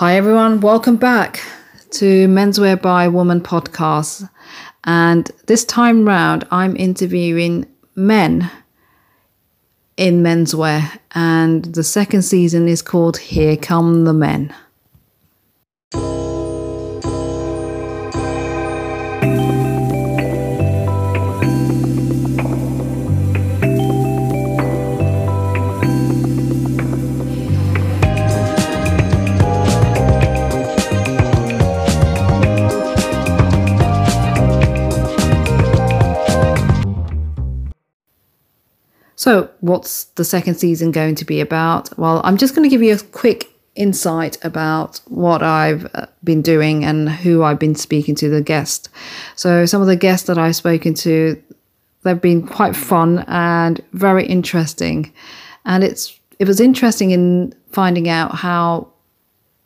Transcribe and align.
Hi, 0.00 0.16
everyone. 0.16 0.62
Welcome 0.62 0.96
back 0.96 1.42
to 1.90 2.26
Menswear 2.26 2.80
by 2.80 3.06
Woman 3.06 3.42
podcast. 3.42 4.30
And 4.84 5.30
this 5.44 5.62
time 5.62 6.06
round, 6.06 6.46
I'm 6.50 6.74
interviewing 6.74 7.66
men 7.94 8.50
in 9.98 10.22
menswear. 10.22 10.98
And 11.14 11.66
the 11.66 11.84
second 11.84 12.22
season 12.22 12.66
is 12.66 12.80
called 12.80 13.18
Here 13.18 13.58
Come 13.58 14.04
the 14.04 14.14
Men. 14.14 14.54
What's 39.60 40.04
the 40.16 40.24
second 40.24 40.56
season 40.56 40.90
going 40.90 41.14
to 41.16 41.24
be 41.24 41.40
about? 41.40 41.96
Well, 41.98 42.20
I'm 42.24 42.36
just 42.36 42.54
going 42.54 42.68
to 42.68 42.74
give 42.74 42.82
you 42.82 42.94
a 42.94 42.98
quick 42.98 43.50
insight 43.76 44.42
about 44.44 45.00
what 45.06 45.42
I've 45.42 45.86
uh, 45.94 46.06
been 46.24 46.42
doing 46.42 46.84
and 46.84 47.08
who 47.08 47.42
I've 47.42 47.58
been 47.58 47.74
speaking 47.74 48.14
to, 48.16 48.28
the 48.28 48.42
guest. 48.42 48.88
So, 49.36 49.66
some 49.66 49.80
of 49.80 49.86
the 49.86 49.96
guests 49.96 50.26
that 50.26 50.38
I've 50.38 50.56
spoken 50.56 50.94
to, 50.94 51.40
they've 52.02 52.20
been 52.20 52.46
quite 52.46 52.74
fun 52.74 53.24
and 53.28 53.80
very 53.92 54.26
interesting. 54.26 55.12
And 55.64 55.84
it's 55.84 56.18
it 56.38 56.46
was 56.46 56.60
interesting 56.60 57.10
in 57.10 57.54
finding 57.70 58.08
out 58.08 58.34
how 58.34 58.88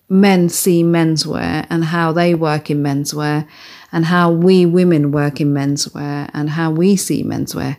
men 0.08 0.48
see 0.48 0.82
menswear 0.82 1.66
and 1.70 1.84
how 1.84 2.12
they 2.12 2.34
work 2.34 2.70
in 2.70 2.82
menswear 2.82 3.46
and 3.90 4.04
how 4.04 4.30
we 4.30 4.66
women 4.66 5.12
work 5.12 5.40
in 5.40 5.54
menswear 5.54 6.28
and 6.34 6.50
how 6.50 6.70
we 6.70 6.96
see 6.96 7.24
menswear 7.24 7.76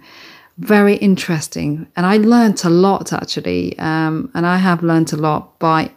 very 0.57 0.95
interesting. 0.95 1.87
And 1.95 2.05
I 2.05 2.17
learned 2.17 2.63
a 2.63 2.69
lot 2.69 3.11
actually. 3.13 3.77
Um, 3.79 4.31
and 4.33 4.45
I 4.45 4.57
have 4.57 4.83
learned 4.83 5.13
a 5.13 5.17
lot 5.17 5.59
by 5.59 5.91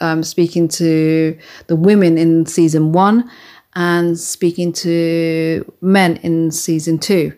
um, 0.00 0.22
speaking 0.22 0.68
to 0.68 1.36
the 1.68 1.76
women 1.76 2.18
in 2.18 2.46
season 2.46 2.92
one 2.92 3.30
and 3.74 4.18
speaking 4.18 4.72
to 4.72 5.72
men 5.80 6.16
in 6.18 6.50
season 6.50 6.98
two. 6.98 7.32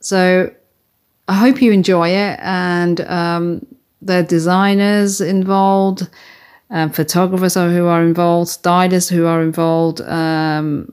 So 0.00 0.52
I 1.28 1.34
hope 1.34 1.62
you 1.62 1.72
enjoy 1.72 2.08
it. 2.08 2.38
And 2.42 3.00
um, 3.02 3.66
there 4.00 4.20
are 4.20 4.26
designers 4.26 5.20
involved, 5.20 6.08
um, 6.70 6.90
photographers 6.90 7.54
who 7.54 7.86
are 7.86 8.02
involved, 8.02 8.50
stylists 8.50 9.10
who 9.10 9.26
are 9.26 9.42
involved. 9.42 10.00
Um, 10.00 10.92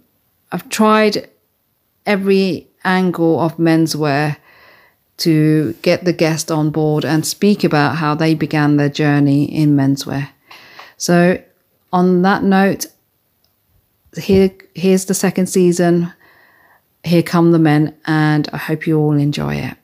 I've 0.52 0.67
tried 0.70 1.30
every 2.05 2.67
angle 2.83 3.39
of 3.39 3.58
menswear 3.58 4.38
to 5.20 5.73
get 5.81 6.06
the 6.06 6.14
guest 6.14 6.52
on 6.52 6.70
board 6.70 7.06
and 7.06 7.25
speak 7.25 7.64
about 7.64 7.95
how 7.98 8.16
they 8.16 8.34
began 8.34 8.78
their 8.78 8.89
journey 8.89 9.45
in 9.45 9.76
menswear. 9.76 10.30
So, 10.98 11.42
on 11.94 12.22
that 12.23 12.44
note, 12.44 12.88
here 14.17 14.52
here's 14.73 15.06
the 15.06 15.14
second 15.14 15.48
season. 15.48 16.11
Here 17.03 17.23
come 17.23 17.52
the 17.52 17.59
men, 17.59 17.95
and 18.06 18.50
I 18.52 18.58
hope 18.58 18.86
you 18.86 19.00
all 19.00 19.14
enjoy 19.14 19.56
it. 19.56 19.78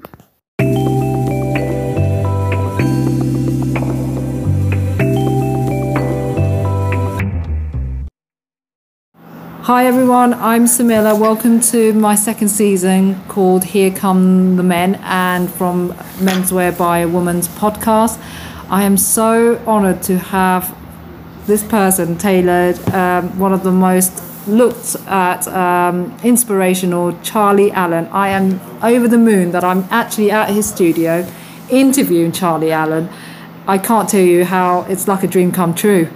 Hi 9.66 9.88
everyone, 9.88 10.36
I'm 10.36 10.66
Samila. 10.66 11.20
Welcome 11.20 11.60
to 11.72 11.92
my 11.94 12.14
second 12.14 12.50
season 12.50 13.20
called 13.28 13.64
Here 13.64 13.90
Come 13.90 14.58
the 14.58 14.62
Men 14.62 14.94
and 15.02 15.52
from 15.52 15.92
Menswear 16.20 16.78
by 16.78 17.00
a 17.00 17.08
Woman's 17.08 17.48
podcast. 17.48 18.22
I 18.70 18.84
am 18.84 18.96
so 18.96 19.60
honored 19.66 20.04
to 20.04 20.20
have 20.20 20.78
this 21.48 21.64
person 21.64 22.16
tailored, 22.16 22.78
um, 22.90 23.40
one 23.40 23.54
of 23.54 23.64
the 23.64 23.72
most 23.72 24.22
looked 24.48 24.98
at 25.08 25.48
um, 25.48 26.16
inspirational 26.24 27.20
Charlie 27.24 27.72
Allen. 27.72 28.06
I 28.12 28.30
am 28.30 28.62
over 28.84 29.08
the 29.08 29.18
moon 29.18 29.50
that 29.50 29.64
I'm 29.64 29.86
actually 29.90 30.30
at 30.30 30.50
his 30.52 30.70
studio 30.70 31.28
interviewing 31.72 32.34
Charlie 32.34 32.72
Allen. 32.72 33.10
I 33.68 33.80
can't 33.80 34.08
tell 34.08 34.22
you 34.22 34.46
how 34.46 34.82
it's 34.82 35.08
like 35.08 35.24
a 35.24 35.28
dream 35.28 35.52
come 35.52 35.74
true. 35.74 36.08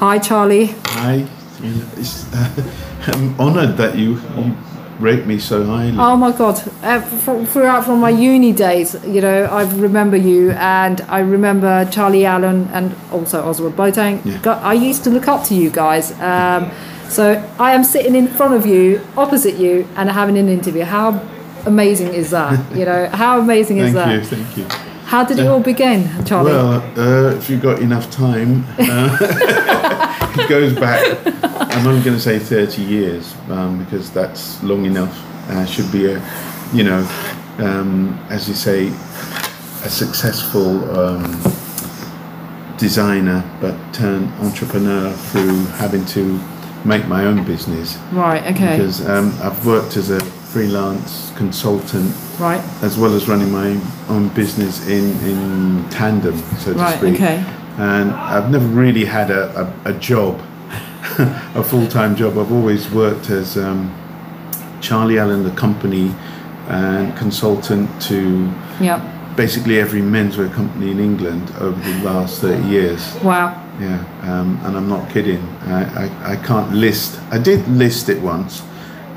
Hi, 0.00 0.18
Charlie. 0.18 0.74
Hi. 0.84 1.30
Uh, 1.62 2.62
I'm 3.06 3.38
honoured 3.40 3.76
that 3.76 3.96
you, 3.96 4.20
you 4.36 4.56
rate 4.98 5.26
me 5.26 5.38
so 5.38 5.64
highly. 5.64 5.96
Oh 5.98 6.16
my 6.16 6.32
God! 6.32 6.60
Uh, 6.82 7.00
from, 7.00 7.46
throughout 7.46 7.84
from 7.84 8.00
my 8.00 8.10
uni 8.10 8.52
days, 8.52 8.94
you 9.06 9.20
know, 9.20 9.44
I 9.44 9.62
remember 9.74 10.16
you, 10.16 10.52
and 10.52 11.00
I 11.02 11.20
remember 11.20 11.88
Charlie 11.90 12.24
Allen, 12.26 12.68
and 12.72 12.94
also 13.12 13.42
Ozwald 13.44 13.74
Boateng. 13.74 14.24
Yeah. 14.24 14.60
I 14.62 14.74
used 14.74 15.04
to 15.04 15.10
look 15.10 15.28
up 15.28 15.44
to 15.44 15.54
you 15.54 15.70
guys. 15.70 16.12
Um, 16.20 16.70
so 17.08 17.46
I 17.58 17.74
am 17.74 17.84
sitting 17.84 18.14
in 18.14 18.26
front 18.26 18.54
of 18.54 18.64
you, 18.66 19.00
opposite 19.16 19.56
you, 19.56 19.86
and 19.96 20.10
having 20.10 20.38
an 20.38 20.48
interview. 20.48 20.84
How 20.84 21.20
amazing 21.66 22.14
is 22.14 22.30
that? 22.30 22.58
You 22.76 22.86
know, 22.86 23.06
how 23.08 23.38
amazing 23.38 23.78
is 23.78 23.92
thank 23.92 23.96
that? 23.96 24.26
Thank 24.26 24.56
you. 24.56 24.64
Thank 24.64 24.78
you. 24.78 24.81
How 25.12 25.22
did 25.22 25.40
it 25.40 25.46
all 25.46 25.60
begin, 25.60 26.08
Charlie? 26.24 26.52
Well, 26.52 26.80
uh, 26.98 27.36
if 27.36 27.50
you've 27.50 27.60
got 27.60 27.82
enough 27.82 28.10
time, 28.10 28.64
uh, 28.78 29.18
it 30.38 30.48
goes 30.48 30.72
back. 30.72 31.02
I'm 31.76 31.86
only 31.86 32.02
going 32.02 32.16
to 32.16 32.22
say 32.22 32.38
30 32.38 32.80
years 32.80 33.34
um, 33.50 33.84
because 33.84 34.10
that's 34.10 34.62
long 34.62 34.86
enough. 34.86 35.14
Uh, 35.50 35.66
should 35.66 35.92
be 35.92 36.06
a, 36.06 36.14
you 36.72 36.84
know, 36.84 37.06
um, 37.58 38.18
as 38.30 38.48
you 38.48 38.54
say, 38.54 38.88
a 39.84 39.90
successful 39.90 40.82
um, 40.98 41.30
designer, 42.78 43.44
but 43.60 43.76
turned 43.92 44.32
entrepreneur 44.40 45.12
through 45.12 45.66
having 45.76 46.06
to 46.06 46.40
make 46.86 47.06
my 47.06 47.26
own 47.26 47.44
business. 47.44 47.98
Right. 48.12 48.42
Okay. 48.54 48.78
Because 48.78 49.06
um, 49.06 49.38
I've 49.42 49.66
worked 49.66 49.98
as 49.98 50.08
a 50.08 50.41
freelance 50.52 51.32
consultant, 51.36 52.14
right, 52.38 52.60
as 52.82 52.98
well 52.98 53.14
as 53.14 53.26
running 53.26 53.50
my 53.50 53.68
own 54.08 54.28
business 54.34 54.86
in 54.86 55.04
in 55.26 55.88
tandem, 55.88 56.36
so 56.58 56.72
to 56.72 56.78
right, 56.78 56.98
speak. 56.98 57.14
Okay. 57.14 57.44
And 57.78 58.10
I've 58.10 58.50
never 58.50 58.66
really 58.66 59.06
had 59.06 59.30
a, 59.30 59.72
a, 59.84 59.92
a 59.92 59.94
job, 59.94 60.38
a 61.54 61.64
full 61.64 61.86
time 61.86 62.14
job. 62.14 62.36
I've 62.36 62.52
always 62.52 62.90
worked 62.90 63.30
as 63.30 63.56
um, 63.56 63.90
Charlie 64.82 65.18
Allen, 65.18 65.42
the 65.42 65.56
company, 65.56 66.14
and 66.68 67.16
consultant 67.16 67.88
to 68.02 68.52
yep. 68.78 69.00
basically 69.36 69.80
every 69.80 70.02
menswear 70.02 70.52
company 70.52 70.90
in 70.90 71.00
England 71.00 71.50
over 71.60 71.80
the 71.80 72.04
last 72.04 72.42
30 72.42 72.68
years. 72.68 73.14
Wow. 73.22 73.58
Yeah, 73.80 74.04
um, 74.24 74.60
and 74.64 74.76
I'm 74.76 74.88
not 74.88 75.10
kidding. 75.10 75.40
I, 75.64 76.04
I, 76.04 76.32
I 76.32 76.36
can't 76.36 76.74
list. 76.74 77.18
I 77.30 77.38
did 77.38 77.66
list 77.68 78.10
it 78.10 78.20
once 78.20 78.62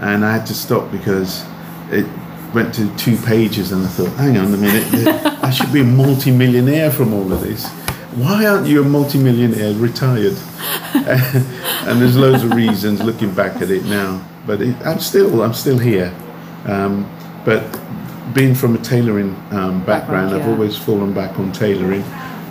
and 0.02 0.26
I 0.26 0.34
had 0.34 0.46
to 0.48 0.54
stop 0.54 0.92
because 0.92 1.46
it 1.92 2.06
went 2.54 2.74
to 2.76 2.96
two 2.96 3.18
pages, 3.18 3.72
and 3.72 3.86
I 3.86 3.90
thought, 3.90 4.10
hang 4.18 4.38
on 4.38 4.54
a 4.54 4.58
minute, 4.58 5.08
I 5.44 5.50
should 5.50 5.72
be 5.74 5.82
a 5.82 5.86
multi-millionaire 5.86 6.92
from 6.92 7.14
all 7.14 7.32
of 7.32 7.42
this. 7.42 7.68
Why 8.16 8.46
aren't 8.46 8.68
you 8.68 8.82
a 8.82 8.86
multi-millionaire 8.86 9.74
retired? 9.74 10.38
and 10.96 12.02
there's 12.02 12.16
loads 12.16 12.44
of 12.44 12.54
reasons 12.54 13.02
looking 13.04 13.34
back 13.34 13.62
at 13.62 13.70
it 13.70 13.84
now, 13.86 14.26
but 14.48 14.62
it, 14.62 14.76
I'm 14.86 15.00
still 15.00 15.44
I'm 15.44 15.54
still 15.54 15.78
here. 15.78 16.16
Um, 16.66 17.10
but 17.44 17.62
being 18.34 18.56
from 18.56 18.76
a 18.76 18.80
tailoring 18.80 19.36
um, 19.52 19.84
background, 19.86 19.86
background 19.86 20.32
yeah. 20.32 20.38
I've 20.38 20.48
always 20.48 20.78
fallen 20.78 21.14
back 21.14 21.38
on 21.38 21.52
tailoring. 21.52 22.04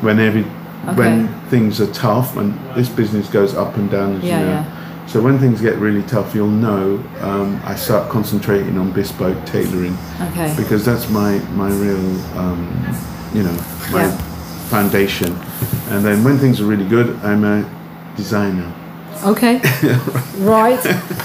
When 0.02 0.20
every 0.20 0.42
okay. 0.42 0.94
when 0.94 1.40
things 1.48 1.80
are 1.80 1.92
tough, 1.92 2.36
and 2.36 2.58
this 2.76 2.90
business 2.90 3.28
goes 3.30 3.54
up 3.54 3.76
and 3.76 3.90
down, 3.90 4.16
as 4.16 4.22
yeah, 4.22 4.40
you 4.40 4.46
know. 4.46 4.52
Yeah 4.52 4.73
so 5.06 5.20
when 5.20 5.38
things 5.38 5.60
get 5.60 5.76
really 5.76 6.02
tough, 6.04 6.34
you'll 6.34 6.48
know 6.48 6.96
um, 7.20 7.60
I 7.64 7.74
start 7.74 8.10
concentrating 8.10 8.78
on 8.78 8.92
bespoke 8.92 9.44
tailoring. 9.46 9.96
Okay. 10.20 10.54
Because 10.56 10.84
that's 10.84 11.08
my 11.10 11.38
my 11.50 11.70
real, 11.70 12.38
um, 12.38 12.66
you 13.34 13.42
know, 13.42 13.56
my 13.92 14.06
yeah. 14.06 14.16
foundation. 14.70 15.32
And 15.90 16.04
then 16.04 16.24
when 16.24 16.38
things 16.38 16.60
are 16.60 16.66
really 16.66 16.88
good, 16.88 17.16
I'm 17.22 17.44
a 17.44 17.70
designer. 18.16 18.72
Okay. 19.24 19.56
right. 20.38 20.80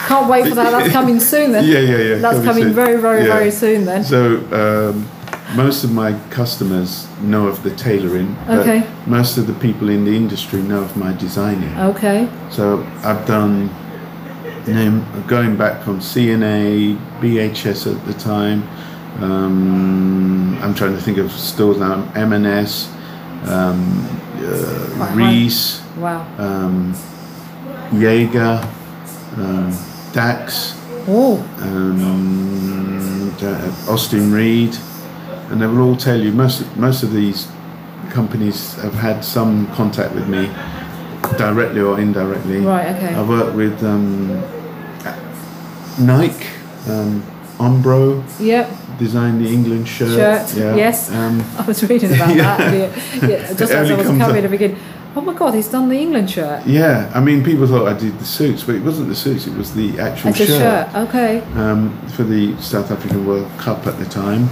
Can't 0.08 0.30
wait 0.30 0.48
for 0.48 0.56
that. 0.56 0.72
That's 0.72 0.92
coming 0.92 1.20
soon 1.20 1.52
then. 1.52 1.66
Yeah, 1.66 1.80
yeah, 1.80 1.98
yeah. 1.98 2.16
That's 2.20 2.44
coming, 2.46 2.72
very, 2.72 3.00
very, 3.02 3.26
yeah. 3.26 3.34
very 3.34 3.52
soon 3.52 3.86
then. 3.86 4.04
So 4.04 4.38
um, 4.54 5.10
most 5.56 5.84
of 5.84 5.92
my 5.92 6.14
customers 6.30 7.08
know 7.22 7.48
of 7.48 7.64
the 7.64 7.72
tailoring. 7.76 8.36
Okay. 8.48 8.88
most 9.08 9.38
of 9.38 9.48
the 9.48 9.54
people 9.54 9.90
in 9.90 10.06
the 10.06 10.16
industry 10.16 10.62
know 10.62 10.82
of 10.82 10.96
my 10.96 11.12
designing. 11.14 11.76
Okay. 11.80 12.30
So 12.52 12.86
I've 13.04 13.26
done, 13.26 13.70
you 14.68 14.74
know, 14.74 15.24
going 15.28 15.56
back 15.58 15.84
from 15.84 16.02
C&A, 16.02 16.96
BHS 17.22 17.88
at 17.94 18.06
the 18.06 18.14
time. 18.14 18.64
Um, 19.24 20.58
I'm 20.62 20.74
trying 20.76 20.96
to 20.96 21.02
think 21.02 21.18
of 21.18 21.32
stores 21.32 21.78
now. 21.78 22.10
M&S, 22.16 22.92
um, 23.48 24.08
uh, 24.38 25.14
Reiss, 25.16 25.82
Wow. 25.98 26.28
um, 26.38 26.94
Jaeger, 27.94 28.62
um, 29.38 29.72
DAKS, 30.14 30.76
Oh, 31.08 31.38
um, 31.62 33.34
uh, 33.42 33.92
Austin 33.92 34.32
Reed, 34.32 34.78
and 35.50 35.62
they 35.62 35.68
will 35.68 35.82
all 35.82 35.96
tell 35.98 36.20
you 36.20 36.32
most 36.32 36.64
most 36.78 37.04
of 37.04 37.12
these 37.12 37.48
companies 38.12 38.74
have 38.76 38.94
had 38.94 39.24
some 39.24 39.68
contact 39.76 40.14
with 40.16 40.28
me, 40.28 40.50
directly 41.38 41.82
or 41.82 42.00
indirectly. 42.00 42.60
Right, 42.60 42.96
okay. 42.96 43.14
I 43.14 43.22
worked 43.22 43.56
with 43.56 43.84
um, 43.84 44.42
Nike, 46.00 46.46
um, 46.88 47.22
Umbro, 47.58 48.24
yep. 48.40 48.70
designed 48.98 49.46
the 49.46 49.50
England 49.52 49.88
shirt. 49.88 50.10
Shirt, 50.50 50.56
Yeah. 50.58 50.76
yes. 50.76 51.12
Um, 51.12 51.44
I 51.58 51.62
was 51.64 51.84
reading 51.90 52.14
about 52.14 52.36
Yeah. 52.36 52.58
that. 52.58 52.74
Yeah, 52.74 53.28
yeah, 53.28 53.54
just 53.60 53.72
as 53.74 53.92
I 53.92 53.96
was 53.96 54.08
coming 54.08 54.42
to 54.44 54.50
begin. 54.50 54.78
Oh 55.16 55.22
my 55.22 55.34
God, 55.34 55.56
he's 55.56 55.68
done 55.68 55.90
the 55.90 55.98
England 55.98 56.30
shirt. 56.30 56.66
yeah, 56.68 57.12
I 57.16 57.20
mean, 57.20 57.44
people 57.44 57.66
thought 57.68 57.88
I 57.88 57.98
did 57.98 58.18
the 58.20 58.26
suits, 58.26 58.64
but 58.64 58.76
it 58.76 58.84
wasn't 58.84 59.10
the 59.10 59.16
suits; 59.16 59.48
it 59.48 59.56
was 59.58 59.74
the 59.74 60.00
actual 60.00 60.30
It's 60.30 60.40
a 60.40 60.46
shirt. 60.46 60.60
shirt. 60.92 60.96
Okay. 61.10 61.42
um, 61.56 61.92
for 62.16 62.24
the 62.24 62.56
South 62.62 62.92
African 62.92 63.26
World 63.26 63.50
Cup 63.58 63.88
at 63.88 63.98
the 63.98 64.06
time, 64.06 64.48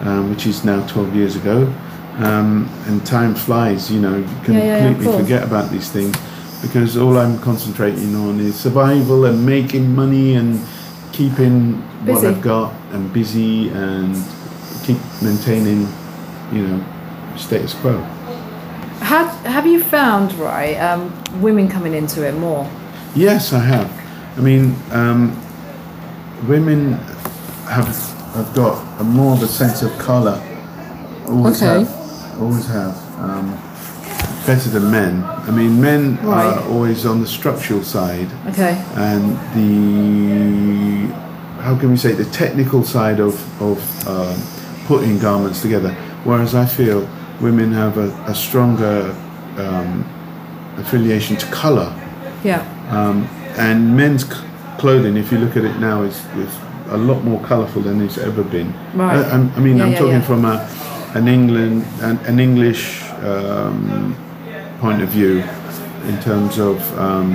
um, 0.00 0.30
which 0.30 0.46
is 0.46 0.64
now 0.64 0.86
12 0.86 1.14
years 1.14 1.36
ago. 1.36 1.72
Um, 2.16 2.68
and 2.86 3.04
time 3.06 3.34
flies, 3.34 3.92
you 3.92 4.00
know, 4.00 4.16
you 4.16 4.24
can 4.44 4.54
Yeah, 4.54 4.64
yeah, 4.64 4.88
completely 4.88 5.18
forget 5.22 5.44
about 5.44 5.70
these 5.70 5.88
things 5.90 6.16
because 6.62 6.96
all 6.96 7.16
I'm 7.16 7.38
concentrating 7.38 8.14
on 8.16 8.40
is 8.40 8.56
survival 8.58 9.26
and 9.26 9.46
making 9.46 9.94
money 9.94 10.34
and 10.34 10.60
keeping 11.12 11.74
what 12.04 12.24
I've 12.24 12.40
got 12.40 12.72
and 12.90 13.12
busy 13.12 13.68
and 13.68 14.16
keep 14.82 14.98
maintaining, 15.22 15.86
you 16.52 16.66
know, 16.66 16.84
status 17.36 17.74
quo. 17.74 17.98
Have, 19.00 19.28
have 19.46 19.66
you 19.66 19.82
found, 19.82 20.32
right, 20.34 20.74
um, 20.74 21.12
women 21.40 21.68
coming 21.68 21.94
into 21.94 22.26
it 22.26 22.34
more? 22.34 22.68
Yes, 23.14 23.52
I 23.52 23.60
have. 23.60 23.90
I 24.36 24.40
mean, 24.40 24.74
um, 24.90 25.40
women 26.48 26.94
have 27.68 27.86
have 28.34 28.54
got 28.54 29.00
a 29.00 29.04
more 29.04 29.34
of 29.34 29.42
a 29.42 29.46
sense 29.48 29.82
of 29.82 29.96
colour. 29.98 30.40
Always 31.28 31.62
Okay. 31.62 31.84
have. 31.84 32.40
Always 32.42 32.66
have. 32.66 32.96
Um, 33.20 33.58
better 34.46 34.70
than 34.70 34.90
men. 34.90 35.24
I 35.46 35.50
mean, 35.50 35.80
men 35.80 36.18
Right. 36.22 36.46
are 36.46 36.62
always 36.70 37.04
on 37.04 37.20
the 37.20 37.26
structural 37.26 37.82
side 37.82 38.28
Okay. 38.48 38.80
and 38.96 39.36
the 39.54 41.12
how 41.62 41.74
can 41.76 41.90
we 41.90 41.96
say 41.96 42.12
the 42.12 42.24
technical 42.26 42.82
side 42.84 43.20
of 43.20 43.34
of 43.60 43.78
um, 44.08 44.36
putting 44.86 45.18
garments 45.18 45.60
together. 45.60 45.90
Whereas 46.24 46.54
I 46.54 46.64
feel 46.66 47.06
women 47.40 47.72
have 47.72 47.98
a, 47.98 48.08
a 48.26 48.34
stronger 48.34 49.14
um, 49.58 50.04
affiliation 50.78 51.36
to 51.36 51.46
colour. 51.46 51.92
Yeah. 52.44 52.62
Um, 52.90 53.28
and 53.58 53.96
men's 53.96 54.24
c- 54.24 54.40
clothing, 54.78 55.16
if 55.16 55.30
you 55.32 55.38
look 55.38 55.56
at 55.56 55.64
it 55.64 55.78
now, 55.80 56.02
is, 56.02 56.16
is 56.36 56.54
a 56.90 56.96
lot 56.96 57.22
more 57.24 57.40
colourful 57.42 57.82
than 57.82 58.00
it's 58.00 58.18
ever 58.18 58.42
been. 58.42 58.72
Right. 58.94 59.16
I, 59.18 59.30
I'm- 59.30 59.62
mean, 59.62 59.76
Yeah, 59.78 59.84
I'm 59.84 59.92
yeah, 59.92 59.98
talking 59.98 60.12
yeah. 60.14 60.20
from 60.22 60.44
a, 60.44 60.68
an 61.14 61.28
England, 61.28 61.84
an, 62.00 62.18
an 62.26 62.38
English 62.40 63.02
um, 63.22 64.14
point 64.80 65.02
of 65.02 65.08
view, 65.08 65.42
in 66.06 66.18
terms 66.20 66.58
of 66.58 66.80
um, 66.98 67.34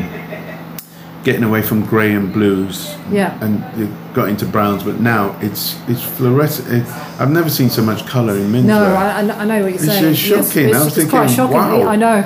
getting 1.23 1.43
away 1.43 1.61
from 1.61 1.85
grey 1.85 2.13
and 2.13 2.33
blues. 2.33 2.95
Yeah. 3.11 3.37
And 3.43 3.63
you 3.79 3.87
got 4.13 4.29
into 4.29 4.45
browns, 4.45 4.83
but 4.83 4.99
now 4.99 5.37
it's 5.41 5.75
it's 5.87 6.01
fluorescent. 6.01 6.87
I've 7.19 7.31
never 7.31 7.49
seen 7.49 7.69
so 7.69 7.81
much 7.81 8.05
colour 8.05 8.35
in 8.35 8.51
menswear. 8.51 8.65
No, 8.65 8.83
I, 8.95 9.19
I 9.19 9.45
know 9.45 9.61
what 9.63 9.73
you're 9.73 9.75
It's 9.75 9.85
saying. 9.85 10.13
just 10.13 10.21
shocking. 10.21 10.69
Yes, 10.69 10.75
I 10.75 10.77
it's, 10.77 10.85
was 10.85 10.97
it's 10.97 11.09
quite 11.09 11.27
thinking, 11.27 11.35
shocking. 11.35 11.57
wow. 11.85 11.87
I 11.89 11.95
know. 11.95 12.19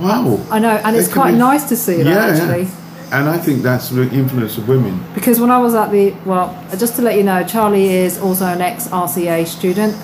wow. 0.00 0.46
I 0.50 0.58
know, 0.58 0.70
and 0.84 0.96
It 0.96 0.98
it's 1.00 1.12
quite 1.12 1.32
be- 1.32 1.38
nice 1.38 1.68
to 1.68 1.76
see 1.76 2.02
that 2.02 2.06
Yeah, 2.06 2.26
actually. 2.26 2.68
And 3.14 3.28
I 3.28 3.38
think 3.38 3.62
that's 3.62 3.90
the 3.90 4.02
influence 4.10 4.58
of 4.58 4.66
women. 4.68 5.00
Because 5.14 5.38
when 5.40 5.50
I 5.50 5.58
was 5.58 5.74
at 5.74 5.92
the, 5.92 6.10
well, 6.24 6.46
just 6.76 6.96
to 6.96 7.02
let 7.02 7.16
you 7.16 7.22
know, 7.22 7.44
Charlie 7.44 7.88
is 7.88 8.18
also 8.18 8.44
an 8.46 8.60
ex 8.60 8.88
RCA 8.88 9.46
student, 9.46 9.94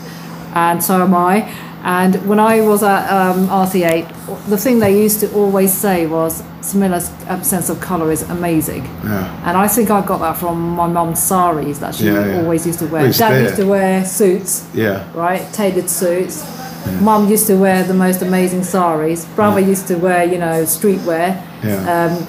and 0.55 0.83
so 0.83 1.03
am 1.03 1.15
I. 1.15 1.43
And 1.83 2.15
when 2.29 2.39
I 2.39 2.61
was 2.61 2.83
at 2.83 3.11
um, 3.11 3.49
RCA, 3.49 4.07
the 4.49 4.57
thing 4.59 4.79
they 4.79 5.03
used 5.03 5.19
to 5.21 5.33
always 5.33 5.73
say 5.73 6.07
was 6.07 6.43
Samila's 6.61 7.11
um, 7.27 7.43
sense 7.43 7.71
of 7.71 7.81
colour 7.81 8.13
is 8.13 8.23
amazing. 8.31 8.85
Yeah. 8.85 9.49
And 9.49 9.57
I 9.57 9.67
think 9.67 9.91
I 9.91 10.05
got 10.07 10.19
that 10.19 10.37
from 10.37 10.57
my 10.77 10.87
mum's 10.87 11.23
saris 11.23 11.79
that 11.79 11.95
she 11.95 12.05
Yeah, 12.05 12.27
yeah. 12.27 12.43
always 12.43 12.67
used 12.67 12.79
to 12.81 12.87
wear. 12.87 13.05
Well, 13.05 13.13
Dad 13.13 13.31
there. 13.33 13.43
used 13.45 13.57
to 13.57 13.67
wear 13.67 14.05
suits, 14.05 14.69
Yeah. 14.75 15.11
right? 15.15 15.51
Tailored 15.55 15.89
suits. 15.89 16.45
Yeah. 16.87 17.01
Mum 17.01 17.29
used 17.29 17.47
to 17.47 17.57
wear 17.57 17.83
the 17.83 17.95
most 17.95 18.21
amazing 18.23 18.63
saris. 18.63 19.25
Brother 19.35 19.61
used 19.61 19.89
to 19.89 19.97
wear, 19.97 20.25
you 20.25 20.39
know, 20.39 20.63
streetwear. 20.65 21.43
Yeah. 21.65 21.81
Um, 21.95 22.27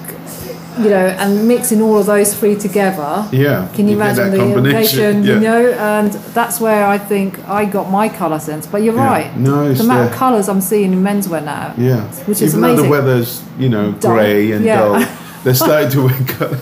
you 0.78 0.88
know, 0.88 1.06
and 1.06 1.46
mixing 1.46 1.82
all 1.82 1.98
of 1.98 2.06
those 2.06 2.34
three 2.34 2.56
together. 2.56 3.28
Yeah, 3.32 3.68
Can 3.74 3.86
you, 3.86 3.92
you 3.96 3.96
imagine 4.02 4.30
the 4.30 4.38
combination, 4.38 5.22
yeah. 5.24 5.34
You 5.34 5.40
know, 5.40 5.70
and 5.72 6.12
that's 6.34 6.60
where 6.60 6.86
I 6.86 6.98
think 6.98 7.38
I 7.48 7.64
got 7.64 7.90
my 7.90 8.08
colour 8.08 8.38
sense. 8.38 8.66
But 8.66 8.82
you're 8.82 8.94
Yeah. 8.94 9.06
right. 9.06 9.36
No, 9.36 9.68
it's 9.68 9.78
the 9.80 9.84
amount 9.84 10.10
of 10.10 10.16
colours 10.16 10.48
I'm 10.48 10.60
seeing 10.60 10.92
in 10.92 11.02
menswear 11.02 11.44
now. 11.44 11.74
Yeah. 11.76 12.00
Which 12.26 12.40
is 12.40 12.54
Even 12.54 12.60
though 12.62 12.68
amazing. 12.68 12.84
the 12.84 12.90
weather's, 12.90 13.42
you 13.58 13.68
know, 13.68 13.92
grey 13.92 14.52
and 14.52 14.64
Yeah. 14.64 14.78
dull, 14.78 15.04
they're 15.44 15.54
starting 15.54 15.90
to 15.90 16.06
wake 16.06 16.40
up. 16.40 16.52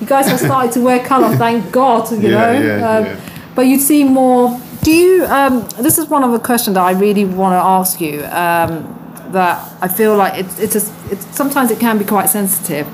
You 0.00 0.06
guys 0.06 0.28
have 0.28 0.38
started 0.40 0.72
to 0.72 0.80
wear 0.80 0.98
colour, 1.00 1.34
thank 1.44 1.72
God. 1.72 2.10
You 2.12 2.18
Yeah, 2.18 2.30
know. 2.30 2.52
yeah, 2.60 2.90
um, 2.98 3.04
yeah. 3.04 3.16
But 3.54 3.62
you 3.66 3.78
see 3.78 4.04
more. 4.04 4.60
Do 4.82 4.92
you? 4.92 5.24
Um, 5.26 5.66
this 5.80 5.98
is 5.98 6.06
one 6.08 6.22
of 6.22 6.32
the 6.32 6.38
questions 6.38 6.74
that 6.74 6.84
I 6.84 6.92
really 6.92 7.24
want 7.24 7.52
to 7.54 7.62
ask 7.78 8.00
you. 8.00 8.24
Um, 8.26 8.94
that 9.32 9.58
I 9.82 9.88
feel 9.88 10.16
like 10.16 10.38
it's 10.38 10.58
it's, 10.58 10.74
a, 10.76 10.82
it's 11.10 11.26
sometimes 11.36 11.70
it 11.70 11.78
can 11.78 11.98
be 11.98 12.04
quite 12.04 12.30
sensitive. 12.30 12.86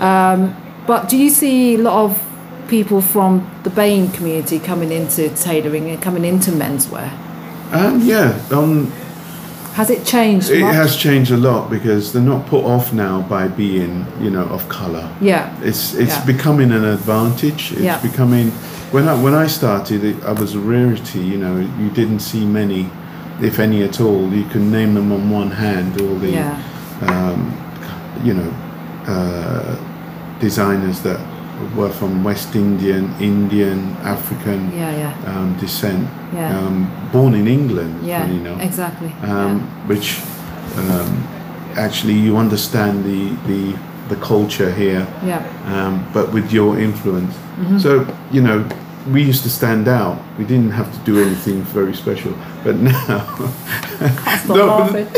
Um, 0.00 0.54
but 0.86 1.08
do 1.08 1.16
you 1.16 1.30
see 1.30 1.74
a 1.74 1.78
lot 1.78 2.04
of 2.04 2.22
people 2.68 3.00
from 3.00 3.48
the 3.64 3.70
BAME 3.70 4.12
community 4.14 4.58
coming 4.58 4.92
into 4.92 5.28
tailoring 5.30 5.88
and 5.90 6.00
coming 6.02 6.24
into 6.24 6.50
menswear? 6.50 7.10
Um, 7.72 8.00
yeah, 8.02 8.38
um, 8.52 8.90
Has 9.74 9.90
it 9.90 10.04
changed 10.06 10.50
it 10.50 10.60
much? 10.60 10.74
has 10.74 10.96
changed 10.96 11.30
a 11.32 11.36
lot 11.36 11.68
because 11.70 12.12
they're 12.12 12.22
not 12.22 12.46
put 12.46 12.64
off 12.64 12.92
now 12.92 13.22
by 13.22 13.48
being, 13.48 14.06
you 14.20 14.30
know, 14.30 14.44
of 14.44 14.68
colour. 14.68 15.08
Yeah. 15.20 15.54
It's 15.62 15.94
it's 15.94 16.16
Yeah. 16.16 16.24
becoming 16.24 16.70
an 16.72 16.84
advantage. 16.84 17.72
It's 17.72 17.80
Yeah. 17.82 17.98
becoming 18.00 18.52
when 18.92 19.08
I 19.08 19.14
when 19.22 19.34
I 19.34 19.48
started, 19.48 20.04
it, 20.04 20.16
I 20.24 20.32
was 20.32 20.54
a 20.54 20.60
rarity. 20.60 21.18
You 21.18 21.38
know, 21.38 21.56
you 21.80 21.90
didn't 21.90 22.20
see 22.20 22.44
many, 22.46 22.88
if 23.42 23.58
any 23.58 23.82
at 23.82 24.00
all. 24.00 24.32
You 24.32 24.44
can 24.44 24.70
name 24.70 24.94
them 24.94 25.12
on 25.12 25.28
one 25.30 25.50
hand. 25.50 26.00
All 26.00 26.16
the, 26.20 26.30
Yeah. 26.30 26.56
um, 27.02 27.52
you 28.24 28.32
know, 28.34 28.50
uh, 29.08 29.76
designers 30.40 31.00
that 31.02 31.18
were 31.76 31.88
from 31.90 32.22
West 32.24 32.54
Indian, 32.54 33.14
Indian, 33.20 33.78
African 34.02 34.70
Yeah, 34.72 34.92
yeah. 34.96 35.32
um, 35.32 35.56
descent, 35.58 36.06
Yeah. 36.34 36.58
um, 36.58 36.86
born 37.12 37.34
in 37.34 37.46
England. 37.48 38.06
Yeah, 38.06 38.20
funny 38.22 38.36
enough 38.40 38.60
exactly. 38.62 39.12
um, 39.22 39.60
which 39.88 40.20
um, 40.76 41.26
actually 41.76 42.14
you 42.14 42.36
understand 42.36 43.04
the, 43.04 43.30
the 43.46 43.76
the 44.08 44.16
culture 44.16 44.70
here, 44.70 45.04
yeah. 45.24 45.42
um, 45.66 46.06
but 46.14 46.32
with 46.32 46.52
your 46.52 46.78
influence. 46.78 47.34
Mm-hmm. 47.34 47.78
So 47.78 48.06
you 48.30 48.40
know, 48.42 48.64
we 49.12 49.22
used 49.22 49.42
to 49.42 49.50
stand 49.50 49.88
out. 49.88 50.16
We 50.38 50.44
didn't 50.44 50.70
have 50.70 50.92
to 50.92 50.98
do 51.04 51.20
anything 51.20 51.62
very 51.74 51.94
special, 51.94 52.32
but 52.64 52.76
now 52.90 53.24
No, 54.48 54.88
but. 54.92 55.08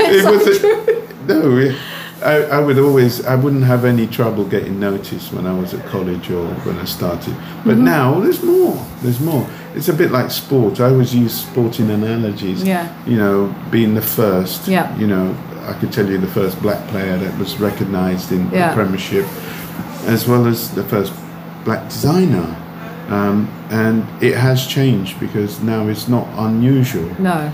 It 0.00 0.24
was 0.24 0.58
true. 0.58 1.02
a, 1.28 1.32
no. 1.32 1.58
it- 1.58 1.76
I, 2.22 2.42
I 2.56 2.60
would 2.60 2.78
always, 2.78 3.24
I 3.26 3.34
wouldn't 3.34 3.64
have 3.64 3.84
any 3.84 4.06
trouble 4.06 4.44
getting 4.44 4.78
noticed 4.80 5.32
when 5.32 5.46
I 5.46 5.52
was 5.58 5.74
at 5.74 5.84
college 5.86 6.30
or 6.30 6.46
when 6.64 6.78
I 6.78 6.84
started. 6.84 7.34
But 7.64 7.74
Mm-hmm. 7.76 7.84
now 7.84 8.20
there's 8.20 8.42
more. 8.42 8.76
There's 9.02 9.20
more. 9.20 9.46
It's 9.74 9.88
a 9.88 9.92
bit 9.94 10.10
like 10.10 10.30
sport. 10.30 10.80
I 10.80 10.90
always 10.90 11.14
use 11.14 11.32
sporting 11.46 11.90
analogies. 11.90 12.62
Yeah. 12.62 12.86
You 13.06 13.16
know, 13.16 13.54
being 13.70 13.94
the 13.94 14.02
first. 14.02 14.68
Yeah. 14.68 14.94
You 14.98 15.06
know, 15.06 15.34
I 15.66 15.72
could 15.74 15.92
tell 15.92 16.08
you 16.08 16.18
the 16.18 16.26
first 16.40 16.60
black 16.62 16.86
player 16.88 17.16
that 17.18 17.38
was 17.38 17.58
recognised 17.58 18.32
in 18.32 18.50
Yeah. 18.50 18.68
the 18.68 18.74
Premiership, 18.74 19.26
as 20.06 20.26
well 20.28 20.46
as 20.46 20.70
the 20.74 20.84
first 20.84 21.12
black 21.64 21.88
designer. 21.88 22.56
Um, 23.08 23.48
and 23.70 24.04
it 24.22 24.36
has 24.36 24.66
changed 24.66 25.18
because 25.20 25.60
now 25.60 25.88
it's 25.88 26.08
not 26.08 26.26
unusual. 26.36 27.08
No. 27.20 27.50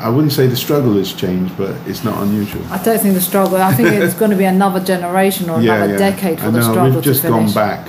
I 0.00 0.08
wouldn't 0.08 0.32
say 0.32 0.46
the 0.46 0.56
struggle 0.56 0.94
has 0.94 1.12
changed, 1.12 1.56
but 1.56 1.70
it's 1.86 2.04
not 2.04 2.22
unusual. 2.22 2.64
I 2.70 2.82
don't 2.82 3.00
think 3.00 3.14
the 3.14 3.20
struggle. 3.20 3.56
I 3.58 3.72
think 3.74 3.88
it's 4.04 4.14
going 4.14 4.30
to 4.30 4.36
be 4.36 4.44
another 4.44 4.80
generation 4.80 5.50
or 5.50 5.58
another 5.60 5.98
decade 5.98 6.38
for 6.40 6.46
I 6.46 6.50
the 6.50 6.58
know, 6.60 6.70
struggle 6.70 6.94
We've 6.94 7.04
just 7.04 7.22
gone 7.22 7.52
back 7.52 7.88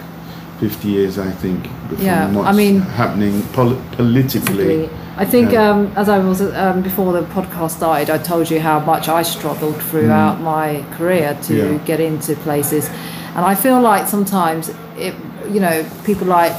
50 0.59 0.87
years, 0.89 1.17
I 1.17 1.31
think, 1.31 1.67
Yeah, 1.99 2.27
I 2.45 2.51
mean- 2.51 2.81
happening 2.81 3.43
pol- 3.53 3.79
politically. 3.93 4.89
I 5.17 5.25
think 5.25 5.51
Yeah. 5.51 5.69
um, 5.69 5.91
as 5.97 6.07
I 6.09 6.17
was 6.19 6.41
um, 6.41 6.81
before 6.81 7.11
the 7.13 7.21
podcast 7.23 7.71
started, 7.71 8.09
I 8.09 8.17
told 8.17 8.49
you 8.49 8.59
how 8.61 8.79
much 8.79 9.09
I 9.09 9.21
struggled 9.23 9.75
throughout 9.83 10.39
my 10.41 10.83
career 10.97 11.37
to 11.43 11.53
Mm. 11.53 11.71
Yeah. 11.73 11.77
get 11.85 11.99
into 11.99 12.35
places, 12.35 12.89
and 13.35 13.43
I 13.45 13.55
feel 13.55 13.81
like 13.81 14.07
sometimes 14.07 14.71
it, 14.97 15.13
you 15.53 15.59
know, 15.59 15.83
people 16.05 16.27
like 16.27 16.53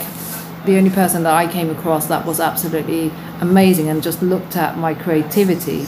the 0.67 0.77
only 0.77 0.91
person 0.91 1.23
that 1.23 1.33
I 1.33 1.47
came 1.47 1.71
across 1.71 2.07
that 2.09 2.27
was 2.27 2.39
absolutely 2.39 3.11
amazing 3.41 3.89
and 3.89 4.03
just 4.03 4.23
looked 4.23 4.57
at 4.57 4.77
my 4.79 4.95
creativity 4.95 5.81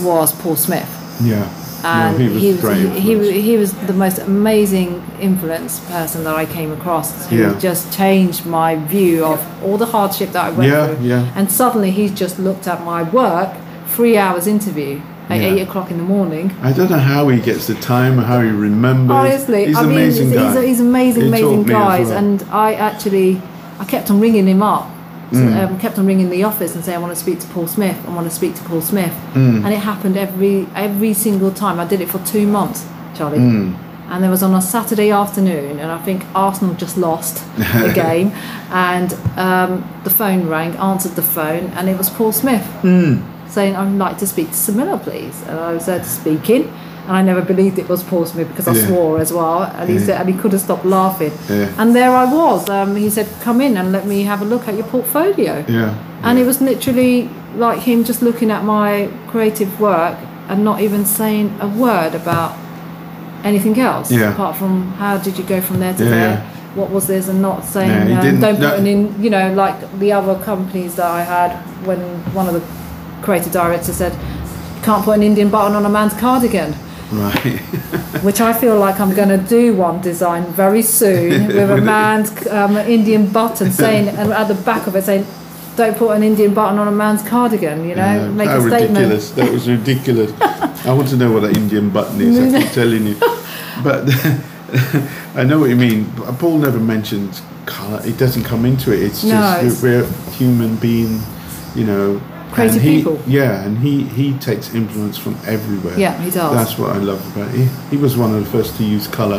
was 0.00 0.32
Paul 0.40 0.56
Smith. 0.56 0.88
Yeah. 1.22 1.48
and 1.84 2.18
no, 2.18 2.24
he 2.26 2.52
was 2.52 2.62
he 2.62 3.14
was 3.16 3.28
he, 3.28 3.34
he, 3.34 3.40
he 3.42 3.56
was 3.56 3.72
the 3.86 3.92
most 3.92 4.18
amazing 4.18 5.02
influence 5.20 5.78
person 5.90 6.24
that 6.24 6.34
I 6.34 6.44
came 6.46 6.72
across. 6.72 7.28
He 7.28 7.38
Yeah. 7.38 7.56
just 7.58 7.92
changed 7.92 8.44
my 8.46 8.76
view 8.76 9.24
of 9.24 9.38
all 9.64 9.76
the 9.78 9.86
hardship 9.86 10.30
that 10.32 10.44
I 10.46 10.50
went 10.50 10.70
Yeah, 10.70 10.86
through. 10.94 11.06
yeah. 11.06 11.32
And 11.36 11.50
suddenly 11.50 11.90
he's 11.92 12.12
just 12.12 12.38
looked 12.38 12.66
at 12.66 12.84
my 12.84 13.02
work, 13.04 13.50
three 13.88 14.16
hours 14.18 14.46
interview 14.46 15.00
at 15.28 15.38
Yeah. 15.40 15.46
eight 15.54 15.60
o'clock 15.62 15.90
in 15.92 15.98
the 15.98 16.02
morning. 16.04 16.52
I 16.62 16.72
don't 16.72 16.90
know 16.90 16.98
how 16.98 17.28
he 17.28 17.38
gets 17.40 17.66
the 17.68 17.74
time 17.74 18.18
or 18.18 18.22
how 18.22 18.40
he 18.40 18.48
remembers. 18.50 19.16
Honestly, 19.16 19.66
he's 19.66 19.76
I 19.76 19.82
mean, 19.82 19.90
amazing 19.92 20.30
he's, 20.30 20.40
he's, 20.54 20.62
he's 20.64 20.80
amazing, 20.80 21.22
He 21.22 21.28
amazing 21.28 21.62
guys, 21.64 22.08
well. 22.08 22.18
and 22.18 22.42
I 22.50 22.74
actually, 22.74 23.40
I 23.78 23.84
kept 23.84 24.10
on 24.10 24.20
ringing 24.20 24.46
him 24.48 24.62
up. 24.62 24.88
So, 25.32 25.38
Mm. 25.38 25.68
um, 25.72 25.78
kept 25.78 25.98
on 25.98 26.06
ringing 26.06 26.30
the 26.30 26.42
office 26.44 26.74
and 26.74 26.82
saying, 26.82 26.96
"I 26.96 27.00
want 27.00 27.12
to 27.12 27.18
speak 27.20 27.38
to 27.40 27.46
Paul 27.48 27.66
Smith. 27.66 27.96
I 28.08 28.14
want 28.14 28.26
to 28.28 28.34
speak 28.34 28.54
to 28.54 28.62
Paul 28.62 28.80
Smith." 28.80 29.12
Mm. 29.34 29.62
And 29.64 29.68
it 29.74 29.80
happened 29.80 30.16
every 30.16 30.66
every 30.74 31.12
single 31.14 31.50
time. 31.50 31.78
I 31.78 31.84
did 31.84 32.00
it 32.00 32.08
for 32.08 32.18
two 32.20 32.46
months, 32.46 32.86
Charlie. 33.14 33.38
Mm. 33.38 33.74
And 34.10 34.22
there 34.22 34.30
was 34.30 34.42
on 34.42 34.54
a 34.54 34.62
Saturday 34.62 35.10
afternoon, 35.10 35.78
and 35.80 35.92
I 35.92 35.98
think 35.98 36.24
Arsenal 36.34 36.74
just 36.74 36.96
lost 36.96 37.42
the 37.58 37.92
game, 37.94 38.32
and 38.72 39.14
um, 39.36 39.84
the 40.04 40.10
phone 40.10 40.48
rang. 40.48 40.74
Answered 40.76 41.14
the 41.14 41.22
phone, 41.36 41.72
and 41.76 41.88
it 41.90 41.98
was 41.98 42.08
Paul 42.08 42.32
Smith 42.32 42.66
Mm. 42.82 43.20
saying, 43.48 43.76
"I'd 43.76 43.98
like 43.98 44.16
to 44.18 44.26
speak 44.26 44.48
to 44.52 44.56
Samila, 44.56 44.98
please." 45.02 45.36
And 45.46 45.60
I 45.60 45.74
was 45.74 45.84
there 45.84 45.98
to 45.98 46.08
speak 46.20 46.48
in, 46.48 46.70
and 47.08 47.16
I 47.16 47.22
never 47.22 47.40
believed 47.52 47.78
it 47.78 47.88
was 47.88 48.02
Paul 48.02 48.26
Smith 48.26 48.48
because 48.48 48.68
I 48.68 48.74
Yeah. 48.78 48.86
swore 48.86 49.18
as 49.18 49.32
well. 49.32 49.62
And 49.62 49.88
he 49.88 49.98
said, 49.98 50.20
and 50.20 50.28
he 50.28 50.36
couldn't 50.42 50.58
stop 50.60 50.84
laughing. 50.84 51.32
And 51.78 51.96
there 51.96 52.12
I 52.14 52.26
was. 52.40 52.68
Um, 52.68 52.94
he 52.96 53.08
said, 53.10 53.26
"Come 53.42 53.58
in 53.66 53.76
and 53.78 53.90
let 53.96 54.04
me 54.06 54.18
have 54.24 54.40
a 54.42 54.44
look 54.44 54.68
at 54.68 54.74
your 54.74 54.84
portfolio." 54.94 55.64
Yeah. 55.66 55.90
And 56.22 56.38
it 56.38 56.46
was 56.46 56.60
literally 56.60 57.28
like 57.56 57.80
him 57.90 58.04
just 58.04 58.20
looking 58.22 58.50
at 58.50 58.62
my 58.64 59.08
creative 59.32 59.80
work 59.80 60.16
and 60.50 60.62
not 60.64 60.80
even 60.86 61.04
saying 61.06 61.46
a 61.60 61.68
word 61.86 62.14
about 62.14 62.52
anything 63.44 63.78
else 63.80 64.10
Yeah. 64.10 64.30
apart 64.32 64.56
from 64.56 64.92
how 64.98 65.16
did 65.16 65.38
you 65.38 65.44
go 65.44 65.60
from 65.60 65.80
there 65.80 65.94
to 65.94 66.04
Yeah, 66.04 66.10
there. 66.10 66.28
yeah. 66.30 66.40
What 66.74 66.90
was 66.90 67.06
this, 67.06 67.28
and 67.28 67.40
not 67.40 67.64
saying 67.64 68.06
he 68.08 68.12
um, 68.14 68.40
don't 68.40 68.56
put 68.58 68.78
it 68.80 68.86
in, 68.86 69.14
you 69.24 69.30
know, 69.30 69.52
like 69.54 69.76
the 69.98 70.12
other 70.12 70.34
companies 70.50 70.94
that 70.96 71.06
I 71.06 71.22
had 71.22 71.50
when 71.84 71.98
one 72.34 72.46
of 72.46 72.54
the 72.54 72.60
creative 73.22 73.52
directors 73.52 73.96
said, 73.96 74.12
"You 74.12 74.82
can't 74.82 75.02
put 75.04 75.16
an 75.16 75.22
Indian 75.22 75.48
button 75.48 75.74
on 75.74 75.84
a 75.86 75.88
man's 75.88 76.14
cardigan." 76.14 76.74
Right. 77.10 77.58
which 78.22 78.40
I 78.40 78.52
feel 78.52 78.78
like 78.78 79.00
I'm 79.00 79.14
going 79.14 79.30
to 79.30 79.38
do 79.38 79.74
one 79.74 80.00
design 80.02 80.44
very 80.52 80.82
soon 80.82 81.46
with 81.56 81.70
a 81.70 81.76
man's 81.80 82.46
um, 82.48 82.76
Indian 82.76 83.30
button 83.32 83.70
saying, 83.72 84.08
and 84.18 84.32
at 84.32 84.48
the 84.48 84.54
back 84.54 84.86
of 84.86 84.94
it 84.96 85.04
saying, 85.04 85.26
"Don't 85.76 85.96
put 85.96 86.10
an 86.16 86.22
Indian 86.22 86.52
button 86.52 86.78
on 86.78 86.86
a 86.88 86.92
man's 86.92 87.22
cardigan." 87.22 87.88
You 87.88 87.94
know, 87.94 88.04
Yeah, 88.04 88.28
make 88.28 88.48
a 88.48 88.60
statement. 88.60 88.90
ridiculous. 88.96 89.30
That 89.32 89.50
was 89.52 89.68
ridiculous. 89.68 90.32
I 90.86 90.92
want 90.92 91.08
to 91.08 91.16
know 91.16 91.32
what 91.32 91.44
an 91.44 91.56
Indian 91.56 91.88
button 91.90 92.20
is. 92.20 92.38
I 92.54 92.60
keep 92.62 92.72
telling 92.72 93.06
you. 93.06 93.16
But 93.82 94.08
I 95.34 95.44
know 95.44 95.58
what 95.60 95.70
you 95.70 95.76
mean. 95.76 96.10
Paul 96.38 96.58
never 96.58 96.78
mentions 96.78 97.40
colour. 97.64 98.00
It 98.04 98.18
doesn't 98.18 98.44
come 98.44 98.64
into 98.66 98.92
it. 98.92 99.02
It's 99.02 99.24
No, 99.24 99.30
just 99.62 99.64
it's- 99.64 99.82
we're 99.82 100.06
human 100.32 100.76
being, 100.76 101.20
you 101.74 101.84
know. 101.84 102.20
Creative 102.52 102.76
and 102.76 102.84
he, 102.84 102.96
people. 102.98 103.20
Yeah, 103.26 103.62
and 103.64 103.78
he, 103.78 104.04
he 104.04 104.32
takes 104.38 104.74
influence 104.74 105.16
from 105.18 105.36
everywhere. 105.46 105.98
Yeah, 105.98 106.16
he 106.22 106.30
does. 106.30 106.54
That's 106.54 106.78
what 106.78 106.90
I 106.96 106.98
love 106.98 107.20
about 107.36 107.54
it. 107.54 107.58
He, 107.58 107.96
he 107.96 107.96
was 107.96 108.16
one 108.16 108.34
of 108.34 108.44
the 108.44 108.50
first 108.50 108.76
to 108.76 108.84
use 108.84 109.06
colour. 109.06 109.38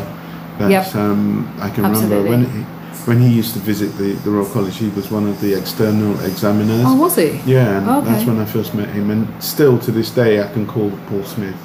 That 0.59 0.69
Yep. 0.71 0.95
um, 0.95 1.47
I 1.59 1.69
can 1.69 1.85
Absolutely. 1.85 2.17
remember 2.17 2.29
when 2.29 2.45
he, 2.45 2.63
when 3.05 3.21
he 3.21 3.29
used 3.29 3.53
to 3.53 3.59
visit 3.59 3.87
the, 3.97 4.11
the 4.23 4.29
Royal 4.29 4.45
College. 4.45 4.77
He 4.77 4.89
was 4.89 5.09
one 5.09 5.27
of 5.27 5.39
the 5.41 5.53
external 5.57 6.19
examiners. 6.25 6.83
Oh, 6.85 6.95
was 6.95 7.15
he? 7.15 7.39
Yeah, 7.45 7.77
and 7.79 7.89
Okay. 7.89 8.11
that's 8.11 8.25
when 8.25 8.39
I 8.39 8.45
first 8.45 8.75
met 8.75 8.89
him, 8.89 9.09
and 9.09 9.27
still 9.43 9.79
to 9.79 9.91
this 9.91 10.11
day 10.11 10.41
I 10.43 10.47
can 10.51 10.67
call 10.67 10.91
Paul 11.07 11.23
Smith. 11.23 11.55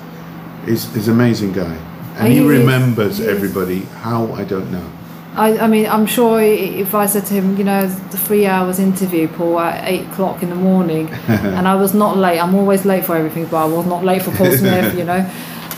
He's, 0.64 0.92
he's 0.94 1.08
an 1.08 1.14
amazing 1.14 1.52
guy, 1.52 1.76
and 2.16 2.26
Are 2.28 2.30
he 2.30 2.40
remembers 2.46 3.18
he 3.18 3.24
is. 3.24 3.28
everybody. 3.28 3.80
How 4.00 4.32
I 4.32 4.44
don't 4.44 4.70
know. 4.72 4.86
I, 5.36 5.58
I 5.58 5.66
mean, 5.66 5.86
I'm 5.86 6.06
sure 6.06 6.40
if 6.40 6.94
I 6.94 7.06
said 7.06 7.26
to 7.26 7.34
him, 7.34 7.56
you 7.56 7.64
know, 7.64 7.86
the 7.88 8.16
three 8.18 8.46
hours 8.46 8.78
interview, 8.78 9.26
Paul, 9.28 9.58
at 9.60 9.88
eight 9.88 10.06
o'clock 10.08 10.42
in 10.42 10.50
the 10.50 10.54
morning, 10.56 11.08
and 11.28 11.66
I 11.66 11.74
was 11.74 11.92
not 11.94 12.16
late. 12.16 12.38
I'm 12.38 12.54
always 12.54 12.84
late 12.84 13.04
for 13.04 13.16
everything, 13.16 13.46
but 13.46 13.56
I 13.56 13.64
was 13.66 13.86
not 13.86 14.04
late 14.04 14.22
for 14.22 14.30
Paul 14.32 14.52
Smith, 14.56 14.96
you 14.96 15.04
know. 15.04 15.28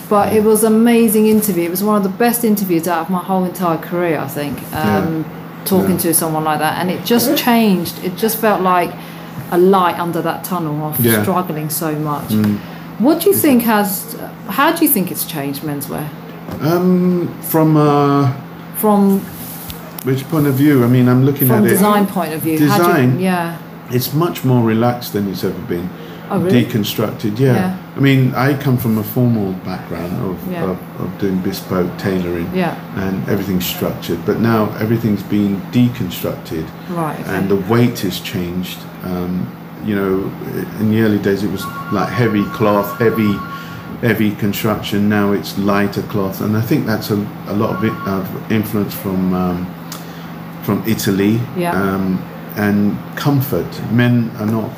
But 0.08 0.32
it 0.34 0.44
was 0.44 0.62
an 0.62 0.74
amazing 0.74 1.26
interview. 1.26 1.64
It 1.64 1.70
was 1.70 1.82
one 1.82 1.96
of 1.96 2.02
the 2.02 2.16
best 2.18 2.44
interviews 2.44 2.86
out 2.86 3.00
of 3.00 3.10
my 3.10 3.18
whole 3.18 3.44
entire 3.44 3.78
career, 3.78 4.18
I 4.18 4.28
think. 4.28 4.60
Um, 4.72 5.24
Talking 5.64 5.92
Yeah. 5.96 5.98
to 6.02 6.14
someone 6.14 6.44
like 6.44 6.60
that, 6.60 6.78
and 6.80 6.90
it 6.92 7.04
just 7.04 7.36
changed. 7.36 8.04
It 8.04 8.14
just 8.16 8.38
felt 8.38 8.60
like 8.62 8.90
a 9.50 9.58
light 9.58 9.98
under 9.98 10.22
that 10.22 10.44
tunnel 10.44 10.80
of 10.86 11.00
Yeah. 11.00 11.22
struggling 11.22 11.70
so 11.70 11.92
much. 11.96 12.28
Mm. 12.28 12.58
What 13.00 13.20
do 13.22 13.30
you 13.30 13.34
think 13.34 13.62
has? 13.64 14.16
How 14.46 14.70
do 14.70 14.84
you 14.84 14.88
think 14.90 15.10
it's 15.10 15.24
changed 15.24 15.62
menswear 15.62 16.06
Um, 16.62 17.28
from 17.42 17.76
uh, 17.76 18.32
from 18.76 19.20
which 20.06 20.22
point 20.28 20.46
of 20.46 20.54
view? 20.54 20.84
I 20.84 20.86
mean, 20.86 21.08
I'm 21.08 21.24
looking 21.24 21.48
from 21.48 21.64
at 21.64 21.68
design 21.68 22.04
it. 22.04 22.06
Design 22.06 22.14
point 22.14 22.32
of 22.32 22.40
view? 22.40 22.58
Design? 22.58 23.18
you, 23.18 23.24
yeah. 23.24 23.58
It's 23.90 24.14
much 24.14 24.44
more 24.44 24.62
relaxed 24.64 25.12
than 25.12 25.28
it's 25.28 25.42
ever 25.42 25.60
been. 25.62 25.90
Oh, 26.30 26.40
really? 26.40 26.64
Deconstructed, 26.64 27.38
yeah. 27.38 27.54
Yeah. 27.54 27.92
I 27.96 28.00
mean, 28.00 28.34
I 28.34 28.56
come 28.60 28.78
from 28.78 28.98
a 28.98 29.02
formal 29.02 29.52
background 29.64 30.12
of, 30.28 30.50
Yeah. 30.50 30.70
of, 30.70 31.00
of 31.00 31.18
doing 31.18 31.40
bespoke 31.40 31.96
tailoring, 31.98 32.48
Yeah. 32.54 32.74
and 33.04 33.28
everything's 33.28 33.66
structured. 33.66 34.24
But 34.24 34.38
now 34.40 34.70
everything's 34.78 35.22
been 35.24 35.60
deconstructed. 35.72 36.66
Right. 36.90 37.18
Okay. 37.20 37.30
and 37.36 37.48
the 37.48 37.56
weight 37.56 37.98
has 38.00 38.20
changed. 38.20 38.78
Um, 39.04 39.46
you 39.84 39.94
know, 39.94 40.14
in 40.80 40.90
the 40.90 41.00
early 41.02 41.18
days 41.18 41.42
it 41.44 41.50
was 41.50 41.64
like 41.92 42.08
heavy 42.08 42.44
cloth, 42.46 42.98
heavy, 42.98 43.34
heavy 44.00 44.32
construction. 44.36 45.08
Now 45.08 45.32
it's 45.32 45.56
lighter 45.58 46.02
cloth, 46.02 46.40
and 46.40 46.56
I 46.56 46.60
think 46.60 46.86
that's 46.86 47.10
a, 47.10 47.16
a 47.46 47.54
lot 47.54 47.70
of 47.76 47.84
it 47.84 47.92
of 48.08 48.52
influence 48.52 48.94
from 48.94 49.32
um, 49.32 49.75
from 50.66 50.82
Italy. 50.86 51.40
Yeah. 51.56 51.72
Um, 51.72 52.18
and 52.56 52.96
comfort. 53.16 53.70
Men 53.92 54.30
are 54.40 54.46
not 54.46 54.70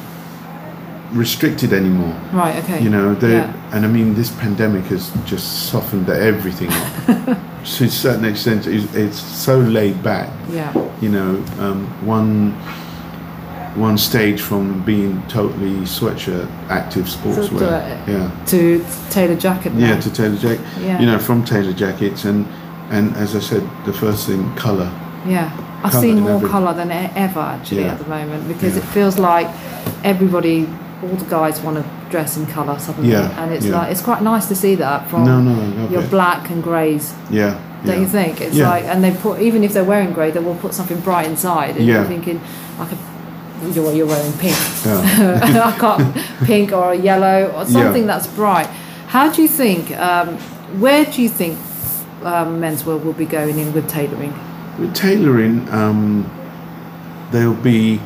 restricted 1.13 1.73
anymore. 1.73 2.15
right. 2.33 2.57
Okay. 2.63 2.83
You 2.83 2.91
know, 2.91 3.15
they 3.15 3.33
Yeah. 3.33 3.53
and 3.73 3.85
I 3.87 3.89
mean 3.89 4.15
this 4.15 4.31
pandemic 4.31 4.85
has 4.87 5.11
just 5.25 5.47
softened 5.71 6.09
everything 6.11 6.71
up. 6.71 7.39
to 7.77 7.85
a 7.85 7.89
certain 7.89 8.25
extent, 8.27 8.67
it's, 8.67 8.95
it's 8.95 9.19
so 9.19 9.59
laid 9.59 10.03
back 10.03 10.29
Yeah. 10.51 10.71
you 11.01 11.09
know, 11.09 11.31
um, 11.59 11.87
one 12.07 12.53
one 13.77 13.97
stage 13.97 14.41
from 14.41 14.83
being 14.85 15.23
totally 15.29 15.77
sweatshirt 15.87 16.49
active 16.69 17.07
sportswear. 17.07 17.63
uh, 17.63 18.11
yeah, 18.13 18.31
To 18.47 18.85
tailor 19.11 19.37
jacket. 19.37 19.73
now. 19.75 19.87
yeah, 19.89 20.01
to 20.01 20.11
tailor 20.11 20.37
jacket. 20.37 20.61
Yeah. 20.81 20.99
You 21.01 21.07
know, 21.07 21.19
from 21.19 21.45
tailor 21.45 21.73
jackets 21.73 22.25
and 22.25 22.45
and 22.91 23.15
as 23.17 23.35
I 23.37 23.41
said, 23.41 23.63
the 23.87 23.93
first 23.93 24.27
thing, 24.27 24.43
color. 24.57 24.91
Yeah. 25.27 25.49
I've 25.85 25.93
seen 25.95 26.21
more 26.21 26.33
every- 26.37 26.49
colour 26.51 26.75
than 26.75 26.91
ever 26.91 27.41
actually 27.41 27.83
Yeah. 27.83 27.93
at 27.93 27.99
the 27.99 28.09
moment 28.09 28.49
because 28.49 28.75
Yeah. 28.77 28.83
it 28.83 28.87
feels 28.87 29.19
like 29.19 29.49
everybody, 30.05 30.69
all 31.03 31.17
the 31.17 31.25
guys 31.27 31.61
want 31.61 31.77
to 31.79 31.85
dress 32.11 32.37
in 32.37 32.47
colour 32.47 32.79
suddenly, 32.79 33.11
Yeah, 33.13 33.31
and 33.43 33.53
it's 33.53 33.67
yeah. 33.67 33.79
like 33.79 33.91
it's 33.93 34.01
quite 34.01 34.23
nice 34.23 34.47
to 34.47 34.55
see 34.55 34.75
that 34.77 35.09
from 35.11 35.25
No, 35.25 35.41
no, 35.41 35.89
your 35.91 36.03
black 36.03 36.51
and 36.51 36.63
greys. 36.63 37.13
Yeah, 37.31 37.55
Don't 37.85 37.95
yeah. 37.95 38.01
you 38.01 38.07
think? 38.07 38.41
It's 38.41 38.57
Yeah. 38.57 38.71
like, 38.71 38.85
and 38.85 39.05
they 39.05 39.11
put 39.13 39.41
even 39.41 39.63
if 39.63 39.73
they're 39.73 39.85
wearing 39.85 40.13
grey, 40.13 40.31
they 40.31 40.41
will 40.41 40.57
put 40.57 40.75
something 40.75 40.99
bright 41.01 41.27
inside. 41.27 41.77
And 41.77 41.87
Yeah. 41.87 41.95
you're 41.97 42.05
thinking, 42.05 42.41
like 42.79 42.89
you're, 43.75 43.93
you're 43.93 44.07
wearing 44.07 44.33
pink. 44.35 44.57
Yeah. 44.87 45.63
I 45.73 45.79
can't 45.79 46.17
pink 46.45 46.73
or 46.73 46.93
a 46.93 46.97
yellow 46.97 47.53
or 47.57 47.67
something 47.67 48.07
that's 48.07 48.27
bright. 48.27 48.69
How 49.09 49.31
do 49.31 49.43
you 49.43 49.49
think? 49.49 49.97
Um, 49.99 50.29
where 50.79 51.05
do 51.05 51.23
you 51.23 51.29
think 51.29 51.57
um, 52.25 52.61
menswear 52.61 53.03
will 53.03 53.13
be 53.13 53.25
going 53.27 53.59
in 53.59 53.73
with 53.73 53.89
tailoring? 53.89 54.35
With 54.79 54.95
tailoring, 54.95 55.69
um, 55.71 56.31
there'll 57.33 57.55
be 57.55 58.01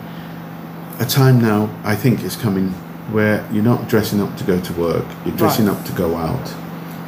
a 0.99 1.05
time 1.05 1.41
now. 1.41 1.69
I 1.85 1.95
think 1.95 2.23
is 2.23 2.37
coming 2.37 2.71
where 3.13 3.47
you're 3.53 3.65
not 3.65 3.89
dressing 3.89 4.21
up 4.21 4.37
to 4.39 4.45
go 4.45 4.59
to 4.61 4.73
work. 4.75 5.05
You're 5.27 5.37
dressing 5.37 5.69
up 5.69 5.85
to 5.85 5.93
go 5.93 6.17
out. 6.17 6.55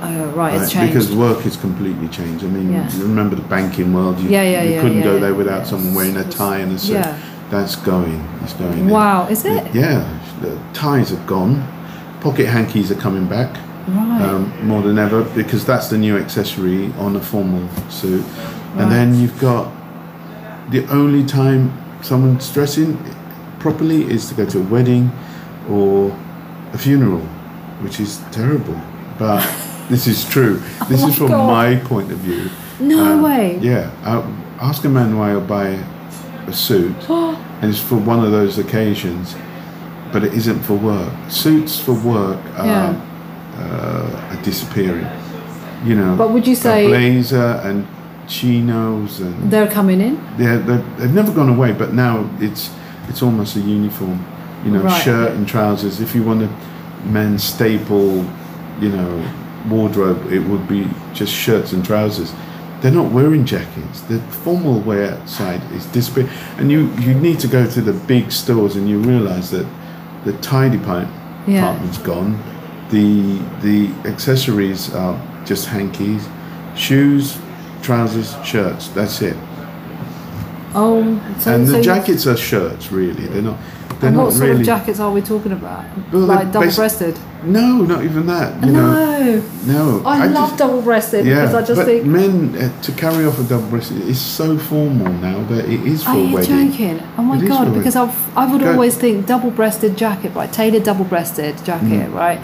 Oh, 0.02 0.26
right, 0.37 0.52
it's 0.54 0.64
Right, 0.64 0.71
changed. 0.73 0.92
Because 0.92 1.14
work 1.16 1.47
is 1.47 1.56
completely 1.56 2.09
changed. 2.09 2.44
I 2.44 2.49
mean, 2.49 2.71
Yeah. 2.73 2.90
you 2.92 3.02
remember 3.04 3.37
the 3.37 3.42
banking 3.42 3.94
world? 3.94 4.21
You, 4.21 4.28
Yeah, 4.28 4.42
yeah, 4.42 4.62
you 4.62 4.73
yeah, 4.73 4.80
couldn't 4.83 4.99
yeah, 4.99 5.04
go 5.04 5.18
there 5.18 5.33
without 5.33 5.66
someone 5.66 5.94
wearing 5.94 6.16
a 6.18 6.25
tie 6.25 6.59
and 6.59 6.73
a 6.73 6.78
suit. 6.78 6.94
Yeah. 6.97 7.16
That's 7.50 7.76
going. 7.76 8.23
It's 8.42 8.52
going. 8.54 8.88
wow, 8.90 9.26
is 9.28 9.44
it? 9.47 9.75
Yeah, 9.75 10.04
the 10.42 10.59
ties 10.75 11.11
are 11.12 11.25
gone. 11.26 11.66
Pocket 12.21 12.47
hankies 12.49 12.90
are 12.90 12.97
coming 12.97 13.26
back 13.26 13.56
Right. 13.88 14.23
um, 14.23 14.52
more 14.62 14.83
than 14.83 14.99
ever 14.99 15.23
because 15.23 15.64
that's 15.64 15.88
the 15.88 15.97
new 15.99 16.16
accessory 16.18 16.92
on 16.99 17.16
a 17.16 17.21
formal 17.21 17.66
suit. 17.88 18.25
Right. 18.75 18.83
And 18.83 18.93
then 18.93 19.14
you've 19.21 19.38
got 19.40 19.73
the 20.71 20.87
only 20.88 21.25
time 21.25 21.73
someone's 22.02 22.52
dressing 22.52 22.99
properly 23.61 24.02
is 24.11 24.28
to 24.28 24.35
go 24.35 24.45
to 24.47 24.59
a 24.61 24.62
wedding 24.62 25.11
or 25.71 26.11
a 26.73 26.78
funeral, 26.78 27.21
which 27.83 28.00
is 28.00 28.21
terrible. 28.33 28.78
But 29.19 29.40
this 29.88 30.07
is 30.07 30.28
true. 30.28 30.57
This 30.88 31.02
Oh 31.02 31.09
is 31.09 31.16
from 31.16 31.28
God. 31.28 31.47
my 31.47 31.76
point 31.76 32.11
of 32.12 32.19
view. 32.19 32.50
no 32.81 33.12
Um, 33.14 33.23
way. 33.23 33.59
Yeah, 33.62 33.90
uh, 34.04 34.23
ask 34.61 34.85
a 34.85 34.88
man 34.88 35.16
why 35.16 35.31
he'll 35.31 35.40
buy 35.40 35.78
a 36.47 36.52
suit, 36.52 36.95
and 37.09 37.71
it's 37.71 37.78
for 37.81 37.97
one 37.97 38.25
of 38.25 38.33
those 38.33 38.59
occasions, 38.59 39.35
but 40.12 40.25
it 40.25 40.35
isn't 40.35 40.61
for 40.64 40.75
work. 40.75 41.12
Suits 41.28 41.78
for 41.78 41.93
work 41.95 42.40
are, 42.59 42.66
Yeah. 42.66 43.00
uh, 43.59 44.35
are 44.37 44.43
disappearing. 44.43 45.07
You 45.85 45.95
know, 45.97 46.16
But 46.16 46.33
would 46.33 46.47
you 46.47 46.54
a 46.54 46.57
say- 46.57 46.87
blazer 46.88 47.61
and 47.64 47.87
chinos 48.28 49.21
and 49.21 49.50
They're 49.50 49.71
coming 49.71 50.00
in. 50.00 50.19
they're, 50.37 50.59
they've 50.59 51.12
never 51.14 51.33
gone 51.33 51.49
away, 51.49 51.73
but 51.73 51.93
now 51.93 52.28
it's 52.40 52.71
it's 53.09 53.23
almost 53.23 53.57
a 53.57 53.61
uniform. 53.61 54.25
You 54.64 54.71
know, 54.71 54.83
Right, 54.83 55.02
shirt 55.02 55.33
and 55.33 55.47
trousers. 55.47 56.00
If 56.00 56.14
you 56.14 56.23
want 56.23 56.43
a 56.43 56.49
men's 57.07 57.45
staple, 57.45 58.25
you 58.81 58.88
know, 58.88 59.31
wardrobe, 59.69 60.33
it 60.33 60.40
would 60.40 60.66
be 60.66 60.88
just 61.12 61.33
shirts 61.33 61.73
and 61.73 61.85
trousers. 61.85 62.33
They're 62.81 62.90
not 62.93 63.12
wearing 63.12 63.45
jackets. 63.45 64.00
The 64.02 64.21
formal 64.45 64.81
wear 64.81 65.19
side 65.26 65.61
is 65.73 65.85
disappearing, 65.87 66.31
and 66.59 66.71
you 66.71 66.90
you 67.00 67.14
need 67.14 67.40
to 67.40 67.49
go 67.49 67.66
to 67.66 67.81
the 67.81 67.93
big 67.93 68.33
stores 68.33 68.76
and 68.76 68.88
you 68.88 68.99
realise 69.00 69.50
that 69.50 69.66
the 70.25 70.33
tie 70.40 70.69
depart- 70.71 71.09
Yeah. 71.47 71.61
department's 71.61 71.99
gone. 71.99 72.38
The 72.90 73.38
the 73.62 73.90
accessories 74.09 74.95
are 74.95 75.16
just 75.45 75.66
hankies, 75.66 76.26
shoes, 76.75 77.37
trousers, 77.84 78.34
shirts. 78.44 78.88
That's 78.88 79.20
it. 79.22 79.36
Oh, 80.76 81.02
so, 81.38 81.54
and 81.54 81.66
the 81.68 81.76
you- 81.78 81.82
jackets 81.84 82.26
are 82.26 82.36
shirts, 82.36 82.90
really. 82.90 83.26
They're 83.26 83.42
not. 83.42 83.58
They're 84.00 84.08
And 84.08 84.16
not 84.16 84.24
what 84.24 84.32
sort 84.32 84.48
really. 84.48 84.60
of 84.62 84.66
jackets 84.66 84.98
are 84.98 85.12
we 85.12 85.20
talking 85.22 85.52
about? 85.52 85.84
Well, 86.12 86.22
like 86.22 86.50
double-breasted? 86.50 87.16
no, 87.44 87.76
not 87.82 88.02
even 88.02 88.26
that. 88.26 88.60
You 88.66 88.72
know, 88.72 89.40
no, 89.66 90.00
no. 90.00 90.02
I, 90.04 90.26
love 90.26 90.48
just- 90.48 90.58
double-breasted 90.58 91.24
Yeah, 91.24 91.42
because 91.46 91.54
I 91.54 91.62
just 91.64 91.82
think. 91.82 92.04
men 92.04 92.56
uh, 92.56 92.82
to 92.82 92.92
carry 92.92 93.24
off 93.24 93.38
a 93.38 93.44
double 93.44 93.68
breasted 93.68 93.98
is 94.02 94.20
so 94.20 94.58
formal 94.58 95.12
now 95.12 95.44
that 95.44 95.68
it 95.68 95.80
is 95.86 96.02
for 96.02 96.10
Are 96.10 96.16
a 96.16 96.20
you 96.22 96.34
wedding. 96.34 96.72
joking? 96.72 97.02
Oh 97.16 97.22
my 97.22 97.38
It 97.38 97.46
god! 97.46 97.72
Because. 97.72 97.94
I've, 97.94 98.36
I 98.36 98.50
would 98.50 98.62
Go- 98.62 98.72
always 98.72 98.96
think 98.96 99.26
double-breasted 99.26 99.96
jacket, 99.96 100.34
right? 100.34 100.52
Tailored 100.52 100.82
double-breasted 100.82 101.64
jacket, 101.64 102.10
Mm. 102.10 102.14
right? 102.14 102.40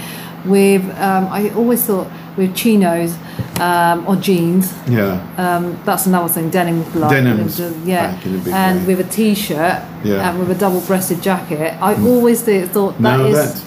With 0.47 0.85
um, 1.01 1.27
I 1.31 1.51
always 1.57 1.85
thought 1.85 2.07
with 2.41 2.57
chinos 2.57 3.13
um, 3.61 4.07
or 4.09 4.17
jeans. 4.17 4.73
Yeah, 4.89 5.21
Um, 5.37 5.79
that's 5.85 6.07
another 6.07 6.29
thing. 6.33 6.51
Denim, 6.51 6.79
like, 6.99 7.11
Denims 7.11 7.61
yeah, 7.85 8.13
back 8.15 8.27
in 8.27 8.35
a 8.35 8.39
big 8.39 8.53
and 8.55 8.81
way. 8.87 8.95
with 8.95 9.07
a 9.07 9.11
t-shirt 9.11 9.79
Yeah. 10.03 10.29
and 10.31 10.39
with 10.41 10.51
a 10.51 10.55
double-breasted 10.55 11.21
jacket. 11.23 11.75
I 11.81 11.95
always 11.95 12.43
th- 12.43 12.69
thought 12.71 12.95
that 13.03 13.17
no, 13.19 13.27
is 13.27 13.37
that 13.37 13.63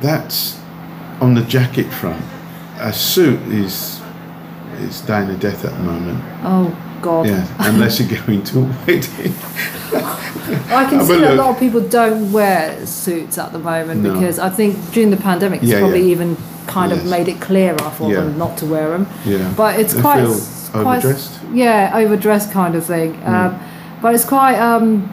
that's 0.00 0.58
on 1.20 1.34
the 1.34 1.42
jacket 1.42 1.86
front. 1.92 2.22
A 2.80 2.92
suit 2.92 3.40
is 3.52 4.00
is 4.80 5.00
dying 5.00 5.28
a 5.30 5.36
death 5.36 5.64
at 5.64 5.72
the 5.72 5.82
moment. 5.82 6.22
oh 6.44 6.70
god. 7.02 7.26
Yeah, 7.26 7.44
unless 7.58 7.98
you're 7.98 8.20
going 8.26 8.42
to 8.44 8.58
a 8.60 8.62
wedding. 8.86 9.34
I 10.70 10.86
can 10.88 11.04
see 11.04 11.18
that 11.20 11.32
a 11.32 11.34
lot 11.34 11.50
of 11.54 11.58
people 11.58 11.80
don't 11.80 12.30
wear 12.32 12.86
suits 12.86 13.38
at 13.38 13.52
the 13.52 13.58
moment 13.58 14.02
No. 14.02 14.12
because 14.14 14.38
I 14.38 14.50
think 14.50 14.76
during 14.92 15.10
the 15.10 15.16
pandemic 15.16 15.62
it's 15.62 15.70
Yeah, 15.72 15.80
probably 15.80 16.02
yeah. 16.06 16.12
even 16.16 16.36
kind 16.68 16.92
of 16.92 17.04
made 17.06 17.26
it 17.28 17.40
clearer 17.40 17.78
for 17.98 18.10
Yeah. 18.12 18.20
them 18.20 18.38
not 18.38 18.56
to 18.58 18.66
wear 18.66 18.90
them. 18.90 19.06
Yeah, 19.24 19.38
But 19.56 19.78
it's 19.80 19.94
They 19.94 20.00
quite, 20.00 20.24
quite 20.72 20.98
overdressed. 21.04 21.32
yeah, 21.52 21.90
overdressed 21.94 22.52
kind 22.52 22.74
of 22.74 22.84
thing. 22.84 23.14
Hmm. 23.14 23.34
Um, 23.34 23.54
but 24.02 24.14
it's 24.14 24.24
quite. 24.24 24.56
Um, 24.58 25.10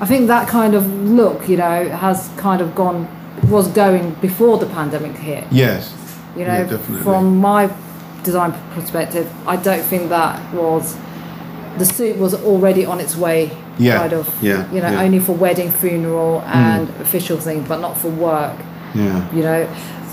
I 0.00 0.06
think 0.06 0.28
that 0.28 0.46
kind 0.48 0.74
of 0.74 0.84
look, 1.20 1.48
you 1.48 1.56
know, 1.56 1.88
has 1.88 2.30
kind 2.36 2.60
of 2.60 2.74
gone 2.74 3.06
was 3.48 3.68
going 3.68 4.16
before 4.20 4.58
the 4.58 4.66
pandemic 4.66 5.16
hit. 5.16 5.44
Yes. 5.50 5.92
You 6.36 6.44
know, 6.44 6.66
Yeah, 6.70 7.02
from 7.02 7.36
my 7.38 7.68
design 8.24 8.52
perspective, 8.74 9.26
I 9.46 9.56
don't 9.56 9.82
think 9.82 10.08
that 10.08 10.40
was 10.54 10.96
the 11.78 11.84
suit 11.84 12.16
was 12.18 12.34
already 12.34 12.84
on 12.86 12.98
its 13.00 13.16
way. 13.16 13.50
Yeah, 13.78 13.98
Kind 13.98 14.12
of. 14.12 14.26
yeah, 14.42 14.64
You 14.72 14.80
know, 14.80 14.90
yeah. 14.90 15.02
only 15.02 15.20
for 15.20 15.32
wedding, 15.32 15.70
funeral, 15.70 16.42
and 16.52 16.88
official 17.00 17.38
things, 17.38 17.68
but 17.68 17.80
not 17.80 17.96
for 17.96 18.08
work. 18.10 18.56
Yeah. 18.94 19.22
You 19.32 19.42
know, 19.42 19.66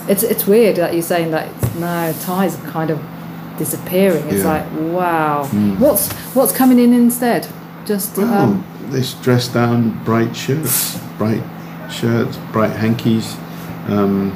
it's 0.07 0.23
it's 0.23 0.45
weird 0.45 0.75
that 0.77 0.93
you're 0.93 1.01
saying 1.01 1.31
that 1.31 1.47
no 1.79 2.13
ties 2.21 2.57
are 2.59 2.67
kind 2.71 2.89
of 2.91 2.99
disappearing. 3.57 4.23
It's 4.27 4.43
Yeah. 4.43 4.53
like 4.53 4.65
wow, 4.93 5.45
what's 5.79 6.11
what's 6.35 6.51
coming 6.51 6.79
in 6.79 6.93
instead? 6.93 7.47
Just 7.85 8.17
Well, 8.17 8.33
um, 8.33 8.63
they 8.91 9.03
dress 9.21 9.47
down 9.47 9.99
bright 10.03 10.35
shirts, 10.35 10.97
bright 11.17 11.43
shirts, 11.89 12.37
bright 12.51 12.71
hankies, 12.71 13.35
um, 13.89 14.31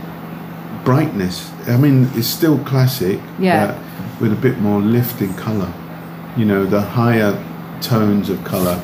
brightness. 0.85 1.49
I 1.67 1.77
mean, 1.77 2.09
it's 2.15 2.27
still 2.27 2.57
classic, 2.59 3.19
Yeah. 3.39 3.67
but 3.67 3.75
with 4.21 4.31
a 4.33 4.41
bit 4.41 4.61
more 4.61 4.81
lift 4.81 5.21
in 5.21 5.33
colour. 5.33 5.69
You 6.37 6.45
know, 6.45 6.65
the 6.65 6.81
higher 6.81 7.33
tones 7.81 8.29
of 8.29 8.43
colour. 8.43 8.77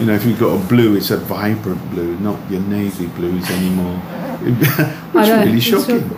You 0.00 0.06
know, 0.06 0.14
if 0.14 0.24
you've 0.24 0.40
got 0.40 0.54
a 0.54 0.58
blue, 0.68 0.94
it's 0.96 1.10
a 1.10 1.18
vibrant 1.18 1.90
blue, 1.90 2.16
not 2.20 2.38
your 2.48 2.62
navy 2.62 3.06
blues 3.06 3.50
anymore. 3.50 4.00
Which 4.42 5.26
know, 5.28 5.44
really 5.44 5.60
shocking. 5.60 6.08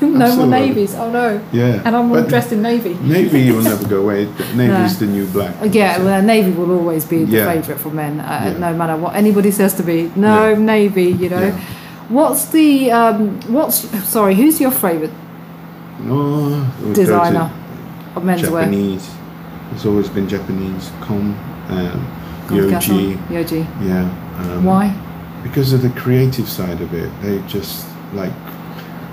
no 0.00 0.36
more 0.36 0.46
navies. 0.46 0.94
Oh 0.94 1.10
no. 1.10 1.42
Yeah. 1.52 1.82
And 1.84 1.94
I'm 1.96 2.10
all 2.10 2.20
But 2.20 2.28
dressed 2.28 2.52
in 2.52 2.62
navy. 2.62 2.94
Navy 2.94 3.50
will 3.52 3.62
never 3.62 3.86
go 3.88 4.00
away. 4.02 4.24
Navy 4.54 4.68
Navy's 4.72 4.98
the 4.98 5.06
new 5.06 5.26
black. 5.26 5.54
Yeah, 5.72 5.98
well, 6.02 6.22
navy 6.22 6.50
will 6.52 6.70
always 6.72 7.04
be 7.04 7.24
the 7.24 7.36
Yeah. 7.38 7.52
favourite 7.52 7.80
for 7.80 7.90
men, 7.90 8.20
uh, 8.20 8.24
Yeah. 8.52 8.58
no 8.58 8.74
matter 8.76 8.96
what 8.96 9.14
anybody 9.16 9.50
says 9.50 9.74
to 9.74 9.82
me. 9.82 10.10
No, 10.16 10.50
Yeah. 10.50 10.58
navy, 10.58 11.12
you 11.12 11.28
know. 11.30 11.50
What's 12.08 12.46
the 12.46 12.92
um, 12.92 13.40
what's 13.48 13.76
sorry? 14.08 14.34
Who's 14.34 14.60
your 14.60 14.70
favourite 14.70 15.12
Oh, 16.06 16.70
we'll 16.80 16.88
go 16.88 16.94
to 16.94 17.00
designer 17.00 17.50
of 18.16 18.22
menswear? 18.22 18.64
Japanese. 18.64 19.10
It's 19.72 19.86
always 19.86 20.08
been 20.08 20.28
Japanese. 20.28 20.90
Com, 21.00 21.34
um, 21.70 22.06
Yohji. 22.48 23.16
Yohji. 23.30 23.66
Yeah. 23.82 24.04
Um, 24.38 24.64
Why? 24.64 24.92
Because 25.44 25.72
of 25.72 25.82
the 25.82 25.90
creative 26.00 26.48
side 26.48 26.80
of 26.80 26.92
it. 26.94 27.10
They 27.22 27.38
just 27.46 27.86
like 28.12 28.32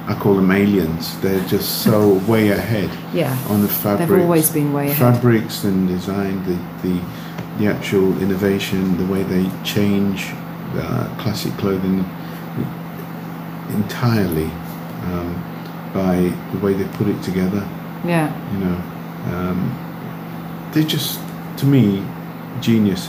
I 0.07 0.17
call 0.19 0.35
them 0.35 0.51
aliens. 0.51 1.19
They're 1.21 1.45
just 1.47 1.83
so 1.83 2.13
way 2.27 2.49
ahead 2.49 2.89
Yeah. 3.13 3.37
on 3.49 3.61
the 3.61 3.67
fabrics. 3.67 4.09
They've 4.09 4.21
always 4.21 4.49
been 4.49 4.73
way 4.73 4.89
ahead. 4.89 4.97
Fabrics 5.15 5.63
and 5.63 5.87
design, 5.87 6.43
the 6.45 6.57
the 6.87 6.99
the 7.59 7.67
actual 7.67 8.09
innovation, 8.21 8.97
the 8.97 9.05
way 9.13 9.21
they 9.23 9.45
change 9.63 10.31
uh, 10.75 11.05
classic 11.19 11.51
clothing 11.57 12.05
entirely 13.69 14.49
um, 15.11 15.35
by 15.93 16.15
the 16.51 16.59
way 16.59 16.73
they 16.73 16.85
put 16.97 17.07
it 17.07 17.21
together 17.23 17.65
Yeah. 18.05 18.27
you 18.51 18.59
know 18.59 18.77
um, 19.33 20.69
they're 20.71 20.83
just 20.83 21.19
to 21.57 21.65
me 21.65 22.03
geniuses 22.61 23.07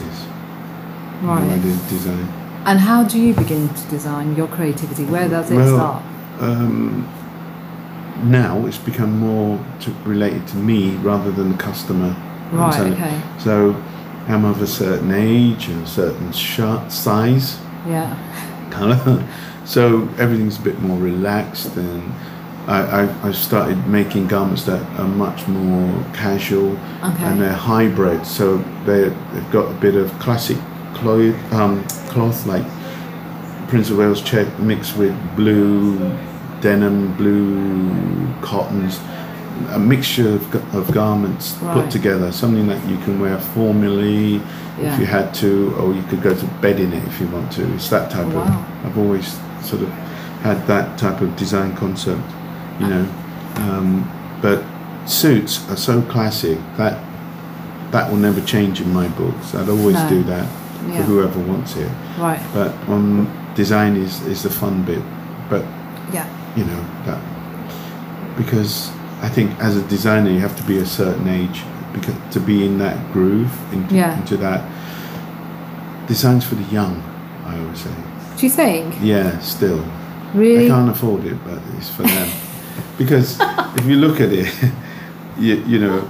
in 1.21 1.27
the 1.27 1.33
way 1.33 1.49
Right. 1.49 1.89
design 1.89 2.29
And 2.65 2.79
how 2.79 3.05
do 3.05 3.19
you 3.19 3.35
begin 3.35 3.69
to 3.69 3.89
design 3.89 4.37
your 4.37 4.47
creativity? 4.49 5.05
Where 5.05 5.29
does 5.29 5.51
it 5.51 5.57
Well, 5.57 5.77
start? 5.77 6.03
um, 6.41 7.09
now 8.25 8.65
it's 8.67 8.79
become 8.79 9.19
more 9.19 9.59
to, 9.81 9.91
related 10.05 10.47
to 10.49 10.57
me 10.57 10.97
rather 10.97 11.31
than 11.33 11.53
the 11.53 11.59
customer 11.59 12.15
Right, 12.53 12.75
So- 12.75 12.85
okay. 12.85 13.21
so 13.39 13.77
I'm 14.29 14.45
of 14.45 14.61
a 14.63 14.67
certain 14.67 15.11
age 15.13 15.69
and 15.69 15.83
a 15.85 15.87
certain 15.87 16.33
size 16.33 17.59
Yeah. 17.89 18.15
colour 18.71 19.25
so 19.65 20.09
everything's 20.19 20.59
a 20.59 20.63
bit 20.63 20.81
more 20.83 20.99
relaxed 20.99 21.77
and 21.77 22.13
I, 22.69 22.83
I, 23.03 23.29
I 23.29 23.33
started 23.33 23.89
making 23.89 24.29
garments 24.29 24.63
that 24.65 24.81
are 25.01 25.09
much 25.09 25.49
more 25.49 26.05
casual 26.13 26.77
Okay. 27.03 27.25
and 27.25 27.41
they're 27.41 27.53
hybrid 27.53 28.25
so 28.27 28.59
they 28.87 29.11
they've 29.33 29.51
got 29.51 29.69
a 29.71 29.75
bit 29.81 29.95
of 29.97 30.17
classic 30.21 30.59
cloth 30.95 31.53
um, 31.53 31.85
cloth 32.09 32.47
like 32.47 32.65
Prince 33.69 33.91
of 33.91 33.97
Wales 33.99 34.21
check 34.23 34.47
mixed 34.59 34.97
with 34.97 35.15
blue 35.37 35.99
denim 36.61 37.17
blue 37.17 38.33
cottons 38.43 39.01
a 39.71 39.79
mixture 39.79 40.35
of, 40.35 40.75
of 40.75 40.93
garments 40.93 41.55
Right. 41.61 41.75
put 41.83 41.91
together 41.91 42.33
something 42.33 42.67
that 42.69 42.85
you 42.89 42.97
can 42.99 43.21
wear 43.21 43.39
formally 43.39 44.35
Yeah. 44.81 44.95
if 44.95 45.01
you 45.01 45.07
had 45.07 45.33
to 45.35 45.75
or 45.79 45.93
you 45.95 46.03
could 46.05 46.23
go 46.23 46.35
to 46.35 46.47
bed 46.61 46.81
in 46.81 46.93
it 46.93 47.05
if 47.07 47.21
you 47.21 47.27
want 47.29 47.53
to 47.53 47.73
it's 47.75 47.89
that 47.91 48.11
type 48.11 48.27
Oh, 48.29 48.41
of. 48.41 48.87
I've 48.87 48.99
always 48.99 49.39
sort 49.63 49.83
of 49.83 49.89
had 50.43 50.67
that 50.67 50.99
type 50.99 51.21
of 51.21 51.37
design 51.37 51.75
concept 51.77 52.23
you 52.81 52.87
know 52.89 53.07
um, 53.57 54.11
but 54.41 54.65
suits 55.07 55.69
are 55.71 55.77
so 55.77 56.03
classic 56.03 56.59
that 56.77 56.99
that 57.93 58.11
will 58.11 58.19
never 58.19 58.41
change 58.41 58.81
in 58.81 58.93
my 58.93 59.07
books 59.09 59.55
i'd 59.55 59.69
always 59.69 59.95
No. 59.95 60.09
do 60.09 60.23
that 60.25 60.47
Yeah. 60.89 60.97
for 60.99 61.03
whoever 61.05 61.39
wants 61.41 61.77
it 61.77 61.91
Right. 62.19 62.41
but 62.53 62.73
on 62.89 63.27
design 63.55 63.97
is, 63.97 64.21
is 64.27 64.43
the 64.43 64.51
fun 64.51 64.83
bit 64.85 65.03
but 65.49 65.63
Yeah. 66.13 66.27
you 66.57 66.65
know 66.65 66.85
that 67.07 67.21
because 68.37 68.91
i 69.23 69.29
think 69.29 69.51
as 69.61 69.77
a 69.77 69.83
designer 69.89 70.31
you 70.31 70.41
have 70.41 70.57
to 70.57 70.63
be 70.65 70.79
a 70.79 70.87
certain 70.87 71.29
age 71.29 71.63
because 71.93 72.15
to 72.33 72.41
be 72.41 72.65
in 72.65 72.79
that 72.79 72.97
groove 73.13 73.53
into, 73.73 73.95
Yeah. 73.95 74.19
into 74.19 74.37
that 74.39 74.63
design's 76.07 76.45
for 76.45 76.55
the 76.57 76.65
young 76.75 77.03
i 77.47 77.59
always 77.59 77.79
say 77.81 77.91
Do 78.39 78.47
you 78.47 78.53
think? 78.53 78.95
yeah 79.03 79.39
still 79.41 79.85
Really? 80.35 80.65
I 80.65 80.69
can't 80.69 80.89
afford 80.91 81.27
it, 81.27 81.37
but 81.45 81.59
it's 81.77 81.91
for 81.91 82.05
them. 82.05 82.29
because 82.97 83.37
if 83.77 83.85
you 83.85 83.97
look 83.97 84.19
at 84.19 84.33
it, 84.33 84.49
you, 85.39 85.57
you 85.67 85.79
know, 85.79 86.09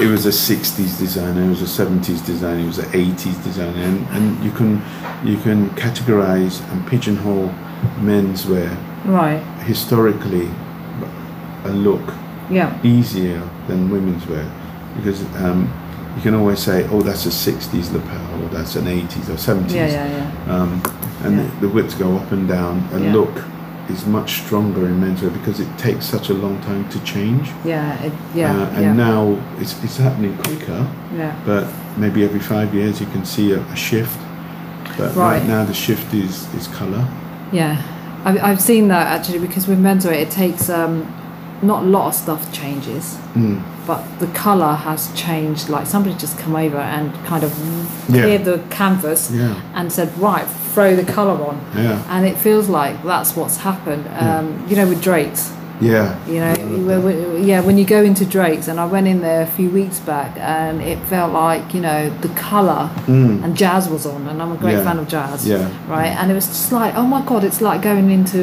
it 0.00 0.06
was 0.10 0.26
a 0.26 0.30
60s 0.30 0.98
designer, 0.98 1.42
it 1.42 1.48
was 1.48 1.62
a 1.62 1.84
70s 1.84 2.24
designer, 2.24 2.60
it 2.62 2.66
was 2.66 2.78
an 2.78 2.86
80s 2.92 3.42
designer, 3.44 3.82
and, 3.82 4.06
and 4.08 4.44
you 4.44 4.50
can 4.52 4.80
you 5.24 5.36
can 5.38 5.68
categorize 5.70 6.60
and 6.72 6.86
pigeonhole 6.86 7.48
menswear 8.00 8.76
Right. 9.04 9.40
historically 9.64 10.48
a 11.64 11.70
look 11.70 12.12
Yeah. 12.50 12.72
easier 12.82 13.42
than 13.66 13.90
women's 13.90 14.26
wear 14.26 14.46
because 14.96 15.22
um, 15.36 15.68
you 16.16 16.22
can 16.22 16.34
always 16.34 16.58
say, 16.58 16.86
oh, 16.90 17.00
that's 17.02 17.26
a 17.26 17.30
60s 17.30 17.92
lapel 17.92 18.42
or 18.42 18.48
that's 18.48 18.74
an 18.76 18.86
80s 18.86 19.28
or 19.28 19.36
70s. 19.36 19.70
Yeah, 19.74 19.86
yeah, 19.86 20.06
yeah. 20.46 20.54
Um, 20.54 20.82
and 21.24 21.36
Yeah. 21.36 21.42
the, 21.60 21.66
the 21.66 21.68
widths 21.68 21.94
go 21.94 22.16
up 22.16 22.32
and 22.32 22.48
down. 22.48 22.82
A 22.92 22.98
Yeah. 22.98 23.12
look 23.12 23.44
is 23.90 24.06
much 24.06 24.42
stronger 24.42 24.86
in 24.86 25.00
menswear 25.00 25.32
because 25.32 25.60
it 25.60 25.78
takes 25.78 26.04
such 26.06 26.28
a 26.30 26.34
long 26.34 26.60
time 26.62 26.88
to 26.90 27.02
change. 27.04 27.48
Yeah. 27.64 28.02
It, 28.02 28.12
yeah. 28.34 28.56
Uh, 28.56 28.66
and 28.70 28.82
yeah. 28.82 28.92
now 28.92 29.42
it's, 29.58 29.82
it's 29.82 29.96
happening 29.96 30.36
quicker, 30.38 30.86
yeah. 31.14 31.40
but 31.44 31.72
maybe 31.96 32.24
every 32.24 32.40
five 32.40 32.74
years 32.74 33.00
you 33.00 33.06
can 33.06 33.24
see 33.24 33.52
a, 33.52 33.60
a 33.60 33.76
shift. 33.76 34.18
But 34.96 35.14
right. 35.14 35.38
Right. 35.38 35.46
now 35.46 35.64
the 35.64 35.74
shift 35.74 36.12
is, 36.12 36.52
is 36.54 36.68
colour. 36.68 37.06
Yeah, 37.52 37.82
I've, 38.24 38.42
I've 38.42 38.60
seen 38.60 38.88
that 38.88 39.06
actually 39.06 39.38
because 39.38 39.66
with 39.66 39.78
menswear 39.78 40.12
it 40.12 40.30
takes 40.30 40.68
um, 40.68 41.06
not 41.62 41.84
a 41.84 41.86
lot 41.86 42.08
of 42.08 42.14
stuff 42.14 42.52
changes, 42.52 43.16
Mm. 43.34 43.62
But 43.88 44.00
the 44.22 44.28
color 44.46 44.74
has 44.88 45.00
changed. 45.24 45.68
Like 45.68 45.86
somebody 45.94 46.14
just 46.26 46.38
come 46.38 46.54
over 46.64 46.76
and 46.96 47.12
kind 47.30 47.42
of 47.48 47.52
Yeah. 48.08 48.22
cleared 48.22 48.44
the 48.44 48.58
canvas 48.70 49.20
Yeah, 49.32 49.54
and 49.74 49.90
said, 49.90 50.08
right, 50.28 50.46
throw 50.74 50.90
the 51.02 51.04
color 51.16 51.36
on, 51.48 51.56
yeah, 51.76 51.98
and 52.12 52.22
it 52.30 52.36
feels 52.46 52.66
like 52.68 52.94
that's 53.12 53.30
what's 53.38 53.56
happened. 53.68 54.04
Um, 54.26 54.46
you 54.68 54.76
know, 54.78 54.86
with 54.92 55.02
Drake's. 55.02 55.44
yeah. 55.80 56.08
You 56.32 56.40
know, 56.44 57.36
yeah, 57.50 57.60
when 57.66 57.76
you 57.80 57.86
go 57.96 58.00
into 58.10 58.24
Drake's, 58.36 58.66
and 58.70 58.78
I 58.84 58.86
went 58.94 59.06
in 59.12 59.18
there 59.28 59.42
a 59.42 59.46
few 59.58 59.70
weeks 59.80 59.98
back, 60.00 60.30
and 60.36 60.74
it 60.82 60.98
felt 61.12 61.30
like 61.32 61.64
you 61.74 61.80
know 61.88 62.00
the 62.26 62.32
color 62.50 62.82
Mm. 63.06 63.42
and 63.44 63.50
jazz 63.62 63.88
was 63.88 64.04
on, 64.14 64.20
and 64.30 64.36
I'm 64.42 64.52
a 64.52 64.60
great 64.64 64.74
Yeah. 64.78 64.84
fan 64.88 64.98
of 64.98 65.06
jazz 65.08 65.46
Yeah. 65.46 65.66
right? 65.88 66.12
And 66.18 66.30
it 66.32 66.34
was 66.34 66.46
just 66.46 66.72
like, 66.80 66.92
oh 67.00 67.06
my 67.14 67.22
god, 67.30 67.42
it's 67.48 67.60
like 67.68 67.80
going 67.90 68.10
into 68.10 68.38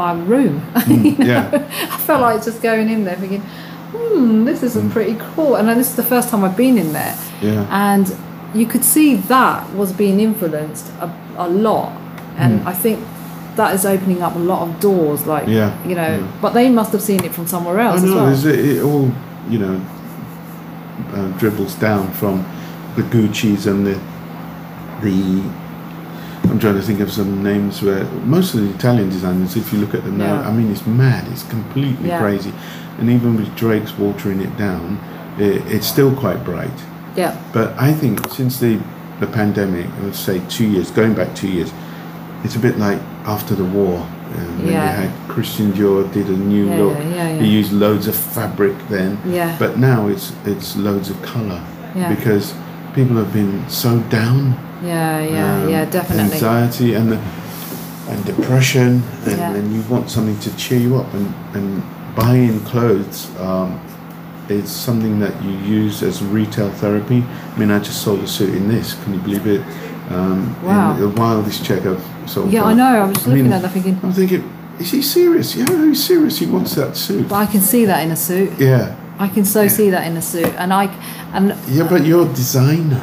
my 0.00 0.12
room. 0.32 0.54
You 0.88 1.12
know? 1.18 1.24
yeah. 1.32 1.48
I 1.94 1.98
felt 2.06 2.20
like 2.26 2.36
just 2.50 2.60
going 2.62 2.88
in 2.94 3.00
there 3.04 3.16
thinking, 3.22 3.42
hmm, 3.96 4.44
this 4.44 4.62
is 4.62 4.74
Mm. 4.76 4.90
pretty 4.90 5.16
cool. 5.34 5.54
And 5.56 5.68
this 5.68 5.88
is 5.90 5.96
the 5.96 6.02
first 6.02 6.28
time 6.30 6.44
I've 6.44 6.56
been 6.56 6.76
in 6.78 6.92
there, 6.92 7.14
Yeah. 7.40 7.66
and 7.70 8.14
you 8.54 8.66
could 8.66 8.84
see 8.84 9.16
that 9.16 9.72
was 9.74 9.92
being 9.92 10.20
influenced 10.20 10.86
a, 11.00 11.10
a 11.36 11.48
lot, 11.48 11.92
and 12.38 12.66
I 12.68 12.72
think. 12.72 12.98
That 13.56 13.72
is 13.72 13.86
opening 13.86 14.20
up 14.20 14.34
a 14.34 14.38
lot 14.40 14.62
of 14.62 14.80
doors, 14.80 15.28
like 15.28 15.44
Mm. 15.46 15.52
Yeah, 15.54 15.70
you 15.86 15.94
know. 15.94 16.08
yeah. 16.18 16.26
But 16.42 16.54
they 16.54 16.68
must 16.70 16.90
have 16.90 17.00
seen 17.00 17.22
it 17.22 17.32
from 17.32 17.46
somewhere 17.46 17.78
I 17.78 17.84
else 17.86 18.02
as 18.02 18.10
know. 18.10 18.16
well. 18.16 18.46
a- 18.46 18.48
It 18.50 18.82
all, 18.82 19.12
you 19.48 19.58
know, 19.60 19.80
uh, 21.14 21.28
dribbles 21.38 21.74
down 21.76 22.10
from 22.14 22.44
the 22.96 23.02
Gucci's 23.02 23.68
and 23.68 23.86
the 23.86 23.96
the. 25.02 25.40
I'm 26.50 26.58
trying 26.58 26.74
to 26.76 26.82
think 26.82 27.00
of 27.00 27.10
some 27.10 27.42
names 27.42 27.82
where 27.82 28.04
most 28.26 28.54
of 28.54 28.60
the 28.60 28.70
Italian 28.70 29.08
designers, 29.08 29.56
if 29.56 29.72
you 29.72 29.78
look 29.78 29.94
at 29.94 30.04
them 30.04 30.18
now, 30.18 30.40
Yeah. 30.40 30.48
I 30.48 30.52
mean, 30.52 30.70
it's 30.70 30.86
mad. 30.86 31.24
It's 31.32 31.42
completely 31.44 32.08
Yeah. 32.08 32.18
crazy. 32.20 32.52
And 32.98 33.10
even 33.10 33.36
with 33.36 33.54
Drake's 33.56 33.98
watering 33.98 34.40
it 34.40 34.56
down, 34.56 34.98
it, 35.38 35.62
it's 35.68 35.86
still 35.86 36.12
quite 36.12 36.44
bright. 36.44 36.78
Yeah, 37.16 37.32
But 37.52 37.74
I 37.78 37.92
think 37.92 38.28
since 38.32 38.58
the 38.58 38.78
the 39.20 39.26
pandemic, 39.28 39.86
I 40.00 40.04
would 40.04 40.16
say 40.16 40.40
two 40.48 40.64
years, 40.66 40.90
going 40.90 41.14
back 41.14 41.34
two 41.36 41.46
years, 41.48 41.72
it's 42.42 42.56
a 42.56 42.58
bit 42.58 42.76
like 42.78 42.98
after 43.24 43.54
the 43.54 43.64
war. 43.64 43.98
Um, 44.36 44.58
when 44.64 44.72
Yeah. 44.72 44.82
you 44.90 45.02
had 45.02 45.10
Christian 45.28 45.72
Dior 45.72 46.02
did 46.12 46.26
a 46.28 46.32
new 46.36 46.66
Yeah, 46.68 46.78
look. 46.78 46.98
yeah, 46.98 47.28
yeah. 47.28 47.38
He 47.40 47.46
used 47.46 47.72
loads 47.72 48.08
of 48.08 48.16
fabric 48.16 48.74
then. 48.90 49.18
Yeah. 49.24 49.52
But 49.58 49.78
now 49.78 50.08
it's 50.08 50.32
it's 50.44 50.76
loads 50.76 51.08
of 51.10 51.16
colour. 51.22 51.60
Yeah. 51.94 52.08
Because 52.14 52.52
people 52.94 53.16
have 53.16 53.32
been 53.32 53.62
so 53.68 53.98
down. 54.10 54.56
Yeah, 54.84 55.20
yeah, 55.20 55.62
um, 55.62 55.68
yeah, 55.68 55.84
definitely. 55.90 56.34
Anxiety 56.34 56.94
and 56.94 57.12
the 57.12 57.20
and 58.08 58.22
depression 58.26 59.02
and, 59.24 59.38
Yeah. 59.38 59.54
and 59.54 59.72
you 59.74 59.80
want 59.88 60.10
something 60.10 60.38
to 60.40 60.54
cheer 60.56 60.78
you 60.78 60.96
up 60.96 61.12
and, 61.14 61.34
and 61.54 61.82
buying 62.14 62.60
clothes 62.60 63.30
um, 63.40 63.80
is 64.50 64.70
something 64.70 65.20
that 65.20 65.42
you 65.42 65.52
use 65.52 66.02
as 66.02 66.22
retail 66.22 66.70
therapy. 66.72 67.24
I 67.54 67.58
mean 67.58 67.70
I 67.70 67.78
just 67.78 68.02
sold 68.02 68.20
a 68.20 68.26
suit 68.28 68.54
in 68.54 68.68
this, 68.68 68.94
can 69.02 69.14
you 69.14 69.20
believe 69.20 69.46
it? 69.46 69.62
Um, 70.10 70.54
Wow. 70.62 70.92
the 70.98 71.08
wildest 71.08 71.64
check 71.64 71.86
I've 71.86 72.04
sold. 72.26 72.52
Yeah, 72.52 72.60
for- 72.62 72.68
I 72.68 72.74
know. 72.74 72.84
I 72.84 73.04
was 73.06 73.14
just 73.16 73.26
I 73.26 73.30
looking 73.30 73.44
mean, 73.44 73.52
at 73.54 73.62
that 73.62 73.70
thinking, 73.72 73.98
I'm 74.02 74.12
thinking, 74.12 74.52
is 74.78 74.90
he 74.90 75.00
serious? 75.00 75.56
Yeah, 75.56 75.64
he's 75.88 76.04
serious. 76.04 76.38
He 76.38 76.46
wants 76.46 76.74
that 76.74 76.94
suit. 76.98 77.28
but 77.30 77.36
I 77.36 77.46
can 77.46 77.62
see 77.62 77.86
that 77.86 78.02
in 78.04 78.10
a 78.10 78.16
suit. 78.16 78.52
Yeah, 78.58 78.94
I 79.18 79.28
can 79.28 79.46
so 79.46 79.66
see 79.66 79.88
that 79.90 80.06
in 80.06 80.14
a 80.18 80.22
suit, 80.22 80.52
and 80.58 80.74
I, 80.74 80.86
and 81.32 81.54
yeah, 81.68 81.88
but 81.88 82.04
you're 82.04 82.26
a 82.30 82.34
designer. 82.34 83.02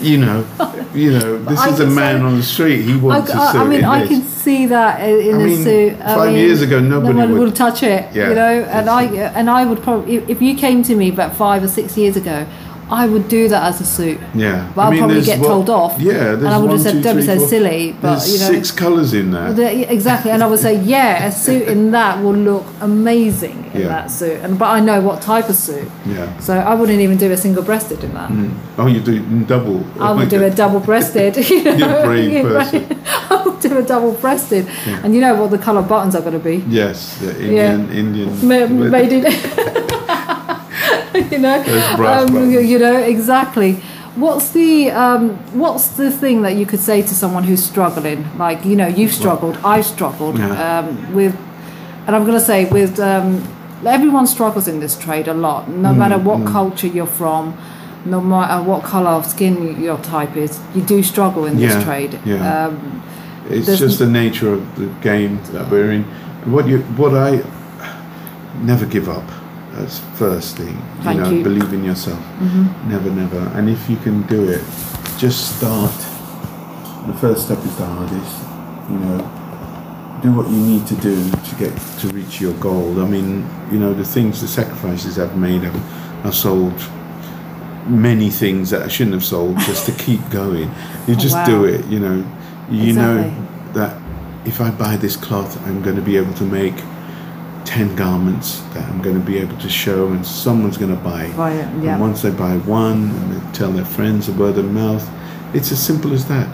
You 0.00 0.18
know, 0.18 0.46
you 0.94 1.12
know. 1.18 1.38
This 1.50 1.58
I 1.60 1.68
is 1.70 1.80
a 1.80 1.86
man 1.86 2.18
say- 2.20 2.22
on 2.26 2.36
the 2.36 2.42
street. 2.42 2.82
He 2.82 2.92
I, 2.92 2.96
wants 2.96 3.30
a 3.30 3.36
I, 3.36 3.52
suit 3.52 3.60
I 3.60 3.64
mean, 3.66 3.84
I 3.84 4.06
can 4.06 4.22
see 4.22 4.66
that 4.66 5.00
in 5.08 5.34
I 5.36 5.38
a 5.40 5.46
mean, 5.46 5.64
suit. 5.64 5.92
I 5.94 6.14
five 6.14 6.28
mean, 6.32 6.38
years 6.38 6.60
ago, 6.62 6.80
nobody 6.80 7.14
no 7.14 7.20
one 7.20 7.32
would- 7.32 7.40
would 7.40 7.56
touch 7.56 7.82
it. 7.82 8.14
Yeah, 8.14 8.28
you 8.28 8.34
know, 8.34 8.62
and 8.76 8.90
I 8.90 9.04
and 9.04 9.48
I 9.48 9.64
would 9.64 9.82
probably 9.82 10.16
if 10.28 10.42
you 10.42 10.54
came 10.54 10.82
to 10.84 10.94
me 10.94 11.08
about 11.08 11.34
five 11.34 11.62
or 11.62 11.68
six 11.68 11.96
years 11.96 12.16
ago, 12.16 12.46
I 12.90 13.06
would 13.08 13.28
do 13.28 13.48
that 13.48 13.64
as 13.64 13.80
a 13.80 13.84
suit. 13.84 14.18
Yeah, 14.34 14.70
But 14.74 14.82
I'll 14.82 14.98
probably 14.98 15.22
get 15.22 15.40
what- 15.40 15.48
told 15.48 15.70
off. 15.70 16.00
Yeah, 16.00 16.12
there's 16.12 16.44
and 16.44 16.48
I 16.48 16.58
would 16.58 16.68
one, 16.70 16.78
have 16.78 16.86
said, 16.86 17.02
"Don't 17.02 17.16
be 17.16 17.22
so 17.22 17.36
silly." 17.38 17.96
But 18.00 18.10
There's 18.10 18.32
you 18.32 18.38
know, 18.38 18.52
six 18.54 18.70
colours 18.70 19.12
in 19.12 19.32
there. 19.32 19.52
the- 19.52 19.92
exactly, 19.92 20.30
and 20.30 20.40
I 20.42 20.46
would 20.46 20.60
say, 20.60 20.74
"Yeah, 20.80 21.26
a 21.26 21.32
suit 21.32 21.66
in 21.66 21.90
that 21.98 22.22
will 22.22 22.34
look 22.50 22.64
amazing 22.80 23.70
in 23.74 23.80
Yeah. 23.82 23.88
that 23.88 24.10
suit." 24.10 24.38
And 24.42 24.56
but 24.58 24.66
I 24.66 24.78
know 24.80 25.00
what 25.00 25.20
type 25.20 25.48
of 25.48 25.56
suit, 25.56 25.88
Yeah. 26.08 26.26
so 26.38 26.54
I 26.56 26.74
wouldn't 26.74 27.00
even 27.00 27.16
do 27.16 27.30
a 27.32 27.36
single-breasted 27.36 28.04
in 28.04 28.14
that. 28.14 28.30
Mm. 28.30 28.50
Oh, 28.78 28.86
you 28.86 29.00
do 29.00 29.18
double. 29.46 29.82
I 29.98 30.12
would 30.12 30.28
do 30.28 30.42
a 30.44 30.50
double-breasted. 30.50 31.36
You 31.50 31.64
know? 31.64 31.76
You're 31.76 32.04
brave 32.06 32.44
person. 32.44 32.84
I 33.30 33.42
would 33.44 33.58
do 33.60 33.78
a 33.78 33.82
double-breasted, 33.82 34.64
and 35.02 35.12
you 35.14 35.20
know 35.20 35.34
what 35.34 35.50
the 35.50 35.58
colour 35.58 35.82
buttons 35.82 36.14
are 36.14 36.20
going 36.20 36.34
to 36.34 36.38
be. 36.52 36.62
Yes, 36.68 37.18
the 37.20 37.30
Indian, 37.42 37.90
Indian. 37.90 38.30
Ma- 38.48 38.66
made 38.90 39.12
in 39.12 39.22
you 41.32 41.38
know 41.38 41.58
um, 41.98 42.50
you 42.50 42.78
know 42.78 42.96
exactly 42.98 43.72
what's 44.16 44.50
the 44.50 44.90
um, 44.90 45.30
what's 45.58 45.88
the 45.88 46.10
thing 46.10 46.42
that 46.42 46.54
you 46.56 46.64
could 46.66 46.80
say 46.80 47.02
to 47.02 47.14
someone 47.14 47.44
who's 47.44 47.64
struggling 47.64 48.24
like 48.38 48.64
you 48.64 48.76
know 48.76 48.86
you've 48.86 49.12
struggled 49.12 49.56
i've 49.64 49.84
struggled 49.86 50.38
Yeah. 50.38 50.78
um, 50.78 51.14
with 51.14 51.34
and 52.06 52.14
i'm 52.16 52.24
going 52.24 52.38
to 52.38 52.44
say 52.44 52.64
with 52.70 52.98
um, 52.98 53.42
everyone 53.84 54.26
struggles 54.26 54.68
in 54.68 54.80
this 54.80 54.96
trade 54.98 55.28
a 55.28 55.34
lot 55.34 55.68
no 55.68 55.90
Mm, 55.92 55.96
matter 55.98 56.18
what 56.18 56.46
culture 56.46 56.86
you're 56.86 57.06
from 57.22 57.56
no 58.04 58.20
matter 58.20 58.62
what 58.62 58.84
color 58.84 59.10
of 59.10 59.26
skin 59.26 59.82
your 59.82 59.98
type 59.98 60.36
is 60.36 60.58
you 60.74 60.82
do 60.82 61.02
struggle 61.02 61.44
in 61.46 61.56
this 61.56 61.74
Yeah, 61.74 61.84
trade 61.84 62.18
yeah. 62.24 62.66
um, 62.66 63.02
It's 63.50 63.66
just 63.78 63.98
the 63.98 64.06
nature 64.22 64.52
of 64.54 64.62
the 64.76 64.86
game 65.02 65.38
that 65.52 65.70
we're 65.70 65.92
in. 65.92 66.04
What 66.54 66.66
you, 66.66 66.78
what 66.96 67.12
I 67.14 67.42
never 68.62 68.86
give 68.86 69.08
up. 69.08 69.24
That's 69.76 69.98
first 70.18 70.56
thing. 70.56 70.76
Thank 71.02 71.20
know, 71.20 71.30
you. 71.30 71.42
believe 71.42 71.72
in 71.72 71.84
yourself. 71.84 72.18
Mm-hmm. 72.18 72.90
Never, 72.90 73.10
never. 73.10 73.38
And 73.54 73.68
if 73.68 73.88
you 73.90 73.96
can 73.98 74.22
do 74.26 74.48
it, 74.48 74.62
just 75.18 75.56
start. 75.58 75.92
The 77.06 77.14
first 77.20 77.44
step 77.46 77.58
is 77.58 77.76
the 77.76 77.84
hardest. 77.86 78.42
You 78.90 78.98
know, 78.98 79.18
do 80.22 80.32
what 80.32 80.48
you 80.48 80.56
need 80.56 80.86
to 80.86 80.94
do 80.96 81.30
to 81.30 81.54
get 81.58 81.76
to 82.00 82.08
reach 82.08 82.40
your 82.40 82.54
goal. 82.54 83.00
I 83.02 83.06
mean, 83.08 83.48
you 83.70 83.78
know, 83.78 83.92
the 83.92 84.04
things, 84.04 84.40
the 84.40 84.48
sacrifices 84.48 85.18
I've 85.18 85.36
made, 85.36 85.62
I've, 85.64 86.26
I've 86.26 86.34
sold 86.34 86.72
many 87.86 88.30
things 88.30 88.70
that 88.70 88.82
I 88.82 88.88
shouldn't 88.88 89.14
have 89.14 89.24
sold 89.24 89.58
just 89.60 89.86
to 89.86 89.92
keep 89.92 90.20
going. 90.30 90.70
You 91.06 91.14
Oh, 91.14 91.18
just 91.18 91.34
wow. 91.34 91.46
do 91.46 91.64
it. 91.64 91.84
You 91.86 92.00
know, 92.00 92.24
you 92.70 92.92
know 92.94 93.30
that 93.74 94.00
if 94.46 94.60
I 94.60 94.70
buy 94.70 94.96
this 94.96 95.16
cloth, 95.16 95.60
I'm 95.66 95.82
going 95.82 95.96
to 95.96 96.02
be 96.02 96.16
able 96.16 96.34
to 96.34 96.44
make 96.44 96.74
10 97.66 97.96
garments 97.96 98.60
that 98.74 98.88
I'm 98.88 99.02
going 99.02 99.18
to 99.20 99.24
be 99.26 99.38
able 99.38 99.58
to 99.58 99.68
show 99.68 100.08
and 100.08 100.24
someone's 100.26 100.78
going 100.78 100.94
to 100.96 101.02
buy. 101.02 101.30
Buy 101.36 101.52
it, 101.52 101.82
yeah. 101.84 101.92
And 101.92 102.00
once 102.00 102.22
they 102.22 102.30
buy 102.30 102.56
one 102.58 103.10
and 103.10 103.32
they 103.34 103.52
tell 103.52 103.70
their 103.72 103.84
friends, 103.84 104.28
a 104.28 104.32
word 104.32 104.56
of 104.56 104.70
mouth, 104.72 105.06
it's 105.54 105.72
as 105.72 105.84
simple 105.84 106.12
as 106.14 106.26
that. 106.28 106.48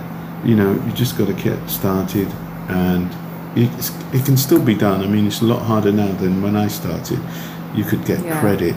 You 0.45 0.57
know, 0.57 0.73
you 0.73 0.93
just 0.93 1.17
got 1.19 1.29
to 1.29 1.35
get 1.35 1.59
started 1.69 2.29
and 2.69 3.09
it's, 3.55 3.91
it 4.13 4.25
can 4.25 4.37
still 4.37 4.63
be 4.65 4.75
done. 4.75 5.03
I 5.03 5.07
mean, 5.07 5.27
it's 5.27 5.41
a 5.43 5.45
lot 5.45 5.63
harder 5.63 5.93
now 5.93 6.11
than 6.13 6.43
when 6.43 6.57
I 6.57 6.69
started. 6.69 7.21
You 7.75 7.85
could 7.85 8.05
get 8.05 8.25
Yeah. 8.25 8.41
credit. 8.41 8.77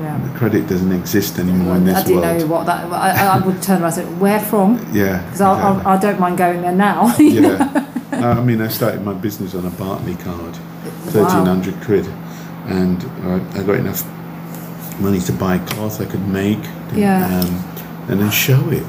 yeah 0.00 0.18
The 0.26 0.38
credit 0.38 0.66
doesn't 0.66 0.92
exist 0.92 1.38
anymore 1.38 1.76
in 1.76 1.84
this 1.84 2.08
world. 2.08 2.24
I 2.24 2.32
didn't 2.32 2.48
world. 2.48 2.66
know 2.66 2.74
what 2.74 2.90
that. 2.90 2.92
I, 2.92 3.38
I 3.38 3.46
would 3.46 3.62
turn 3.62 3.82
around 3.82 3.92
and 3.92 3.94
say, 3.94 4.04
"Where 4.18 4.40
from?" 4.40 4.78
Yeah. 4.92 5.22
Because 5.24 5.40
I, 5.40 5.52
exactly. 5.54 5.84
I, 5.84 5.94
I 5.94 6.00
don't 6.00 6.20
mind 6.20 6.38
going 6.38 6.62
there 6.62 6.72
now. 6.74 7.14
yeah. 7.18 7.86
I 8.12 8.40
mean, 8.42 8.60
I 8.60 8.68
started 8.68 9.02
my 9.02 9.12
business 9.14 9.54
on 9.54 9.64
a 9.66 9.70
Barclaycard, 9.70 10.56
thirteen 11.14 11.46
hundred 11.46 11.74
quid, 11.86 12.06
and 12.66 12.98
I, 13.32 13.60
I 13.60 13.62
got 13.62 13.76
enough 13.84 14.02
money 15.00 15.20
to 15.20 15.32
buy 15.32 15.58
cloth 15.70 16.00
I 16.00 16.06
could 16.12 16.26
make, 16.28 16.62
Yeah. 16.94 17.26
um, 17.40 17.50
and 18.08 18.20
then 18.20 18.30
show 18.30 18.62
it. 18.70 18.86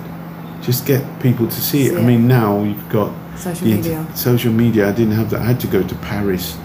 Just 0.62 0.86
get 0.86 1.02
people 1.22 1.46
to 1.48 1.62
see 1.70 1.84
it. 1.88 1.90
See 1.92 1.96
I 1.96 2.00
it. 2.00 2.04
mean, 2.06 2.28
now 2.28 2.64
you've 2.64 2.90
got 2.90 3.12
Social 3.38 3.68
media. 3.68 4.06
social 4.16 4.52
media. 4.52 4.90
I 4.90 4.92
didn't 4.92 5.14
have 5.14 5.30
that. 5.32 5.42
I 5.42 5.46
had 5.46 5.60
to 5.62 5.68
go 5.68 5.82
to 5.84 5.96
Paris 5.96 6.58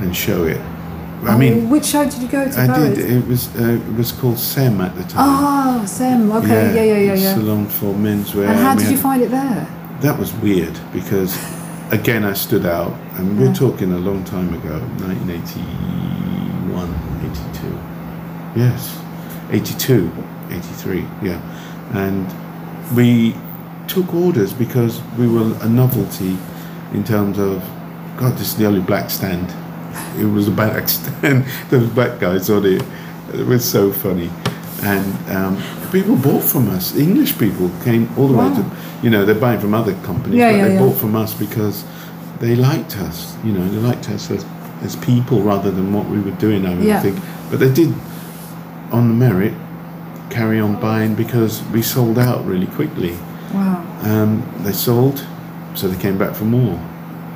and 0.00 0.14
show 0.16 0.44
it. 0.44 0.58
I 0.58 1.34
Oh, 1.34 1.38
mean, 1.38 1.70
which 1.70 1.86
show 1.86 2.04
did 2.04 2.20
you 2.20 2.28
go 2.28 2.44
to? 2.50 2.60
I 2.60 2.66
Paris? 2.66 2.98
did. 2.98 3.10
It 3.10 3.26
was 3.26 3.42
uh, 3.56 3.78
it 3.90 3.94
was 3.96 4.12
called 4.12 4.38
SEM 4.38 4.80
at 4.80 4.94
the 4.96 5.04
time. 5.04 5.24
Oh, 5.80 5.86
Sem. 5.86 6.30
Okay, 6.32 6.74
yeah, 6.74 6.82
yeah, 6.82 6.98
yeah, 6.98 7.14
yeah. 7.14 7.34
Salon 7.34 7.66
for 7.66 7.94
menswear. 7.94 8.48
And 8.48 8.58
how 8.58 8.74
we 8.76 8.82
did 8.82 8.90
you 8.90 8.98
find 8.98 9.22
it 9.22 9.30
there? 9.30 9.66
that 10.00 10.18
was 10.18 10.32
weird 10.46 10.76
because 10.92 11.32
again 11.92 12.24
I 12.24 12.34
stood 12.34 12.66
out 12.66 12.92
and 13.16 13.38
we're 13.38 13.54
talking 13.54 13.92
a 13.92 13.98
long 13.98 14.24
time 14.24 14.52
ago 14.54 14.78
1981 15.00 16.94
82. 17.30 18.60
Yes, 18.60 18.98
82, 19.50 20.10
83, 20.50 21.00
yeah. 21.22 21.40
And 21.94 22.26
we 22.96 23.34
took 23.88 24.12
orders 24.14 24.52
because 24.52 25.00
we 25.18 25.26
were 25.28 25.56
a 25.62 25.68
novelty 25.68 26.36
in 26.92 27.02
terms 27.04 27.38
of, 27.38 27.62
God, 28.16 28.34
this 28.34 28.48
is 28.48 28.56
the 28.56 28.66
only 28.66 28.80
black 28.80 29.10
stand. 29.10 29.52
It 30.18 30.24
was 30.26 30.48
a 30.48 30.50
black 30.52 30.88
stand. 30.96 31.44
was 31.70 31.88
black 31.90 32.20
guys 32.20 32.50
on 32.50 32.64
it. 32.64 32.82
It 33.32 33.46
was 33.46 33.64
so 33.64 33.90
funny. 33.92 34.30
And 34.82 35.30
um, 35.30 35.62
people 35.90 36.16
bought 36.16 36.42
from 36.42 36.68
us. 36.70 36.94
English 36.96 37.38
people 37.38 37.70
came 37.84 38.08
all 38.18 38.28
the 38.28 38.34
Wow. 38.34 38.50
way 38.50 38.56
to, 38.56 38.64
you 39.02 39.10
know, 39.10 39.24
they're 39.24 39.34
buying 39.34 39.60
from 39.60 39.72
other 39.74 39.94
companies, 40.02 40.38
Yeah, 40.38 40.50
but 40.52 40.56
yeah, 40.58 40.68
they 40.68 40.74
yeah. 40.74 40.80
bought 40.80 40.96
from 40.96 41.16
us 41.16 41.32
because 41.34 41.84
they 42.40 42.54
liked 42.56 42.96
us. 42.98 43.36
You 43.44 43.52
know, 43.52 43.66
they 43.68 43.78
liked 43.78 44.08
us 44.10 44.30
as, 44.30 44.44
as 44.82 44.96
people 44.96 45.40
rather 45.42 45.70
than 45.70 45.92
what 45.92 46.06
we 46.08 46.18
were 46.20 46.32
doing. 46.32 46.66
I 46.66 46.74
would 46.74 46.84
Yeah. 46.84 47.00
think, 47.00 47.18
but 47.50 47.60
they 47.60 47.72
did, 47.72 47.92
on 48.90 49.08
the 49.08 49.14
merit, 49.14 49.54
carry 50.30 50.60
on 50.60 50.80
buying 50.80 51.14
because 51.14 51.62
we 51.72 51.82
sold 51.82 52.18
out 52.18 52.44
really 52.46 52.66
quickly. 52.66 53.14
Wow. 53.52 53.82
Um, 54.02 54.42
they 54.64 54.72
sold, 54.72 55.24
so 55.74 55.88
they 55.88 56.00
came 56.00 56.18
back 56.18 56.34
for 56.34 56.44
more. 56.44 56.78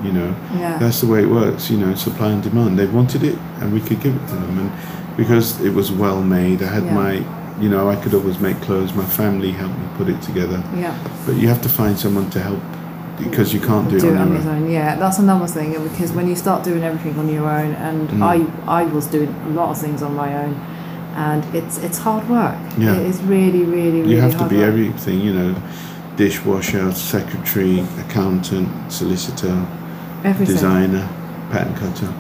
You 0.02 0.12
know, 0.12 0.34
Yeah. 0.56 0.78
that's 0.78 1.00
the 1.00 1.06
way 1.06 1.22
it 1.22 1.30
works. 1.30 1.70
You 1.70 1.78
know, 1.78 1.94
supply 1.94 2.28
and 2.30 2.42
demand. 2.42 2.78
They 2.78 2.86
wanted 2.86 3.22
it, 3.24 3.36
and 3.60 3.72
we 3.72 3.80
could 3.80 4.00
give 4.00 4.14
it 4.14 4.26
to 4.28 4.34
them, 4.34 4.58
and 4.58 4.70
because 5.16 5.60
it 5.60 5.74
was 5.74 5.90
well 5.90 6.22
made, 6.22 6.62
I 6.62 6.66
had 6.66 6.84
Yeah. 6.84 6.94
my, 6.94 7.12
you 7.60 7.68
know, 7.68 7.88
I 7.90 7.96
could 7.96 8.14
always 8.14 8.38
make 8.38 8.60
clothes. 8.60 8.94
My 8.94 9.04
family 9.04 9.50
helped 9.50 9.76
me 9.76 9.86
put 9.96 10.08
it 10.08 10.20
together, 10.22 10.62
Yeah. 10.76 10.92
but 11.26 11.34
you 11.36 11.48
have 11.48 11.60
to 11.62 11.68
find 11.68 11.98
someone 11.98 12.30
to 12.30 12.40
help 12.40 12.60
because 13.18 13.52
you 13.54 13.60
can't 13.60 13.88
do 13.90 13.96
it 13.96 14.00
do 14.00 14.08
it 14.14 14.16
on 14.16 14.28
on 14.28 14.32
your 14.32 14.42
own. 14.52 14.62
own. 14.64 14.70
Yeah, 14.70 14.96
that's 14.96 15.18
another 15.18 15.46
thing 15.46 15.72
because 15.88 16.12
when 16.12 16.28
you 16.28 16.36
start 16.36 16.64
doing 16.64 16.82
everything 16.82 17.18
on 17.18 17.28
your 17.28 17.48
own, 17.48 17.72
and 17.74 18.08
Mm. 18.08 18.22
I 18.22 18.80
I 18.80 18.84
was 18.84 19.06
doing 19.06 19.34
a 19.48 19.50
lot 19.50 19.70
of 19.70 19.78
things 19.78 20.02
on 20.02 20.14
my 20.14 20.30
own, 20.44 20.54
and 21.16 21.42
it's 21.54 21.78
it's 21.78 21.98
hard 21.98 22.28
work. 22.28 22.56
Yeah. 22.78 22.94
It 22.94 23.06
is 23.06 23.20
really, 23.22 23.64
really, 23.64 24.00
really 24.02 24.14
You 24.14 24.20
have 24.20 24.36
to 24.38 24.48
be 24.48 24.56
work. 24.56 24.68
everything. 24.68 25.20
You 25.20 25.32
know, 25.34 25.54
dishwasher, 26.16 26.92
secretary, 26.92 27.84
accountant, 28.04 28.68
solicitor, 28.90 29.56
everything. 30.24 30.54
designer, 30.56 31.08
pattern 31.50 31.74
cutter. 31.74 32.12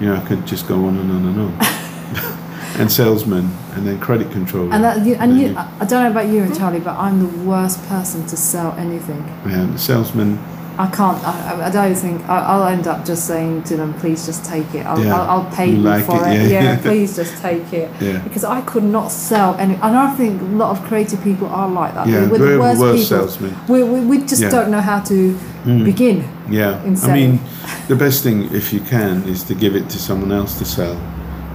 You 0.00 0.06
know, 0.08 0.16
I 0.16 0.20
could 0.28 0.46
just 0.46 0.66
go 0.68 0.76
on 0.86 0.96
and 0.98 1.10
on 1.10 1.24
and 1.30 1.40
on. 1.40 1.52
and 2.78 2.90
salesman, 2.90 3.50
and 3.74 3.86
then 3.86 3.98
credit 4.00 4.30
controller. 4.30 4.72
And 4.72 4.84
that, 4.84 5.04
you, 5.06 5.14
and 5.14 5.38
you, 5.38 5.48
you- 5.48 5.56
I 5.58 5.84
don't 5.84 6.04
know 6.04 6.10
about 6.10 6.28
you 6.28 6.42
and 6.42 6.56
Charlie, 6.56 6.80
but 6.80 6.96
I'm 6.98 7.20
the 7.20 7.44
worst 7.44 7.82
person 7.88 8.26
to 8.26 8.36
sell 8.36 8.72
anything. 8.72 9.22
yeah, 9.46 9.64
the 9.70 9.78
salesman. 9.78 10.38
I 10.78 10.90
can't. 10.90 11.16
I, 11.26 11.68
I- 11.68 11.70
don't 11.70 11.94
think 11.94 12.20
I, 12.28 12.38
I'll 12.40 12.66
end 12.68 12.86
up 12.86 13.06
just 13.06 13.26
saying 13.26 13.62
to 13.64 13.76
them, 13.78 13.94
"Please 13.94 14.26
just 14.26 14.44
take 14.44 14.74
it. 14.74 14.84
I'll, 14.84 15.02
Yeah. 15.02 15.14
I'll, 15.16 15.40
I'll 15.40 15.50
pay 15.56 15.70
You 15.70 15.78
like 15.78 16.04
for 16.04 16.16
it, 16.28 16.36
it. 16.36 16.50
yeah. 16.50 16.62
Yeah, 16.62 16.80
please 16.82 17.16
just 17.16 17.40
take 17.40 17.72
it." 17.72 17.90
Yeah. 18.00 18.18
Because 18.18 18.44
I 18.44 18.60
could 18.60 18.84
not 18.84 19.08
sell 19.10 19.54
any. 19.54 19.74
And 19.74 19.96
I 19.96 20.14
think 20.16 20.40
a 20.42 20.44
lot 20.44 20.76
of 20.76 20.84
creative 20.84 21.22
people 21.24 21.48
are 21.48 21.68
like 21.68 21.94
that. 21.94 22.06
Yeah, 22.08 22.28
we're 22.28 22.38
the 22.38 22.58
worst, 22.60 22.80
worst 22.80 23.08
people. 23.10 23.28
salesmen. 23.28 23.56
We, 23.68 23.82
we, 23.84 24.00
we 24.04 24.18
just 24.26 24.42
Yeah. 24.42 24.50
don't 24.50 24.70
know 24.70 24.82
how 24.82 25.00
to 25.04 25.38
mm. 25.64 25.82
begin. 25.84 26.28
Yeah, 26.50 26.80
I 26.84 27.12
mean, 27.12 27.40
the 27.88 27.96
best 27.96 28.22
thing 28.22 28.54
if 28.54 28.72
you 28.72 28.80
can 28.80 29.22
is 29.26 29.42
to 29.44 29.54
give 29.54 29.74
it 29.74 29.88
to 29.90 29.98
someone 29.98 30.30
else 30.30 30.58
to 30.58 30.64
sell, 30.66 30.94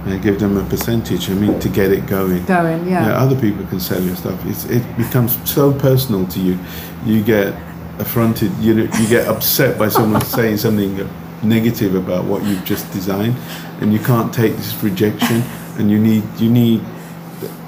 and 0.04 0.20
give 0.22 0.40
them 0.40 0.56
a 0.56 0.64
percentage. 0.68 1.30
I 1.30 1.34
mean, 1.34 1.60
to 1.60 1.68
get 1.68 1.92
it 1.92 2.06
going. 2.06 2.44
Going, 2.44 2.86
yeah. 2.88 3.06
Yeah, 3.08 3.16
other 3.16 3.40
people 3.40 3.64
can 3.66 3.80
sell 3.80 4.02
your 4.02 4.16
stuff. 4.16 4.44
It's, 4.46 4.64
it 4.64 4.82
becomes 4.96 5.38
so 5.48 5.72
personal 5.72 6.26
to 6.28 6.40
you. 6.40 6.58
You 7.04 7.22
get 7.22 7.54
affronted. 7.98 8.52
You 8.58 8.74
you 8.74 9.08
get 9.08 9.28
upset 9.28 9.78
by 9.78 9.88
someone 9.88 10.24
saying 10.38 10.56
something 10.58 11.08
negative 11.42 11.94
about 11.94 12.24
what 12.24 12.42
you've 12.44 12.64
just 12.64 12.90
designed, 12.92 13.36
and 13.80 13.92
you 13.92 13.98
can't 13.98 14.32
take 14.32 14.56
this 14.56 14.74
rejection. 14.82 15.42
And 15.78 15.90
you 15.90 15.98
need 15.98 16.22
you 16.38 16.50
need 16.50 16.82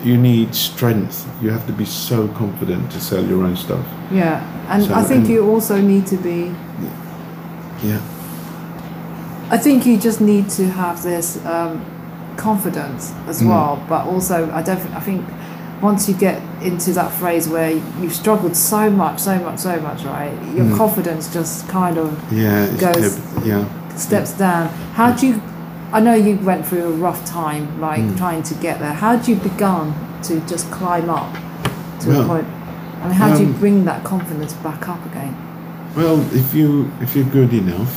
you 0.02 0.16
need 0.16 0.54
strength. 0.54 1.26
You 1.42 1.50
have 1.50 1.66
to 1.66 1.72
be 1.72 1.84
so 1.84 2.28
confident 2.28 2.90
to 2.92 3.00
sell 3.00 3.24
your 3.24 3.44
own 3.44 3.56
stuff. 3.56 3.86
Yeah, 4.10 4.42
and 4.68 4.84
So, 4.84 4.94
I 4.94 5.02
think 5.02 5.24
and- 5.24 5.28
you 5.28 5.48
also 5.48 5.80
need 5.80 6.06
to 6.08 6.16
be. 6.16 6.54
Yeah. 7.82 8.00
I 9.50 9.58
think 9.58 9.86
you 9.86 9.98
just 9.98 10.20
need 10.20 10.48
to 10.50 10.66
have 10.68 11.02
this 11.02 11.36
um, 11.44 11.84
confidence 12.36 13.12
as 13.28 13.40
Mm. 13.42 13.48
well, 13.48 13.82
but 13.88 14.06
also 14.06 14.50
I 14.54 14.62
don't. 14.62 14.80
I 14.94 15.00
think 15.00 15.24
once 15.82 16.08
you 16.08 16.14
get 16.14 16.40
into 16.62 16.92
that 16.92 17.10
phrase 17.12 17.48
where 17.48 17.70
you've 18.00 18.14
struggled 18.14 18.56
so 18.56 18.90
much, 18.90 19.18
so 19.20 19.38
much, 19.38 19.58
so 19.58 19.78
much, 19.80 20.04
right? 20.04 20.32
Your 20.56 20.66
Mm. 20.66 20.76
confidence 20.76 21.32
just 21.32 21.68
kind 21.68 21.98
of 21.98 22.10
Yeah. 22.30 22.66
Goes- 22.78 23.18
yeah. 23.44 23.64
steps 23.96 24.32
down. 24.32 24.68
How 24.94 25.12
do 25.12 25.26
you? 25.26 25.40
I 25.92 26.00
know 26.00 26.14
you 26.14 26.38
went 26.42 26.66
through 26.66 26.84
a 26.84 26.90
rough 26.90 27.24
time, 27.24 27.68
like 27.80 28.00
Mm. 28.02 28.16
trying 28.16 28.42
to 28.44 28.54
get 28.54 28.80
there. 28.80 28.94
How 28.94 29.14
do 29.16 29.30
you 29.32 29.36
begun 29.38 29.94
to 30.22 30.40
just 30.46 30.70
climb 30.70 31.08
up 31.10 31.30
to 32.00 32.08
Well, 32.08 32.22
a 32.22 32.26
point? 32.26 32.46
I 33.02 33.08
mean, 33.08 33.16
how 33.16 33.28
do 33.34 33.40
you 33.42 33.48
um, 33.48 33.60
bring 33.60 33.84
that 33.84 34.02
confidence 34.02 34.54
back 34.54 34.88
up 34.88 34.98
again? 35.12 35.34
Well, 35.96 36.18
if 36.32 36.54
you 36.54 36.90
if 37.00 37.14
you're 37.14 37.26
good 37.38 37.52
enough 37.52 37.92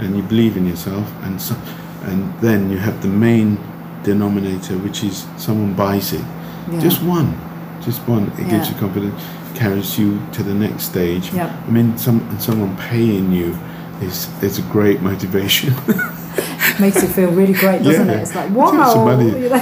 and 0.00 0.16
you 0.16 0.22
believe 0.22 0.56
in 0.56 0.66
yourself, 0.66 1.06
and 1.24 1.40
so, 1.40 1.54
and 2.02 2.32
then 2.40 2.70
you 2.70 2.78
have 2.78 3.00
the 3.02 3.08
main 3.08 3.58
denominator, 4.02 4.76
which 4.78 5.04
is 5.04 5.26
someone 5.36 5.74
buys 5.74 6.12
it. 6.12 6.24
Yeah. 6.70 6.80
Just 6.80 7.02
one, 7.02 7.38
just 7.82 8.00
one. 8.08 8.28
It 8.38 8.48
gives 8.48 8.68
you 8.70 8.74
confidence, 8.76 9.22
carries 9.54 9.98
you 9.98 10.20
to 10.32 10.42
the 10.42 10.54
next 10.54 10.84
stage. 10.84 11.32
Yeah. 11.32 11.54
I 11.66 11.70
mean, 11.70 11.96
some 11.98 12.20
someone 12.40 12.76
paying 12.76 13.32
you 13.32 13.58
is 14.00 14.28
is 14.42 14.58
a 14.58 14.62
great 14.62 15.00
motivation. 15.02 15.74
makes 16.80 17.02
you 17.02 17.08
feel 17.08 17.30
really 17.30 17.52
great, 17.52 17.82
doesn't 17.82 18.06
Yeah. 18.06 18.14
it? 18.18 18.22
It's 18.22 18.34
like 18.34 18.50
wow, 18.52 18.92
some 18.94 19.04
money. 19.04 19.50
I 19.52 19.60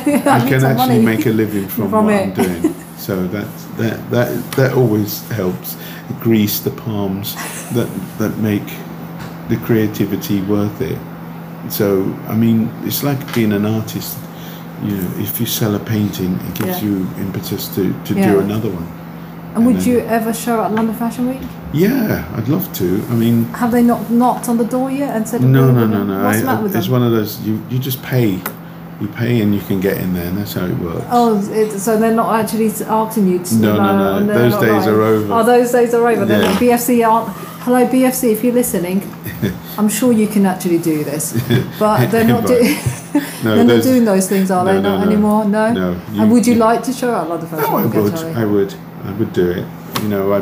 can 0.49 0.65
actually 0.65 1.01
money. 1.01 1.03
make 1.05 1.27
a 1.27 1.31
living 1.31 1.67
from, 1.75 1.91
from 1.91 2.05
what 2.07 2.15
it. 2.15 2.39
I'm 2.39 2.45
doing. 2.45 2.75
So 2.97 3.27
that's 3.27 3.65
that 3.79 4.11
that 4.11 4.53
that 4.53 4.73
always 4.75 5.27
helps 5.31 5.77
grease 6.21 6.61
the 6.61 6.71
palms 6.71 7.35
that 7.75 7.89
that 8.19 8.37
make 8.39 8.67
the 9.49 9.57
creativity 9.65 10.41
worth 10.43 10.81
it. 10.81 10.99
So 11.71 12.03
I 12.29 12.35
mean, 12.35 12.71
it's 12.85 13.03
like 13.03 13.19
being 13.35 13.53
an 13.53 13.65
artist. 13.67 14.17
You 14.85 14.93
know, 14.97 15.11
if 15.19 15.41
you 15.41 15.47
sell 15.47 15.75
a 15.75 15.81
painting, 15.81 16.35
it 16.49 16.55
gives 16.55 16.81
Yeah. 16.83 16.89
you 16.89 17.07
impetus 17.19 17.67
to, 17.75 17.93
to 18.05 18.15
Yeah. 18.15 18.33
do 18.33 18.39
another 18.41 18.69
one. 18.71 18.87
And 19.55 19.67
would 19.67 19.77
then- 19.79 19.89
you 19.89 19.99
ever 20.01 20.33
show 20.33 20.63
at 20.63 20.73
London 20.73 20.95
Fashion 20.95 21.29
Week? 21.29 21.41
Yeah, 21.73 22.25
I'd 22.37 22.49
love 22.49 22.73
to. 22.75 23.03
I 23.11 23.15
mean, 23.15 23.45
Have 23.55 23.73
they 23.73 23.83
not 23.83 24.09
knocked 24.11 24.49
on 24.49 24.57
the 24.57 24.65
door 24.65 24.91
yet 24.91 25.15
and 25.17 25.27
said, 25.29 25.43
no, 25.43 25.67
"We're 25.67 25.73
no, 25.73 25.87
no, 25.87 26.05
no. 26.05 26.25
What's 26.25 26.39
I, 26.39 26.41
the 26.41 26.47
matter 26.47 26.63
with 26.63 26.77
it's 26.77 26.87
them? 26.87 26.93
one 26.93 27.03
of 27.03 27.11
those. 27.13 27.41
You 27.45 27.61
you 27.69 27.79
just 27.79 28.03
pay, 28.03 28.41
you 29.01 29.09
pay 29.09 29.41
and 29.43 29.53
you 29.55 29.61
can 29.61 29.81
get 29.81 29.99
in 29.99 30.15
there, 30.15 30.27
and 30.27 30.39
that's 30.39 30.55
how 30.55 30.65
it 30.65 30.79
works. 30.79 31.05
Oh, 31.11 31.37
it, 31.53 31.79
so 31.79 31.99
they're 31.99 32.15
not 32.15 32.39
actually 32.41 32.71
asking 32.89 33.29
you 33.29 33.39
to. 33.41 33.55
No, 33.57 33.77
no, 33.77 33.99
no, 33.99 34.17
and 34.19 34.29
they're 34.29 34.49
those 34.49 34.61
days 34.61 34.87
are 34.87 35.03
over. 35.03 35.33
Oh, 35.35 35.43
those 35.45 35.73
days 35.73 35.93
are 35.93 36.07
over. 36.09 36.25
Then 36.25 36.43
Yeah. 36.43 36.59
BFC 36.59 37.03
aren't. 37.03 37.29
Hello, 37.69 37.87
BFC, 37.87 38.33
if 38.33 38.43
you're 38.43 38.55
listening, 38.55 39.03
I'm 39.77 39.91
sure 39.91 40.11
you 40.11 40.27
can 40.27 40.47
actually 40.47 40.79
do 40.79 41.05
this, 41.05 41.35
but 41.79 42.07
they're 42.07 42.25
not. 42.25 42.47
Do- 42.47 42.55
No, 43.45 43.55
they're 43.55 43.77
not 43.77 43.83
doing 43.83 44.05
those 44.07 44.27
things, 44.27 44.51
are 44.51 44.65
no, 44.65 44.73
they? 44.75 44.81
no, 44.81 44.91
not 44.97 45.05
no. 45.05 45.11
anymore. 45.13 45.45
No. 45.45 45.73
No, 45.75 45.91
you- 46.13 46.23
and 46.23 46.33
would 46.33 46.47
you 46.47 46.55
you- 46.55 46.59
like 46.61 46.83
to 46.85 46.95
show 46.95 47.15
at 47.15 47.29
London 47.29 47.47
Fashion 47.47 47.67
Oh, 47.69 47.77
I 47.77 47.85
would. 47.85 48.15
I 48.15 48.45
would. 48.47 48.75
I 49.05 49.13
would 49.13 49.33
do 49.35 49.51
it. 49.51 49.67
You 50.03 50.09
know, 50.09 50.33
I, 50.33 50.41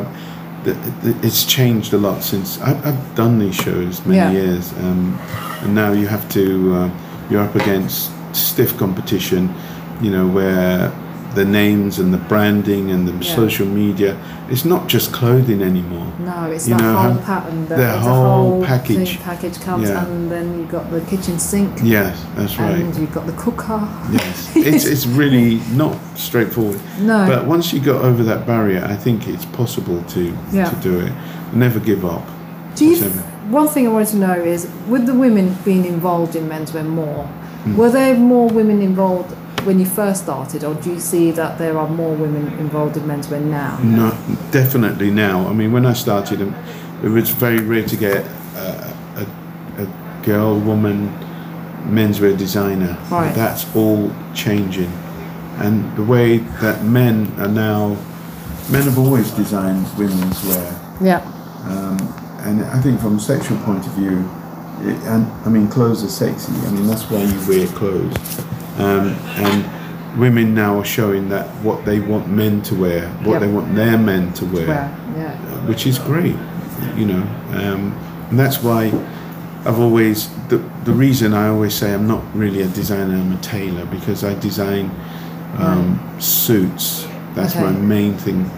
the, 0.63 0.71
the, 1.03 1.27
it's 1.27 1.43
changed 1.43 1.91
a 1.91 1.97
lot 1.97 2.23
since 2.23 2.61
I, 2.61 2.71
I've 2.87 3.15
done 3.15 3.39
these 3.39 3.55
shows 3.55 3.99
many 4.05 4.15
Yeah. 4.15 4.31
years, 4.31 4.71
um, 4.73 5.19
and 5.63 5.75
now 5.75 5.91
you 5.91 6.07
have 6.07 6.29
to. 6.29 6.75
Uh, 6.75 6.89
you're 7.29 7.41
up 7.41 7.55
against 7.55 8.09
stiff 8.33 8.77
competition. 8.77 9.53
You 10.01 10.11
know 10.11 10.27
where 10.27 10.93
the 11.37 11.45
names 11.45 11.99
and 11.99 12.11
the 12.13 12.17
branding 12.31 12.89
and 12.91 13.07
the 13.07 13.13
Yeah. 13.23 13.35
social 13.35 13.67
media. 13.67 14.11
It's 14.49 14.65
not 14.65 14.87
just 14.87 15.11
clothing 15.11 15.61
anymore. 15.61 16.07
No, 16.19 16.37
it's 16.51 16.67
You 16.67 16.75
that 16.75 16.83
know, 16.83 16.95
whole 16.97 17.15
pattern. 17.31 17.65
That 17.69 17.77
the 17.77 17.99
whole 17.99 18.25
whole 18.25 18.63
package. 18.65 19.19
Package 19.31 19.57
comes, 19.67 19.87
Yeah. 19.89 20.03
and 20.05 20.31
then 20.31 20.45
you've 20.57 20.71
got 20.71 20.89
the 20.91 21.01
kitchen 21.01 21.37
sink, 21.37 21.71
Yes, 21.83 22.15
that's 22.35 22.57
right. 22.59 22.75
and 22.81 22.95
you've 22.97 23.13
got 23.13 23.25
the 23.27 23.37
cooker. 23.43 23.81
Yes, 24.11 24.49
it's 24.55 24.85
it's 24.93 25.05
really 25.21 25.61
not 25.83 25.95
straightforward. 26.15 26.79
No. 27.01 27.19
But 27.27 27.45
once 27.45 27.65
you 27.73 27.79
got 27.91 28.01
over 28.09 28.23
that 28.31 28.41
barrier, 28.47 28.83
I 28.93 28.95
think 28.95 29.27
it's 29.27 29.45
possible 29.61 29.99
to 30.15 30.21
Yeah. 30.51 30.69
to 30.71 30.75
do 30.89 30.93
it. 31.05 31.11
Never 31.53 31.79
give 31.79 32.03
up. 32.15 32.25
Do 32.75 32.85
you? 32.85 32.95
One 33.61 33.67
thing 33.73 33.83
I 33.87 33.91
wanted 33.91 34.09
to 34.15 34.17
know 34.27 34.37
is, 34.55 34.67
with 34.89 35.05
the 35.05 35.13
women 35.25 35.45
being 35.63 35.85
involved 35.85 36.35
in 36.35 36.43
menswear 36.53 36.85
more, 37.01 37.23
Hmm. 37.63 37.75
were 37.79 37.89
there 37.89 38.15
more 38.33 38.47
women 38.59 38.81
involved 38.81 39.31
when 39.67 39.79
you 39.79 39.85
first 39.85 40.23
started, 40.23 40.63
or 40.63 40.73
do 40.75 40.91
you 40.93 40.99
see 40.99 41.29
that 41.31 41.57
there 41.57 41.77
are 41.77 41.89
more 41.89 42.15
women 42.15 42.47
involved 42.57 42.95
in 42.95 43.03
menswear 43.03 43.41
now? 43.43 43.77
No, 43.83 44.17
definitely 44.51 45.11
now. 45.11 45.45
I 45.45 45.53
mean, 45.53 45.73
when 45.73 45.85
I 45.85 45.91
started, 45.91 46.41
um, 46.41 46.55
it 47.03 47.09
was 47.09 47.29
very 47.29 47.59
rare 47.59 47.85
to 47.85 47.97
get 47.97 48.25
uh, 48.55 48.93
a, 49.17 49.83
a 49.83 50.23
girl, 50.23 50.57
woman, 50.57 51.09
menswear 51.83 52.35
designer. 52.37 52.97
Right. 53.11 53.35
That's 53.35 53.67
all 53.75 54.09
changing, 54.33 54.91
and 55.57 55.95
the 55.97 56.03
way 56.03 56.37
that 56.63 56.85
men 56.85 57.29
are 57.37 57.49
now, 57.49 57.97
men 58.71 58.83
have 58.83 58.97
always 58.97 59.29
designed 59.31 59.85
women's 59.97 60.41
wear. 60.45 60.97
Yeah. 61.01 61.21
Um, 61.67 61.97
and 62.47 62.63
I 62.63 62.79
think 62.81 63.01
from 63.01 63.17
a 63.17 63.19
sexual 63.19 63.57
point 63.65 63.85
of 63.85 63.91
view, 63.91 64.19
it, 64.89 64.97
and 65.07 65.25
I 65.45 65.49
mean, 65.49 65.67
clothes 65.67 66.05
are 66.05 66.09
sexy. 66.09 66.53
I 66.53 66.71
mean, 66.71 66.87
that's 66.87 67.03
why 67.11 67.23
you 67.23 67.39
wear 67.49 67.67
clothes. 67.67 68.15
Um, 68.77 69.07
and 69.37 70.19
women 70.19 70.53
now 70.53 70.79
are 70.79 70.85
showing 70.85 71.29
that 71.29 71.47
what 71.63 71.85
they 71.85 71.99
want 71.99 72.27
men 72.29 72.61
to 72.63 72.75
wear, 72.75 73.07
what 73.23 73.33
Yep. 73.33 73.41
they 73.41 73.47
want 73.47 73.75
their 73.75 73.97
men 73.97 74.33
to 74.33 74.45
wear, 74.45 74.67
Well, 74.67 74.91
yeah. 75.17 75.31
which 75.67 75.85
is 75.85 75.99
great, 75.99 76.35
you 76.95 77.05
know, 77.05 77.23
um, 77.53 77.93
and 78.29 78.39
that's 78.39 78.61
why 78.63 78.91
I've 79.65 79.79
always 79.79 80.29
the 80.49 80.59
the 80.85 80.93
reason 80.93 81.33
I 81.33 81.49
always 81.49 81.73
say 81.73 81.93
I'm 81.93 82.07
not 82.07 82.23
really 82.33 82.61
a 82.61 82.67
designer, 82.67 83.15
I'm 83.15 83.33
a 83.33 83.37
tailor 83.41 83.85
because 83.85 84.23
I 84.23 84.33
design 84.39 84.89
um, 85.57 85.99
suits. 86.19 87.05
That's 87.35 87.55
Okay. 87.55 87.65
my 87.65 87.71
main 87.71 88.13
thing. 88.13 88.49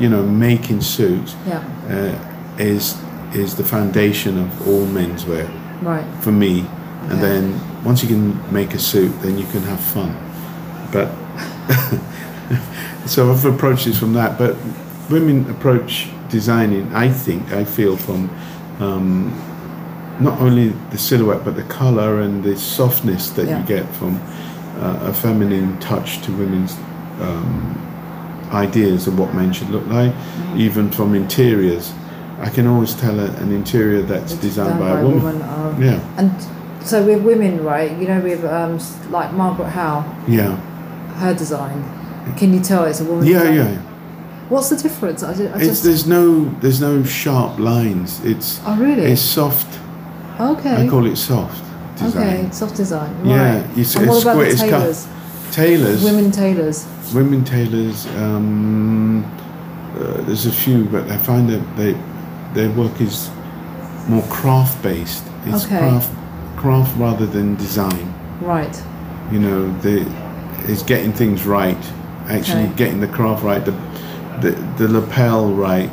You 0.00 0.08
know, 0.08 0.22
making 0.22 0.80
suits 0.82 1.34
Yeah. 1.46 1.60
uh, 1.90 2.62
is 2.62 2.94
is 3.34 3.54
the 3.54 3.64
foundation 3.64 4.38
of 4.38 4.68
all 4.68 4.86
menswear 4.86 5.48
Right. 5.82 6.04
for 6.20 6.32
me. 6.32 6.64
And 7.10 7.20
then 7.22 7.84
once 7.84 8.02
you 8.02 8.08
can 8.08 8.52
make 8.52 8.74
a 8.74 8.78
suit, 8.78 9.12
then 9.22 9.36
you 9.38 9.46
can 9.46 9.62
have 9.62 9.80
fun. 9.80 10.14
But 10.92 11.08
so 13.06 13.30
I've 13.30 13.44
approached 13.44 13.84
this 13.86 13.98
from 13.98 14.12
that. 14.14 14.38
But 14.38 14.56
women 15.10 15.48
approach 15.50 16.08
designing, 16.28 16.92
I 16.94 17.08
think, 17.10 17.52
I 17.52 17.64
feel 17.64 17.96
from 17.96 18.30
um, 18.80 19.30
not 20.20 20.40
only 20.40 20.68
the 20.90 20.98
silhouette 20.98 21.44
but 21.44 21.56
the 21.56 21.62
color 21.64 22.20
and 22.20 22.42
the 22.44 22.56
softness 22.56 23.30
that 23.30 23.46
Yeah. 23.46 23.60
you 23.60 23.66
get 23.66 23.86
from 23.94 24.20
uh, 24.80 25.10
a 25.10 25.12
feminine 25.14 25.78
touch 25.80 26.20
to 26.22 26.32
women's 26.32 26.76
um, 27.20 27.78
ideas 28.52 29.06
of 29.06 29.18
what 29.18 29.34
men 29.34 29.52
should 29.52 29.70
look 29.70 29.86
like, 29.86 30.12
Mm-hmm. 30.12 30.60
even 30.60 30.90
from 30.90 31.14
interiors. 31.14 31.92
I 32.40 32.48
can 32.50 32.66
always 32.66 32.94
tell 32.94 33.18
a, 33.20 33.26
an 33.42 33.52
interior 33.52 34.02
that's 34.02 34.34
designed 34.34 34.78
by, 34.80 35.00
a 35.00 35.06
woman. 35.06 35.40
oh. 35.42 35.76
Yeah, 35.78 36.00
And 36.18 36.30
so 36.84 37.04
with 37.04 37.22
women, 37.22 37.62
right? 37.64 37.90
You 37.98 38.08
know, 38.08 38.20
with 38.20 38.44
um, 38.44 38.78
like 39.10 39.32
Margaret 39.32 39.70
Howell, 39.70 40.04
yeah, 40.28 40.56
her 41.16 41.34
design. 41.34 41.82
Can 42.36 42.52
you 42.54 42.60
tell 42.60 42.84
it's 42.84 43.00
a 43.00 43.04
woman? 43.04 43.26
yeah, 43.26 43.38
design? 43.40 43.54
yeah. 43.56 43.70
Yeah. 43.72 43.78
What's 44.48 44.68
the 44.68 44.76
difference? 44.76 45.22
I, 45.22 45.34
ju- 45.34 45.48
I 45.54 45.56
It's, 45.58 45.66
just. 45.66 45.84
there's 45.84 46.06
no 46.06 46.44
there's 46.60 46.80
no 46.80 47.02
sharp 47.04 47.58
lines. 47.58 48.20
It's 48.24 48.60
oh 48.66 48.76
really? 48.78 49.02
it's 49.12 49.20
soft. 49.22 49.66
okay. 50.40 50.84
I 50.86 50.88
call 50.88 51.06
it 51.06 51.16
soft 51.16 51.62
design. 51.98 52.22
Okay, 52.46 52.50
soft 52.52 52.76
design. 52.76 53.12
Yeah, 53.26 53.56
Right. 53.56 53.70
it's- 53.78 53.94
and 53.96 54.06
what 54.08 54.14
it's 54.16 54.22
about 54.24 54.32
square- 54.34 54.46
the 54.46 54.52
it's 54.52 54.60
cut- 54.62 54.70
tailors? 54.70 55.08
Tailors, 55.52 56.04
Women 56.04 56.30
tailors. 56.30 56.86
women 57.14 57.44
tailors. 57.44 58.06
Um, 58.16 59.24
uh, 59.98 60.22
there's 60.22 60.46
a 60.46 60.52
few, 60.52 60.84
but 60.84 61.10
I 61.10 61.16
find 61.18 61.48
that 61.50 61.62
they 61.76 61.94
their 62.54 62.70
work 62.70 63.00
is 63.00 63.30
more 64.08 64.22
craft 64.30 64.82
based. 64.82 65.24
It's 65.46 65.64
Okay. 65.66 65.78
craft 65.78 66.10
craft 66.62 66.96
rather 66.96 67.26
than 67.26 67.56
design. 67.56 68.06
Right. 68.40 68.74
You 69.32 69.38
know, 69.40 69.60
the 69.80 70.06
is 70.72 70.82
getting 70.82 71.12
things 71.12 71.44
right. 71.44 71.82
Actually, 72.28 72.64
Okay. 72.66 72.72
getting 72.76 73.00
the 73.00 73.08
craft 73.08 73.42
right. 73.42 73.64
The 73.64 73.74
the, 74.40 74.50
the 74.78 74.88
lapel 74.88 75.52
right. 75.68 75.90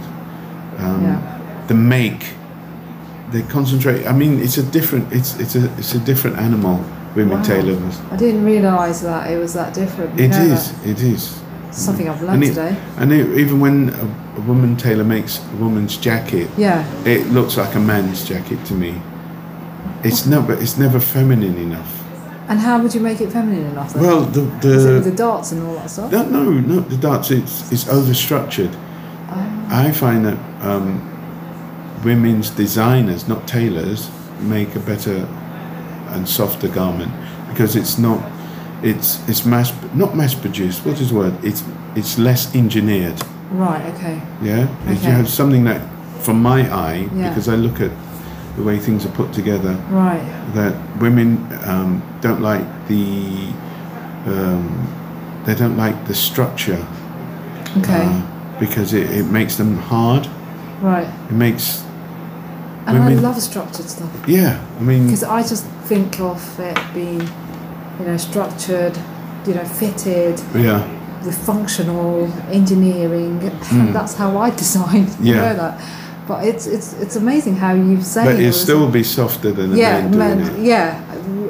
Um, 0.78 1.04
Yeah. 1.04 1.20
The 1.68 1.74
make. 1.76 2.24
They 3.32 3.42
concentrate. 3.44 4.08
I 4.08 4.14
mean, 4.14 4.40
it's 4.40 4.58
a 4.58 4.64
different. 4.64 5.12
It's 5.14 5.32
it's 5.40 5.56
a 5.56 5.66
it's 5.80 5.94
a 5.96 6.00
different 6.00 6.38
animal. 6.38 6.80
Women 7.16 7.38
Wow. 7.38 7.44
tailors. 7.44 7.96
I 8.12 8.16
didn't 8.18 8.46
realise 8.46 9.00
that 9.02 9.32
it 9.32 9.40
was 9.40 9.54
that 9.54 9.74
different. 9.74 10.20
It 10.20 10.30
know 10.32 10.54
is. 10.54 10.72
It 10.86 11.02
is. 11.02 11.22
Something 11.72 12.08
I've 12.10 12.20
And 12.22 12.28
learned 12.28 12.44
it- 12.44 12.50
today. 12.50 12.76
And 12.98 13.12
it, 13.12 13.26
even 13.38 13.60
when 13.60 13.90
a, 13.90 14.40
a 14.40 14.42
woman 14.42 14.76
tailor 14.76 15.04
makes 15.04 15.40
a 15.54 15.56
woman's 15.64 15.98
jacket, 15.98 16.48
Yeah. 16.58 16.84
it 17.06 17.32
looks 17.32 17.58
like 17.58 17.76
a 17.76 17.80
man's 17.80 18.24
jacket 18.30 18.60
to 18.66 18.74
me. 18.74 18.94
It's 20.04 20.26
but 20.26 20.62
it's 20.62 20.78
never 20.78 21.00
feminine 21.00 21.58
enough. 21.58 21.96
And 22.48 22.60
how 22.60 22.82
would 22.82 22.96
you 22.96 23.02
make 23.02 23.22
it 23.22 23.32
feminine 23.32 23.66
enough? 23.66 23.94
Then? 23.94 24.04
Well, 24.04 24.22
the 24.22 24.42
is 24.68 24.86
it 24.86 24.94
with 24.94 25.04
the 25.04 25.12
the 25.12 25.18
darts 25.18 25.52
and 25.52 25.62
all 25.64 25.76
that 25.76 25.90
stuff? 25.90 26.12
no, 26.12 26.24
no, 26.24 26.52
no 26.52 26.80
the 26.80 26.98
darts. 26.98 27.32
It's 27.32 27.72
it's 27.72 27.84
overstructured. 27.86 28.74
Oh. 29.30 29.68
I 29.70 29.92
find 29.92 30.26
that 30.26 30.38
um, 30.64 31.00
women's 32.04 32.50
designers, 32.50 33.28
not 33.28 33.48
tailors, 33.48 34.10
make 34.42 34.76
a 34.76 34.80
better 34.80 35.28
and 36.14 36.28
softer 36.28 36.68
garment 36.68 37.12
because 37.50 37.76
it's 37.76 37.98
not. 37.98 38.20
It's 38.82 39.28
it's 39.30 39.46
mass 39.46 39.74
not 39.94 40.16
mass 40.16 40.34
produced. 40.34 40.86
What 40.86 41.00
is 41.02 41.10
the 41.10 41.16
word? 41.16 41.34
It's 41.44 41.64
it's 41.96 42.18
less 42.18 42.56
engineered. 42.56 43.22
Right. 43.52 43.86
Okay. 43.96 44.22
Yeah, 44.42 44.68
if 44.92 45.04
you 45.04 45.12
have 45.12 45.28
something 45.30 45.66
that, 45.66 45.82
from 46.22 46.42
my 46.42 46.62
eye, 46.72 47.10
Yeah. 47.16 47.30
because 47.30 47.48
I 47.48 47.56
look 47.56 47.82
at 47.82 47.92
the 48.58 48.64
way 48.64 48.78
things 48.80 49.06
are 49.06 49.12
put 49.12 49.32
together, 49.34 49.74
Right. 49.90 50.22
that 50.54 50.74
women 51.00 51.38
um, 51.66 52.02
don't 52.22 52.42
like 52.42 52.66
the, 52.88 53.50
um, 54.26 54.88
they 55.46 55.56
don't 55.56 55.78
like 55.78 56.08
the 56.08 56.14
structure 56.16 56.86
Okay. 57.78 58.06
uh, 58.06 58.22
because 58.60 58.94
it, 58.94 59.10
it 59.12 59.26
makes 59.26 59.56
them 59.56 59.78
hard. 59.78 60.28
right. 60.82 61.08
It 61.30 61.34
makes, 61.36 61.84
And 62.88 62.98
I 62.98 63.14
love 63.14 63.40
structured 63.42 63.88
stuff 63.90 64.10
yeah. 64.28 64.60
I 64.80 64.82
mean, 64.84 65.06
because 65.06 65.24
I 65.24 65.42
just 65.42 65.66
think 65.86 66.20
of 66.20 66.60
it 66.60 66.78
being, 66.94 67.22
you 68.00 68.06
know, 68.06 68.18
structured, 68.18 68.98
you 69.46 69.54
know, 69.54 69.64
fitted, 69.66 70.42
yeah, 70.56 70.82
with 71.26 71.38
functional 71.46 72.32
engineering. 72.52 73.40
That's 73.94 74.16
how 74.16 74.38
I 74.38 74.50
design. 74.64 75.04
You 75.04 75.10
Mm. 75.12 75.26
Yeah. 75.26 75.36
know 75.36 75.56
that. 75.56 75.82
But 76.30 76.46
it's 76.46 76.68
it's 76.68 76.94
it's 77.04 77.16
amazing 77.16 77.56
how 77.56 77.74
you 77.74 78.00
say 78.04 78.24
but 78.24 78.36
it 78.36 78.40
it'll 78.42 78.48
was- 78.50 78.62
still 78.62 78.86
be 79.00 79.04
softer 79.04 79.52
than 79.52 79.74
a 79.74 79.76
yeah, 79.76 80.02
man 80.02 80.12
doing 80.12 80.20
man, 80.20 80.40
it. 80.56 80.60
yeah. 80.72 81.02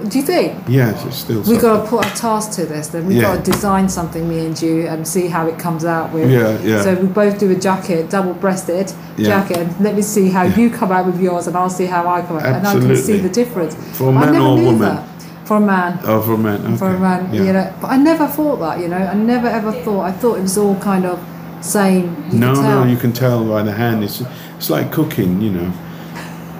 Do 0.09 0.17
you 0.17 0.25
think? 0.25 0.49
Yes, 0.69 1.03
it's 1.05 1.17
still. 1.17 1.41
We've 1.49 1.61
got 1.61 1.83
to 1.83 1.89
put 1.89 2.05
a 2.05 2.09
task 2.15 2.47
to 2.57 2.65
this. 2.65 2.87
Then 2.87 3.05
we 3.05 3.15
Yeah. 3.15 3.21
got 3.27 3.43
to 3.45 3.51
design 3.51 3.89
something, 3.89 4.23
me 4.33 4.37
and 4.47 4.59
you, 4.59 4.87
and 4.87 5.05
see 5.05 5.27
how 5.27 5.43
it 5.51 5.59
comes 5.59 5.83
out 5.83 6.13
with. 6.13 6.31
Yeah, 6.31 6.57
yeah. 6.63 6.81
So 6.81 6.95
we 6.95 7.07
both 7.07 7.37
do 7.43 7.51
a 7.51 7.55
jacket, 7.67 8.09
double-breasted 8.09 8.87
Yeah. 9.17 9.27
jacket, 9.31 9.57
and 9.57 9.69
let 9.81 9.93
me 9.95 10.01
see 10.01 10.29
how 10.29 10.43
you 10.43 10.69
come 10.79 10.91
out 10.93 11.05
with 11.05 11.19
yours, 11.21 11.45
and 11.47 11.55
I'll 11.57 11.69
see 11.79 11.85
how 11.95 12.07
I 12.07 12.21
come 12.21 12.37
out, 12.37 12.45
and 12.45 12.65
I 12.65 12.73
can 12.79 12.95
see 12.95 13.17
the 13.27 13.33
difference. 13.41 13.75
For 13.97 14.05
a 14.05 14.15
I 14.15 14.19
man 14.21 14.31
never 14.33 14.45
or 14.45 14.53
a 14.53 14.59
knew 14.59 14.65
woman? 14.67 14.81
that. 14.89 15.03
For 15.43 15.57
a 15.57 15.65
man. 15.75 15.99
Oh, 16.05 16.21
for 16.21 16.33
a 16.33 16.37
man. 16.47 16.59
Okay. 16.65 16.77
For 16.77 16.89
a 16.95 16.99
man, 16.99 17.21
yeah. 17.33 17.43
you 17.43 17.53
know. 17.53 17.67
But 17.81 17.87
I 17.95 17.97
never 17.97 18.25
thought 18.37 18.59
that, 18.65 18.79
you 18.79 18.87
know. 18.87 19.03
I 19.13 19.15
never 19.33 19.47
ever 19.47 19.71
thought. 19.83 20.03
I 20.05 20.11
thought 20.11 20.37
it 20.39 20.43
was 20.49 20.57
all 20.57 20.75
kind 20.91 21.05
of 21.05 21.19
same. 21.61 22.05
You 22.31 22.39
no, 22.39 22.53
no, 22.53 22.83
you 22.85 22.97
can 22.97 23.11
tell 23.13 23.45
by 23.47 23.63
the 23.63 23.71
hand. 23.71 24.03
It's 24.03 24.21
it's 24.57 24.69
like 24.69 24.91
cooking, 24.91 25.41
you 25.41 25.51
know. 25.51 25.73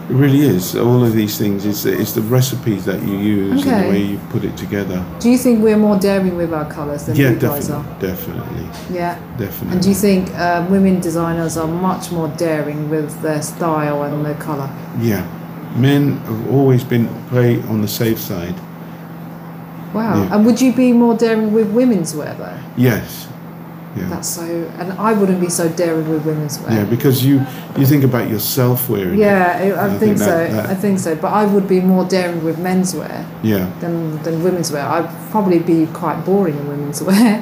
It 0.09 0.13
really 0.15 0.39
is. 0.39 0.75
All 0.75 1.05
of 1.05 1.13
these 1.13 1.38
things 1.38 1.65
is 1.65 1.85
it's 1.85 2.13
the 2.13 2.21
recipes 2.23 2.83
that 2.85 2.99
you 3.03 3.15
use 3.15 3.63
and 3.63 3.85
the 3.85 3.89
way 3.89 4.01
you 4.01 4.17
put 4.31 4.43
it 4.43 4.57
together. 4.57 5.05
Do 5.19 5.29
you 5.29 5.38
think 5.38 5.62
we're 5.62 5.77
more 5.77 5.99
daring 5.99 6.35
with 6.35 6.51
our 6.51 6.67
colours 6.71 7.05
than 7.05 7.15
yeah, 7.15 7.29
you 7.29 7.35
guys 7.38 7.69
are? 7.69 7.83
definitely, 7.99 8.63
definitely, 8.63 8.95
Yeah. 8.95 9.19
definitely. 9.38 9.73
And 9.73 9.83
do 9.83 9.89
you 9.89 9.95
think 9.95 10.31
uh, 10.33 10.65
women 10.67 10.99
designers 10.99 11.57
are 11.57 11.67
much 11.67 12.12
more 12.12 12.27
daring 12.38 12.89
with 12.89 13.21
their 13.21 13.43
style 13.43 14.01
and 14.01 14.25
their 14.25 14.33
colour? 14.35 14.67
yeah, 14.99 15.23
men 15.75 16.17
have 16.17 16.49
always 16.49 16.83
been 16.83 17.07
play 17.27 17.62
on 17.69 17.81
the 17.83 17.88
safe 17.88 18.17
side. 18.17 18.55
Wow. 19.93 20.23
Yeah. 20.23 20.35
And 20.35 20.45
would 20.45 20.59
you 20.59 20.73
be 20.73 20.91
more 20.91 21.15
daring 21.15 21.53
with 21.53 21.69
women's 21.71 22.15
wear 22.15 22.33
though? 22.33 22.57
Yes, 22.77 23.27
yeah, 23.95 24.08
That's 24.10 24.28
so. 24.30 24.43
And 24.78 24.93
I 24.93 25.13
wouldn't 25.13 25.41
be 25.41 25.49
so 25.49 25.67
daring 25.69 26.08
with 26.10 26.23
women's 26.25 26.60
wear. 26.60 26.71
yeah, 26.73 26.86
because 26.86 27.25
you 27.25 27.43
you 27.78 27.86
think 27.86 28.04
about 28.04 28.30
yourself 28.30 28.88
wearing 28.89 29.15
it. 29.15 29.19
Yeah, 29.19 29.58
I, 29.60 29.71
I, 29.71 29.86
I 29.86 29.89
think, 29.89 29.99
think 29.99 30.17
so. 30.19 30.25
that- 30.25 30.69
I 30.69 30.75
think 30.75 30.99
so. 30.99 31.15
But 31.15 31.34
I 31.34 31.45
would 31.45 31.67
be 31.67 31.80
more 31.82 32.06
daring 32.06 32.43
with 32.43 32.60
men's 32.60 32.93
wear 32.95 33.25
Yeah. 33.43 33.69
than, 33.80 34.21
than 34.23 34.43
women's 34.43 34.71
wear. 34.71 34.86
I'd 34.86 35.10
probably 35.32 35.60
be 35.60 35.88
quite 35.88 36.23
boring 36.23 36.56
in 36.58 36.67
women's 36.67 37.02
wear. 37.10 37.41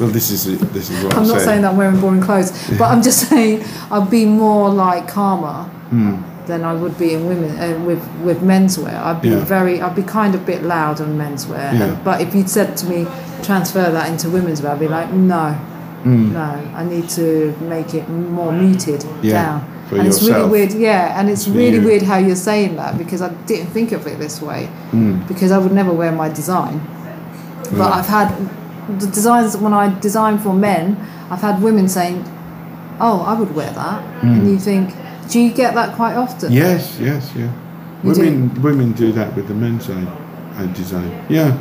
Well, 0.00 0.08
this 0.08 0.30
is 0.30 0.58
this 0.72 0.90
is 0.90 1.04
what 1.04 1.14
I'm 1.14 1.22
I'm, 1.22 1.28
not 1.28 1.40
saying 1.40 1.62
that 1.62 1.70
I'm 1.70 1.76
wearing 1.76 2.00
boring 2.00 2.20
clothes, 2.22 2.50
but 2.78 2.86
I'm 2.92 3.02
just 3.02 3.28
saying 3.28 3.64
I'd 3.90 4.10
be 4.10 4.24
more 4.26 4.68
like 4.70 5.06
calmer 5.08 5.64
Hmm. 5.90 6.16
than 6.46 6.64
I 6.64 6.72
would 6.74 6.98
be 6.98 7.14
in 7.14 7.26
women 7.28 7.50
uh, 7.56 7.78
with 7.84 8.02
with 8.24 8.40
menswear. 8.42 8.94
I'd 9.08 9.22
be 9.22 9.28
Yeah. 9.28 9.44
very, 9.44 9.80
I'd 9.80 9.94
be 9.94 10.02
kind 10.02 10.34
of 10.34 10.42
a 10.42 10.44
bit 10.44 10.62
loud 10.64 11.00
on 11.00 11.16
menswear. 11.16 11.72
Yeah. 11.72 11.82
And, 11.84 12.04
but 12.04 12.20
if 12.20 12.34
you'd 12.34 12.50
said 12.50 12.76
to 12.78 12.86
me 12.86 13.06
transfer 13.44 13.90
that 13.92 14.08
into 14.08 14.28
women's 14.28 14.60
wear, 14.60 14.72
I'd 14.72 14.80
be 14.80 14.88
like, 14.88 15.12
no, 15.12 15.54
no, 16.04 16.40
I 16.74 16.84
need 16.84 17.08
to 17.10 17.54
make 17.62 17.94
it 17.94 18.08
more 18.08 18.52
muted 18.52 19.04
Yeah, 19.22 19.32
down. 19.32 19.60
for 19.88 19.96
and 19.98 20.06
it's 20.08 20.22
really 20.22 20.48
weird, 20.48 20.72
yeah, 20.72 21.18
and 21.18 21.28
it's 21.30 21.46
really 21.48 21.78
weird 21.80 22.02
how 22.02 22.18
you're 22.18 22.36
saying 22.36 22.76
that 22.76 22.98
because 22.98 23.22
I 23.22 23.28
didn't 23.46 23.70
think 23.70 23.92
of 23.92 24.06
it 24.06 24.18
this 24.18 24.40
way 24.42 24.66
Hmm. 24.90 25.20
because 25.28 25.50
I 25.52 25.58
would 25.58 25.72
never 25.72 25.92
wear 25.92 26.12
my 26.12 26.28
design. 26.28 26.80
But 27.72 27.92
I've 27.92 28.06
had 28.06 28.28
the 28.98 29.06
designs 29.06 29.56
when 29.56 29.72
I 29.72 29.98
design 30.00 30.38
for 30.38 30.52
men, 30.52 30.96
I've 31.30 31.40
had 31.40 31.62
women 31.62 31.88
saying, 31.88 32.22
"Oh, 33.00 33.20
I 33.26 33.32
would 33.38 33.54
wear 33.54 33.70
that," 33.72 34.02
and 34.22 34.46
you 34.50 34.58
think, 34.58 34.90
do 35.30 35.40
you 35.40 35.50
get 35.50 35.74
that 35.74 35.96
quite 35.96 36.14
often? 36.16 36.52
Yes, 36.52 36.98
yes, 37.00 37.30
yeah. 37.34 37.48
You 38.02 38.12
do? 38.14 38.20
women 38.20 38.62
women 38.62 38.92
do 38.92 39.10
that 39.12 39.34
with 39.34 39.48
the 39.48 39.54
men's 39.54 39.86
side 39.86 40.06
uh, 40.58 40.66
design. 40.74 41.10
Yeah, 41.30 41.56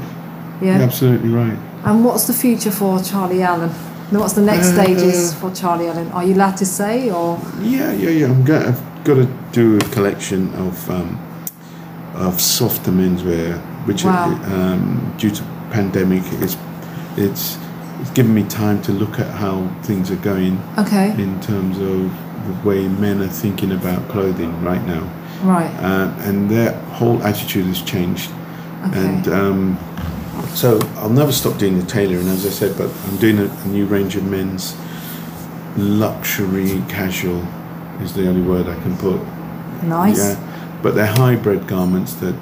Yeah. 0.61 0.75
you're 0.75 0.83
absolutely 0.83 1.29
right. 1.29 1.57
And 1.85 2.03
what's 2.05 2.27
the 2.27 2.33
future 2.33 2.71
for 2.71 2.99
Charlie 3.01 3.41
Allen? 3.41 3.71
What's 4.11 4.33
the 4.33 4.41
next 4.41 4.67
Uh, 4.67 4.83
stages 4.83 5.33
for 5.33 5.49
Charlie 5.51 5.87
Allen? 5.87 6.11
Are 6.11 6.23
you 6.23 6.33
allowed 6.35 6.57
to 6.57 6.65
say 6.65 7.09
or? 7.09 7.39
Yeah, 7.61 7.91
yeah, 7.93 8.09
yeah. 8.09 8.27
I'm 8.27 8.43
going. 8.43 8.67
I've 8.67 8.81
got 9.03 9.15
to 9.15 9.27
do 9.51 9.77
a 9.77 9.89
collection 9.95 10.53
of 10.55 10.89
um, 10.89 11.17
of 12.15 12.39
softer 12.39 12.91
menswear, 12.91 13.57
which 13.87 14.05
Wow. 14.05 14.11
are, 14.45 14.53
um, 14.73 15.13
due 15.17 15.31
to 15.31 15.43
pandemic, 15.71 16.23
it's 16.41 16.57
it's 17.17 17.57
it's 18.01 18.11
given 18.11 18.33
me 18.33 18.43
time 18.43 18.81
to 18.83 18.91
look 18.91 19.19
at 19.19 19.27
how 19.27 19.67
things 19.83 20.11
are 20.11 20.21
going 20.33 20.59
Okay. 20.77 21.13
in 21.17 21.39
terms 21.39 21.77
of 21.77 22.11
the 22.47 22.67
way 22.69 22.87
men 22.87 23.21
are 23.21 23.27
thinking 23.41 23.71
about 23.71 24.07
clothing 24.09 24.51
right 24.63 24.85
now, 24.85 25.03
Right. 25.43 25.71
uh, 25.81 26.09
and 26.27 26.49
their 26.49 26.73
whole 26.99 27.21
attitude 27.23 27.65
has 27.65 27.81
changed. 27.81 28.29
Okay. 28.87 28.99
And 28.99 29.27
um, 29.29 29.77
so 30.53 30.79
I'll 30.97 31.09
never 31.09 31.31
stop 31.31 31.57
doing 31.57 31.79
the 31.79 31.85
tailoring, 31.85 32.27
as 32.27 32.45
I 32.45 32.49
said, 32.49 32.77
but 32.77 32.89
I'm 33.07 33.17
doing 33.17 33.39
a, 33.39 33.45
a 33.45 33.67
new 33.67 33.85
range 33.85 34.15
of 34.15 34.23
men's 34.25 34.75
luxury 35.77 36.81
casual 36.87 37.41
is 38.01 38.13
the 38.13 38.27
only 38.27 38.41
word 38.41 38.67
I 38.67 38.79
can 38.81 38.95
put. 38.97 39.19
nice. 39.83 40.17
Yeah, 40.17 40.79
but 40.81 40.95
they're 40.95 41.05
hybrid 41.07 41.67
garments 41.67 42.13
that 42.15 42.35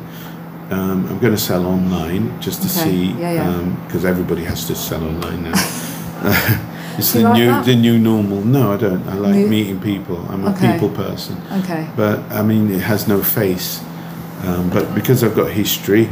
um, 0.72 1.05
I'm 1.07 1.20
going 1.20 1.34
to 1.34 1.39
sell 1.39 1.66
online 1.66 2.39
just 2.41 2.62
to 2.64 2.68
Okay, 2.82 2.89
see 2.91 3.12
yeah, 3.20 3.34
yeah. 3.34 3.76
because 3.86 4.05
everybody 4.05 4.43
has 4.45 4.66
to 4.68 4.76
sell 4.76 5.03
online 5.03 5.43
now. 5.43 5.51
it's 6.97 7.14
the 7.14 7.22
like 7.24 7.34
new 7.38 7.47
that? 7.47 7.66
the 7.66 7.76
new 7.76 7.97
normal. 7.99 8.41
No, 8.41 8.74
I 8.74 8.78
don't. 8.78 9.05
I 9.07 9.16
like 9.16 9.36
New- 9.36 9.47
meeting 9.47 9.80
people. 9.82 10.26
I'm 10.30 10.45
a 10.45 10.53
people 10.53 10.89
person. 10.89 11.41
Okay. 11.64 11.89
But 11.95 12.20
I 12.32 12.41
mean, 12.41 12.72
it 12.72 12.82
has 12.82 13.07
no 13.07 13.22
face. 13.22 13.82
Um, 14.43 14.70
but 14.70 14.95
because 14.95 15.24
I've 15.24 15.36
got 15.36 15.51
history, 15.51 16.09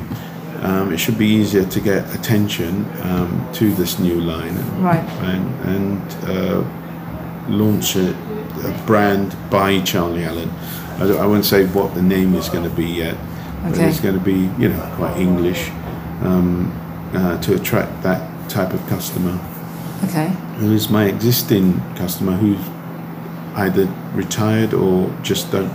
um, 0.62 0.91
it 0.93 0.97
should 0.97 1.18
be 1.18 1.28
easier 1.28 1.66
to 1.66 1.80
get 1.80 2.14
attention 2.14 2.86
um, 3.01 3.49
to 3.53 3.74
this 3.74 3.97
new 3.99 4.20
line 4.20 4.55
and 4.57 4.84
Right. 4.84 5.03
and, 5.24 5.70
and 5.70 6.01
uh, 6.30 6.64
launch 7.49 7.95
a, 7.95 8.10
a 8.66 8.84
brand 8.86 9.36
by 9.49 9.80
Charlie 9.82 10.24
Allen. 10.26 10.49
I, 10.99 11.03
I 11.24 11.26
won't 11.26 11.45
say 11.45 11.66
what 11.68 11.95
the 11.95 12.01
name 12.01 12.36
is 12.36 12.49
going 12.49 12.64
to 12.70 12.76
be 12.76 12.86
yet, 12.86 13.16
but 13.64 13.78
it's 13.78 13.99
going 14.01 14.16
to 14.18 14.24
be 14.24 14.49
you 14.62 14.70
know 14.70 14.93
quite 14.95 15.18
English 15.18 15.70
um, 16.22 16.72
uh, 17.14 17.39
to 17.41 17.55
attract 17.55 18.03
that 18.03 18.49
type 18.49 18.74
of 18.74 18.86
customer 18.88 19.39
Okay. 20.05 20.28
who 20.57 20.74
is 20.74 20.89
my 20.89 21.05
existing 21.05 21.80
customer 21.95 22.34
who's 22.34 22.60
either 23.55 23.86
retired 24.14 24.74
or 24.74 25.10
just 25.22 25.51
don't 25.51 25.72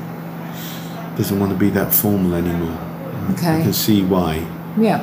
doesn't 1.16 1.38
want 1.38 1.52
to 1.52 1.58
be 1.58 1.70
that 1.70 1.94
formal 1.94 2.34
anymore. 2.34 2.76
I 3.30 3.62
can 3.62 3.72
see 3.72 4.02
why. 4.02 4.44
Yeah. 4.78 4.98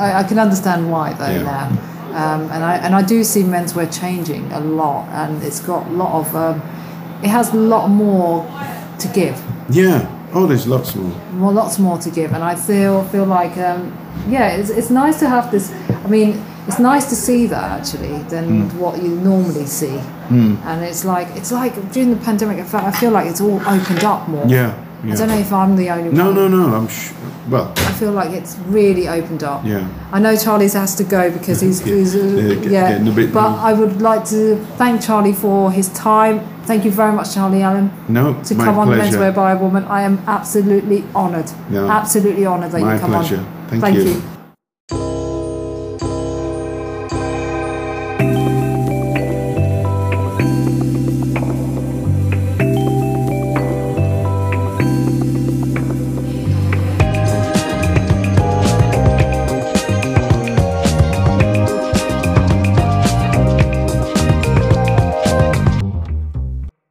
I, 0.00 0.20
I 0.20 0.22
can 0.24 0.38
understand 0.38 0.90
why 0.90 1.12
though 1.14 1.30
Yeah. 1.30 1.42
now. 1.42 1.66
Um, 2.08 2.50
and 2.50 2.64
I 2.64 2.76
and 2.78 2.94
I 2.94 3.02
do 3.02 3.22
see 3.22 3.42
menswear 3.42 3.86
changing 4.00 4.50
a 4.52 4.60
lot, 4.60 5.08
and 5.10 5.42
it's 5.42 5.60
got 5.60 5.86
a 5.86 5.90
lot 5.90 6.12
of. 6.20 6.34
Um, 6.34 6.62
it 7.22 7.28
has 7.28 7.52
a 7.52 7.56
lot 7.56 7.88
more 7.88 8.46
to 8.98 9.08
give. 9.08 9.40
Yeah. 9.70 10.06
Oh, 10.32 10.46
there's 10.46 10.66
lots 10.66 10.94
more. 10.94 11.12
Well, 11.36 11.52
lots 11.52 11.78
more 11.78 11.98
to 11.98 12.10
give, 12.10 12.32
and 12.32 12.42
I 12.42 12.54
feel 12.54 13.02
feel 13.04 13.24
like 13.26 13.56
um, 13.58 13.92
yeah, 14.28 14.48
it's, 14.56 14.70
it's 14.70 14.90
nice 14.90 15.18
to 15.20 15.28
have 15.28 15.50
this. 15.50 15.70
I 16.04 16.08
mean, 16.08 16.42
it's 16.66 16.78
nice 16.78 17.08
to 17.10 17.14
see 17.16 17.46
that 17.48 17.80
actually 17.80 18.16
than 18.30 18.68
Hmm. 18.70 18.78
what 18.78 19.02
you 19.02 19.10
normally 19.10 19.66
see. 19.66 19.98
And 20.30 20.82
it's 20.84 21.04
like 21.04 21.28
it's 21.36 21.52
like 21.52 21.74
during 21.92 22.10
the 22.10 22.16
pandemic, 22.24 22.58
I 22.74 22.90
feel 22.90 23.10
like 23.10 23.26
it's 23.28 23.40
all 23.40 23.60
opened 23.66 24.04
up 24.04 24.28
more. 24.28 24.46
Yeah. 24.46 24.74
I 25.04 25.14
don't 25.14 25.28
know 25.28 25.38
if 25.38 25.52
I'm 25.52 25.76
the 25.76 25.90
only 25.90 26.10
No, 26.10 26.26
one. 26.26 26.34
no, 26.34 26.48
no. 26.48 26.68
no. 26.68 26.76
I'm 26.76 26.88
sh- 26.88 27.12
well. 27.48 27.72
I 27.76 27.92
feel 27.92 28.10
like 28.12 28.30
it's 28.32 28.56
really 28.66 29.08
opened 29.08 29.42
up. 29.44 29.64
Yeah. 29.64 29.86
I 30.12 30.18
know 30.18 30.36
Charlie's 30.36 30.72
has 30.74 30.94
to 30.96 31.04
go 31.04 31.30
because 31.30 31.60
he's, 31.60 31.80
Yeah, 31.86 31.94
he's 31.94 32.14
uh, 32.16 32.18
yeah, 32.18 32.54
get- 32.54 32.64
yeah. 32.72 32.88
getting 32.90 33.08
a 33.08 33.12
bit- 33.12 33.32
but 33.32 33.58
I 33.58 33.72
would 33.74 34.02
like 34.02 34.24
to 34.26 34.56
thank 34.76 35.00
Charlie 35.02 35.32
for 35.32 35.70
his 35.70 35.88
time. 35.90 36.40
Thank 36.64 36.84
you 36.84 36.90
very 36.90 37.12
much, 37.12 37.32
Charlie 37.34 37.62
Allen, 37.62 37.90
No, 38.08 38.34
to 38.42 38.54
my 38.54 38.64
come 38.64 38.78
on 38.78 38.88
pleasure. 38.88 39.16
Menswear 39.18 39.34
by 39.34 39.52
a 39.52 39.56
Woman. 39.58 39.84
I 39.84 40.02
am 40.02 40.20
absolutely 40.26 41.04
honoured. 41.14 41.50
No. 41.70 41.88
Absolutely 41.88 42.44
honoured 42.46 42.72
that 42.72 42.80
My 42.82 42.94
you 42.94 43.00
come 43.00 43.10
pleasure. 43.12 43.38
on. 43.38 43.46
Thank 43.68 43.82
thank 43.82 43.96
you. 43.96 44.02
you. 44.02 44.22